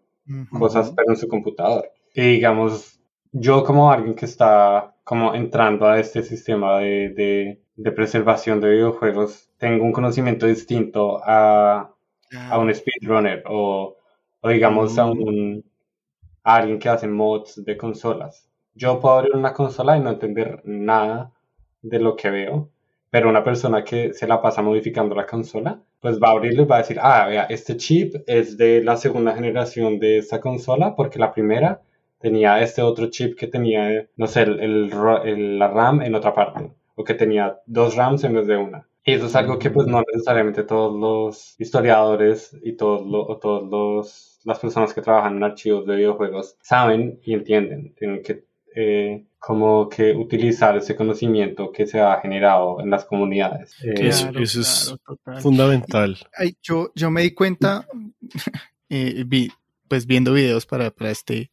[0.52, 1.90] cosas, pero en su computador.
[2.14, 3.02] Y digamos,
[3.32, 8.70] yo como alguien que está como entrando a este sistema de, de, de preservación de
[8.74, 11.96] videojuegos, tengo un conocimiento distinto a,
[12.52, 13.98] a un speedrunner o,
[14.42, 15.66] o digamos a un
[16.44, 18.47] a alguien que hace mods de consolas.
[18.78, 21.32] Yo puedo abrir una consola y no entender nada
[21.82, 22.70] de lo que veo,
[23.10, 26.66] pero una persona que se la pasa modificando la consola, pues va a abrirlo y
[26.68, 30.96] va a decir, ah, vea, este chip es de la segunda generación de esta consola
[30.96, 31.82] porque la primera
[32.20, 34.60] tenía este otro chip que tenía, no sé, el,
[35.26, 38.88] el, la RAM en otra parte, o que tenía dos RAMs en vez de una.
[39.04, 43.68] Y eso es algo que pues no necesariamente todos los historiadores y todos, lo, todos
[43.70, 47.94] los las personas que trabajan en archivos de videojuegos saben y entienden.
[47.96, 48.46] Tienen que
[48.80, 53.74] eh, como que utilizar ese conocimiento que se ha generado en las comunidades.
[53.84, 54.96] Eh, eso, es
[55.42, 56.16] fundamental.
[56.62, 57.88] yo, yo me di cuenta,
[58.90, 59.26] eh,
[59.88, 61.50] pues viendo videos para, para, este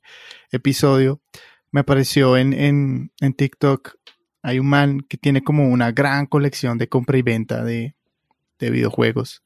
[0.53, 1.23] episodio,
[1.71, 3.95] me apareció en, en, en TikTok,
[4.43, 7.95] hay un man que tiene como una gran colección de compra y venta de,
[8.59, 9.43] de videojuegos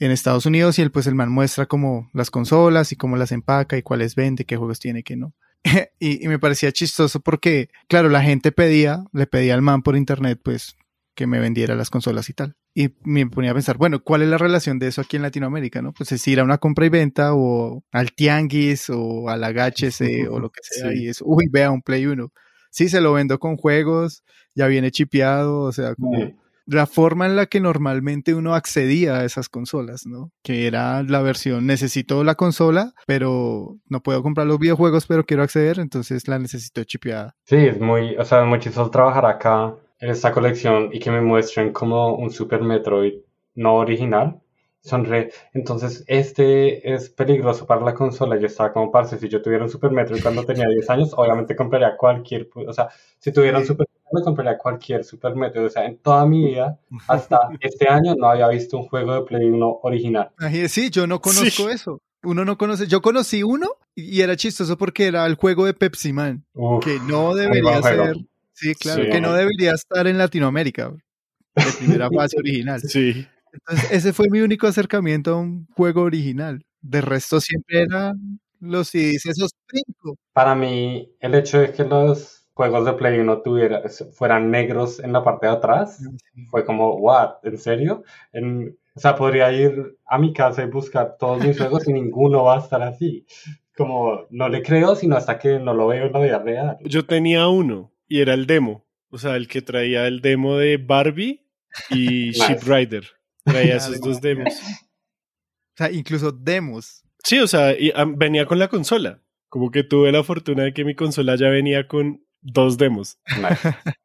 [0.00, 3.30] en Estados Unidos y él pues el man muestra como las consolas y cómo las
[3.30, 5.32] empaca y cuáles vende, qué juegos tiene, qué no.
[5.98, 10.40] y, me parecía chistoso porque, claro, la gente pedía, le pedía al man por internet
[10.42, 10.76] pues
[11.14, 12.56] que me vendiera las consolas y tal.
[12.74, 15.82] Y me ponía a pensar, bueno, ¿cuál es la relación de eso aquí en Latinoamérica?
[15.82, 15.92] ¿no?
[15.92, 20.40] Pues es ir a una compra y venta o al tianguis o al agáchese o
[20.40, 22.32] lo que sea y es, uy, vea un Play 1.
[22.70, 24.24] Sí, se lo vendo con juegos,
[24.54, 26.41] ya viene chipeado, o sea, como
[26.72, 30.30] la forma en la que normalmente uno accedía a esas consolas, ¿no?
[30.42, 35.42] Que era la versión, necesito la consola, pero no puedo comprar los videojuegos, pero quiero
[35.42, 37.34] acceder, entonces la necesito chipeada.
[37.44, 41.20] Sí, es muy, o sea, muy chistoso trabajar acá en esta colección y que me
[41.20, 43.14] muestren como un Super Metroid
[43.54, 44.40] no original.
[44.80, 45.06] Son
[45.54, 48.36] Entonces, este es peligroso para la consola.
[48.36, 51.54] Yo estaba como, parce, si yo tuviera un Super Metroid cuando tenía 10 años, obviamente
[51.54, 52.88] compraría cualquier, o sea,
[53.18, 55.66] si tuviera un Super me compraría cualquier Super Metroid.
[55.66, 56.78] O sea, en toda mi vida,
[57.08, 60.30] hasta este año, no había visto un juego de Play 1 original.
[60.68, 62.00] Sí, yo no conozco eso.
[62.24, 62.86] Uno no conoce.
[62.86, 66.44] Yo conocí uno y era chistoso porque era el juego de Pepsi Man,
[66.80, 68.16] que no debería ser.
[68.52, 70.92] Sí, claro, que no debería estar en Latinoamérica.
[71.54, 72.80] De primera fase original.
[72.80, 73.26] Sí.
[73.52, 76.64] Entonces, ese fue mi único acercamiento a un juego original.
[76.80, 80.16] De resto, siempre eran los CDs esos cinco.
[80.32, 85.12] Para mí, el hecho de que los juegos de Play 1 tuviera, fueran negros en
[85.12, 86.00] la parte de atrás.
[86.06, 88.04] Ah, Fue como, what, ¿en serio?
[88.94, 92.56] o sea, podría ir a mi casa y buscar todos mis juegos y ninguno va
[92.56, 93.26] a estar así.
[93.76, 96.76] Como, no le creo, sino hasta que no lo veo en la vida real.
[96.84, 98.84] Yo tenía uno y era el demo.
[99.08, 101.46] O sea, el que traía el demo de Barbie
[101.90, 103.04] y Ship Rider.
[103.44, 104.52] Traía esos dos demos.
[104.54, 107.02] O sea, incluso demos.
[107.24, 107.74] Sí, o sea,
[108.16, 109.22] venía con la consola.
[109.48, 113.18] Como que tuve la fortuna de que mi consola ya venía con dos demos.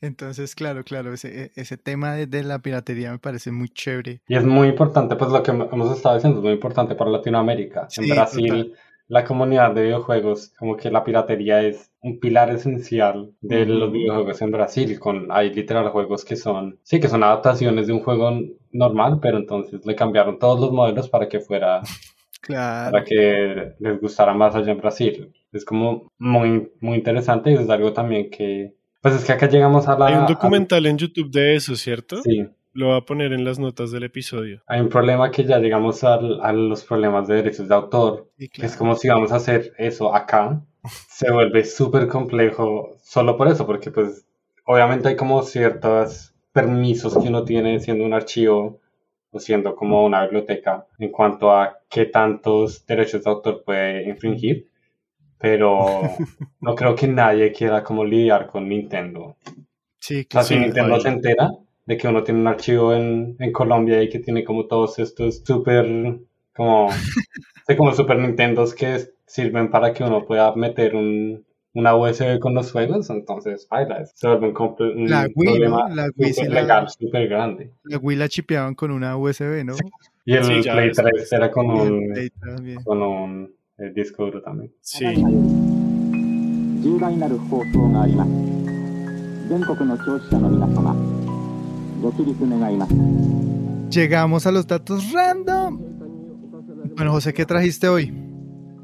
[0.00, 4.20] Entonces, claro, claro, ese, e, ese tema de, la piratería me parece muy chévere.
[4.28, 7.88] Y es muy importante, pues lo que hemos estado diciendo es muy importante para Latinoamérica.
[7.96, 8.74] en Brasil,
[9.08, 14.40] la comunidad de videojuegos, como que la piratería es un pilar esencial de los videojuegos
[14.42, 14.98] en Brasil.
[14.98, 18.30] Con, hay literal juegos que son, sí, que son adaptaciones de un juego
[18.72, 21.82] normal, pero entonces le cambiaron todos los modelos para que fuera
[22.46, 25.32] para que les gustara más allá en Brasil.
[25.52, 28.74] Es como muy, muy interesante y es algo también que...
[29.00, 30.06] Pues es que acá llegamos a la...
[30.06, 32.22] Hay un documental en YouTube de eso, ¿cierto?
[32.22, 32.46] Sí.
[32.72, 34.62] Lo voy a poner en las notas del episodio.
[34.66, 38.30] Hay un problema que ya llegamos a, a los problemas de derechos de autor.
[38.38, 40.60] Es como si vamos a hacer eso acá.
[41.08, 44.26] Se vuelve súper complejo solo por eso, porque pues
[44.64, 48.80] obviamente hay como ciertos permisos que uno tiene siendo un archivo
[49.40, 54.68] siendo como una biblioteca en cuanto a qué tantos derechos de autor puede infringir,
[55.38, 56.00] pero
[56.60, 59.36] no creo que nadie quiera como lidiar con Nintendo.
[59.98, 60.46] Sí, claro.
[60.46, 61.50] si Nintendo se entera
[61.86, 65.42] de que uno tiene un archivo en, en Colombia y que tiene como todos estos
[65.44, 66.18] súper,
[66.54, 66.88] como,
[67.76, 72.71] como Super Nintendos que sirven para que uno pueda meter un, una USB con los
[72.71, 74.53] juegos, entonces baila, se vuelve
[74.95, 77.73] un, la Wii, problema la Wii legal súper grande.
[77.83, 79.75] La Wii la chipeaban con una USB, ¿no?
[80.25, 82.13] Y el Play 3 era con un,
[82.83, 84.73] con un eh, disco duro también.
[84.81, 85.05] Sí.
[86.81, 88.29] 重大なる放送があります
[89.49, 90.95] 全国の聴取者の皆様
[92.01, 92.93] ご起立願います
[93.89, 95.79] llegamos a los datos random.
[96.95, 98.13] Bueno, José, ¿qué trajiste hoy?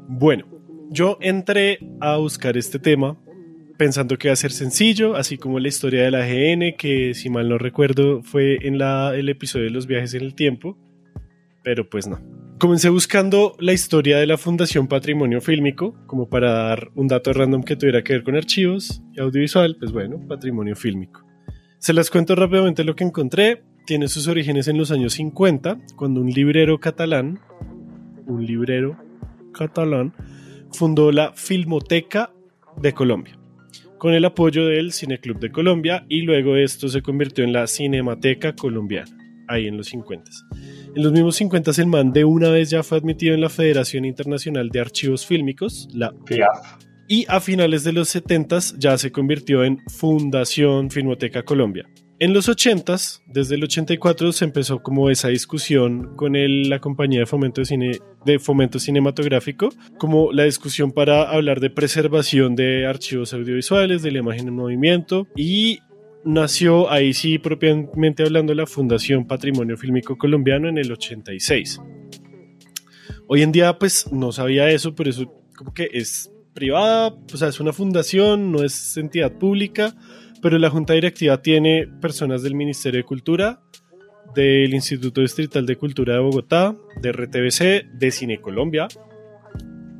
[0.08, 0.44] Bueno,
[0.91, 3.17] yo entré a buscar este tema
[3.77, 7.29] pensando que iba a ser sencillo, así como la historia de la GN, que si
[7.29, 10.77] mal no recuerdo fue en la, el episodio de los viajes en el tiempo,
[11.63, 12.19] pero pues no.
[12.59, 17.63] Comencé buscando la historia de la Fundación Patrimonio Fílmico, como para dar un dato random
[17.63, 21.25] que tuviera que ver con archivos y audiovisual, pues bueno, patrimonio fílmico.
[21.79, 23.63] Se las cuento rápidamente lo que encontré.
[23.87, 27.39] Tiene sus orígenes en los años 50, cuando un librero catalán,
[28.27, 28.95] un librero
[29.53, 30.13] catalán,
[30.73, 32.33] fundó la Filmoteca
[32.77, 33.37] de Colombia,
[33.97, 38.55] con el apoyo del Cineclub de Colombia, y luego esto se convirtió en la Cinemateca
[38.55, 39.15] Colombiana,
[39.47, 40.31] ahí en los 50.
[40.95, 44.05] En los mismos 50 el man de una vez ya fue admitido en la Federación
[44.05, 46.83] Internacional de Archivos Fílmicos, la FIAF.
[47.07, 51.87] y a finales de los 70 ya se convirtió en Fundación Filmoteca Colombia.
[52.21, 56.33] En los 80s, desde el 84, se empezó como esa discusión con
[56.69, 62.55] la compañía de fomento, cine, de fomento cinematográfico, como la discusión para hablar de preservación
[62.55, 65.79] de archivos audiovisuales, de la imagen en movimiento, y
[66.23, 71.81] nació ahí sí propiamente hablando la Fundación Patrimonio Fílmico Colombiano en el 86.
[73.25, 77.47] Hoy en día pues no sabía eso, pero eso como que es privada, o sea,
[77.47, 79.95] es una fundación, no es entidad pública,
[80.41, 83.61] pero la junta directiva tiene personas del Ministerio de Cultura,
[84.33, 88.87] del Instituto Distrital de Cultura de Bogotá, de RTBC, de Cine Colombia,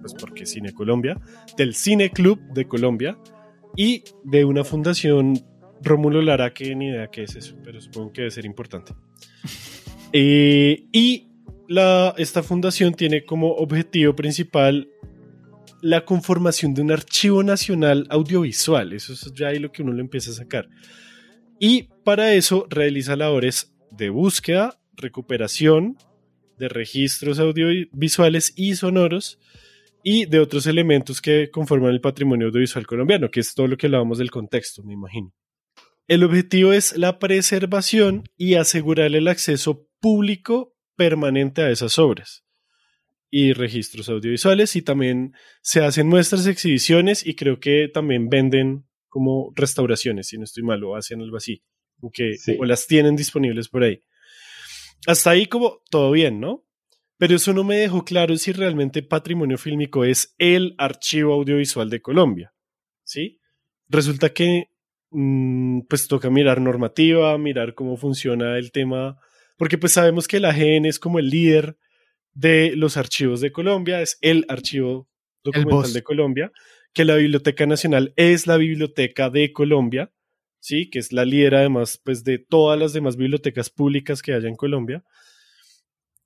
[0.01, 1.19] pues porque Cine Colombia,
[1.57, 3.17] del Cine Club de Colombia
[3.75, 5.39] y de una fundación
[5.83, 8.93] Rómulo Lara, que ni idea qué es eso, pero supongo que debe ser importante.
[10.13, 11.27] Eh, y
[11.67, 14.89] la, esta fundación tiene como objetivo principal
[15.81, 18.93] la conformación de un archivo nacional audiovisual.
[18.93, 20.69] Eso es ya ahí lo que uno le empieza a sacar.
[21.59, 25.97] Y para eso realiza labores de búsqueda, recuperación
[26.57, 29.39] de registros audiovisuales y sonoros
[30.03, 33.87] y de otros elementos que conforman el patrimonio audiovisual colombiano, que es todo lo que
[33.87, 35.33] hablábamos del contexto, me imagino.
[36.07, 42.43] El objetivo es la preservación y asegurar el acceso público permanente a esas obras
[43.33, 49.53] y registros audiovisuales y también se hacen muestras, exhibiciones y creo que también venden como
[49.55, 51.63] restauraciones, si no estoy mal, o hacen algo así,
[52.01, 52.57] o, que, Sí.
[52.59, 54.03] o las tienen disponibles por ahí.
[55.07, 56.65] Hasta ahí como todo bien, ¿no?
[57.17, 62.01] Pero eso no me dejó claro si realmente patrimonio fílmico es el archivo audiovisual de
[62.01, 62.53] Colombia,
[63.03, 63.39] ¿sí?
[63.87, 64.69] Resulta que
[65.11, 69.19] mm, pues toca mirar normativa, mirar cómo funciona el tema,
[69.57, 71.77] porque pues sabemos que la GN es como el líder
[72.33, 75.09] de los archivos de Colombia, es el archivo
[75.43, 76.51] documental de Colombia,
[76.93, 80.11] que la Biblioteca Nacional es la Biblioteca de Colombia,
[80.59, 84.47] sí, que es la líder además pues de todas las demás bibliotecas públicas que haya
[84.47, 85.03] en Colombia.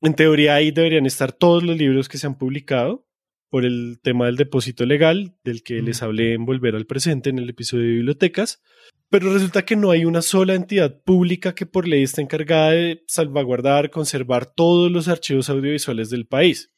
[0.02, 3.08] En teoría ahí deberían estar todos los libros que se han publicado
[3.50, 7.40] por el tema del depósito legal, del que les hablé en Volver al Presente en
[7.40, 8.62] el episodio de bibliotecas,
[9.10, 13.04] pero resulta que no hay una sola entidad pública que por ley está encargada de
[13.08, 16.72] salvaguardar, conservar todos los archivos audiovisuales del país.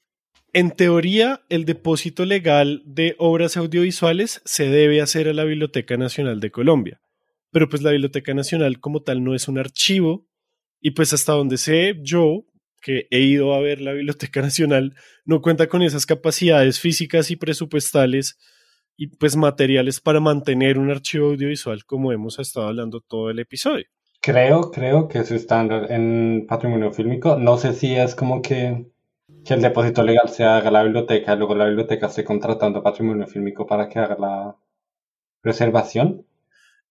[0.53, 6.39] En teoría, el depósito legal de obras audiovisuales se debe hacer a la Biblioteca Nacional
[6.39, 7.01] de Colombia,
[7.51, 10.27] pero pues la Biblioteca Nacional como tal no es un archivo
[10.79, 12.45] y pues hasta donde sé yo,
[12.81, 14.95] que he ido a ver la Biblioteca Nacional,
[15.25, 18.37] no cuenta con esas capacidades físicas y presupuestales
[18.97, 23.85] y pues materiales para mantener un archivo audiovisual como hemos estado hablando todo el episodio.
[24.19, 27.37] Creo, creo que es estándar en patrimonio fílmico.
[27.37, 28.87] No sé si es como que,
[29.45, 33.65] que el depósito legal se haga la biblioteca, luego la biblioteca esté contratando patrimonio fílmico
[33.67, 34.55] para que haga la
[35.41, 36.25] preservación.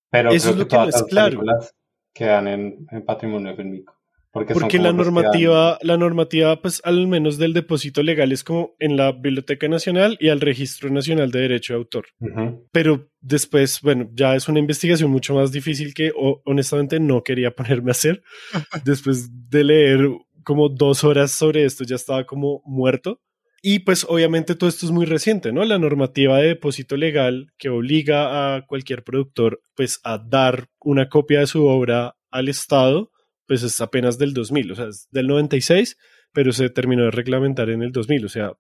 [0.08, 1.26] Pero Eso creo es lo que que no todas es las claro.
[1.30, 1.74] películas
[2.14, 3.95] quedan en, en patrimonio fílmico.
[4.44, 9.12] Porque, la normativa, la normativa, pues al menos del depósito legal es como en la
[9.12, 12.06] Biblioteca Nacional y al Registro Nacional de Derecho de Autor.
[12.20, 12.66] Ujú.
[12.72, 16.12] Pero después, bueno, ya es una investigación mucho más difícil que
[16.44, 18.22] honestamente no quería ponerme a hacer.
[18.84, 20.08] Después de leer
[20.44, 23.20] como dos horas sobre esto, ya estaba como muerto.
[23.62, 25.64] Y pues obviamente todo esto es muy reciente, ¿no?
[25.64, 31.40] La normativa de depósito legal que obliga a cualquier productor pues a dar una copia
[31.40, 33.10] de su obra al Estado,
[33.47, 35.97] pues es apenas del 2000, o sea, es del 96,
[36.32, 38.52] pero se terminó de reglamentar en el 2000, o sea,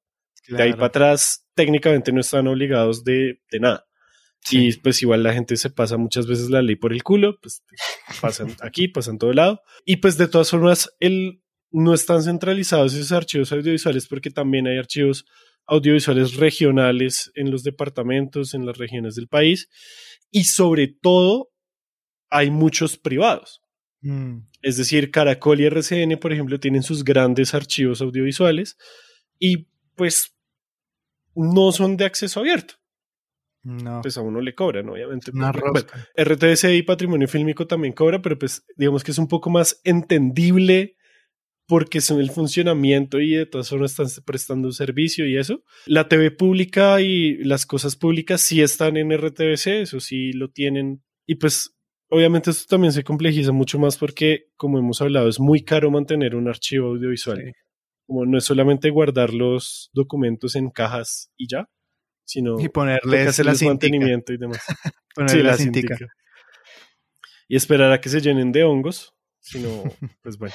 [0.48, 0.76] de ahí Claro.
[0.76, 3.84] para atrás técnicamente no están obligados de, de nada.
[4.40, 4.68] Sí.
[4.68, 7.64] Y pues igual la gente se pasa muchas veces la ley por el culo, pues
[8.20, 9.60] pasan aquí, pasan todo lado.
[9.84, 11.42] Y pues de todas formas, el,
[11.72, 15.24] no están centralizados esos archivos audiovisuales porque también hay archivos
[15.66, 19.68] audiovisuales regionales en los departamentos, en las regiones del país.
[20.30, 21.50] Y sobre todo,
[22.30, 23.60] hay muchos privados.
[24.00, 24.38] Mm.
[24.66, 28.76] Es decir, Caracol y RCN, por ejemplo, tienen sus grandes archivos audiovisuales
[29.38, 30.34] y pues
[31.36, 32.74] no son de acceso abierto.
[33.62, 34.00] No.
[34.02, 35.30] Pues a uno le cobran, obviamente.
[35.32, 36.08] Una Bueno, rosca.
[36.16, 40.96] RTBC y Patrimonio Fílmico también cobra, pero pues digamos que es un poco más entendible
[41.68, 45.62] porque son el funcionamiento y de todas formas están prestando un servicio y eso.
[45.86, 51.04] La TV pública y las cosas públicas sí están en RTBC, eso sí lo tienen.
[51.24, 51.75] Y pues
[52.08, 56.34] obviamente esto también se complejiza mucho más porque, como hemos hablado, es muy caro mantener
[56.34, 57.42] un archivo audiovisual.
[57.44, 57.52] Sí.
[58.06, 61.68] Como no es solamente guardar los documentos en cajas y ya,
[62.24, 63.68] sino Y hacerles cintica.
[63.70, 64.60] mantenimiento y demás.
[65.14, 65.96] Ponerle Sí, la la cintica.
[65.96, 66.14] cintica.
[67.48, 69.14] Y esperar a que se llenen de hongos.
[69.40, 69.68] Si no,
[70.22, 70.54] pues bueno.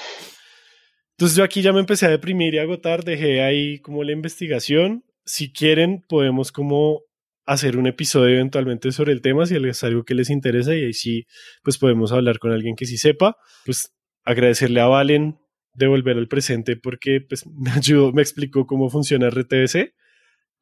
[1.17, 3.03] Entonces yo aquí ya me empecé a deprimir y a agotar.
[3.03, 5.03] Dejé ahí como la investigación.
[5.25, 7.01] Si quieren, podemos como
[7.45, 10.93] hacer un episodio eventualmente sobre el tema si es algo que les interesa y ahí
[10.93, 11.25] sí,
[11.63, 13.37] pues podemos hablar con alguien que sí sepa.
[13.65, 13.93] Pues
[14.23, 15.39] agradecerle a Valen
[15.73, 19.93] de volver al presente porque pues me ayudó, me explicó cómo funciona RTBC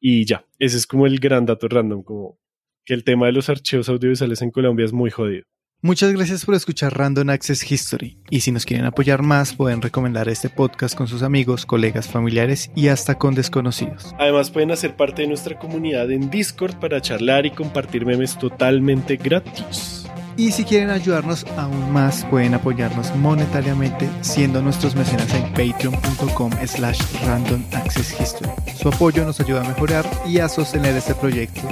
[0.00, 2.40] y ya, ese es como el gran dato random, como
[2.84, 5.44] que el tema de los archivos audiovisuales en Colombia es muy jodido.
[5.82, 8.18] Muchas gracias por escuchar Random Access History.
[8.28, 12.70] Y si nos quieren apoyar más, pueden recomendar este podcast con sus amigos, colegas, familiares
[12.74, 14.14] y hasta con desconocidos.
[14.18, 19.16] Además pueden hacer parte de nuestra comunidad en Discord para charlar y compartir memes totalmente
[19.16, 20.06] gratis.
[20.36, 27.00] Y si quieren ayudarnos aún más, pueden apoyarnos monetariamente siendo nuestros mecenas en patreon.com slash
[27.24, 28.50] random access history.
[28.78, 31.62] Su apoyo nos ayuda a mejorar y a sostener este proyecto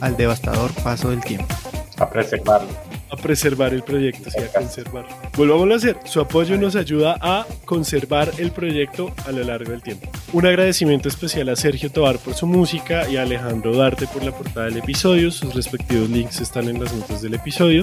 [0.00, 1.56] al devastador paso del tiempo.
[1.98, 2.68] A preservarlo.
[3.10, 5.06] A preservar el proyecto, sí, a conservar.
[5.36, 5.96] Volvámoslo a hacer.
[6.04, 10.08] Su apoyo nos ayuda a conservar el proyecto a lo largo del tiempo.
[10.32, 14.32] Un agradecimiento especial a Sergio Tobar por su música y a Alejandro Darte por la
[14.32, 15.30] portada del episodio.
[15.30, 17.82] Sus respectivos links están en las notas del episodio.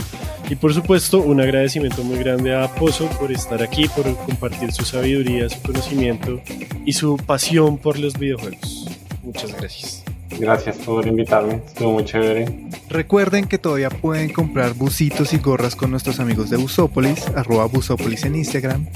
[0.50, 4.86] Y por supuesto, un agradecimiento muy grande a Pozo por estar aquí, por compartir su
[4.86, 6.40] sabiduría, su conocimiento
[6.86, 8.88] y su pasión por los videojuegos.
[9.24, 10.05] Muchas gracias.
[10.40, 11.62] Gracias por invitarme.
[11.66, 12.46] Estuvo muy chévere.
[12.90, 18.24] Recuerden que todavía pueden comprar bucitos y gorras con nuestros amigos de Busópolis, arroba Busópolis
[18.26, 18.88] en Instagram.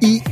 [0.00, 0.22] Y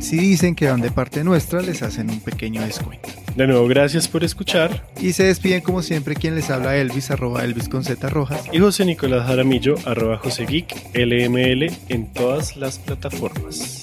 [0.00, 3.08] si dicen que van de parte nuestra, les hacen un pequeño descuento.
[3.36, 4.84] De nuevo, gracias por escuchar.
[5.00, 8.42] Y se despiden como siempre quien les habla Elvis, arroba Elvis con Z rojas.
[8.52, 13.82] Y José Nicolás Jaramillo, arroba José Geek, LML en todas las plataformas.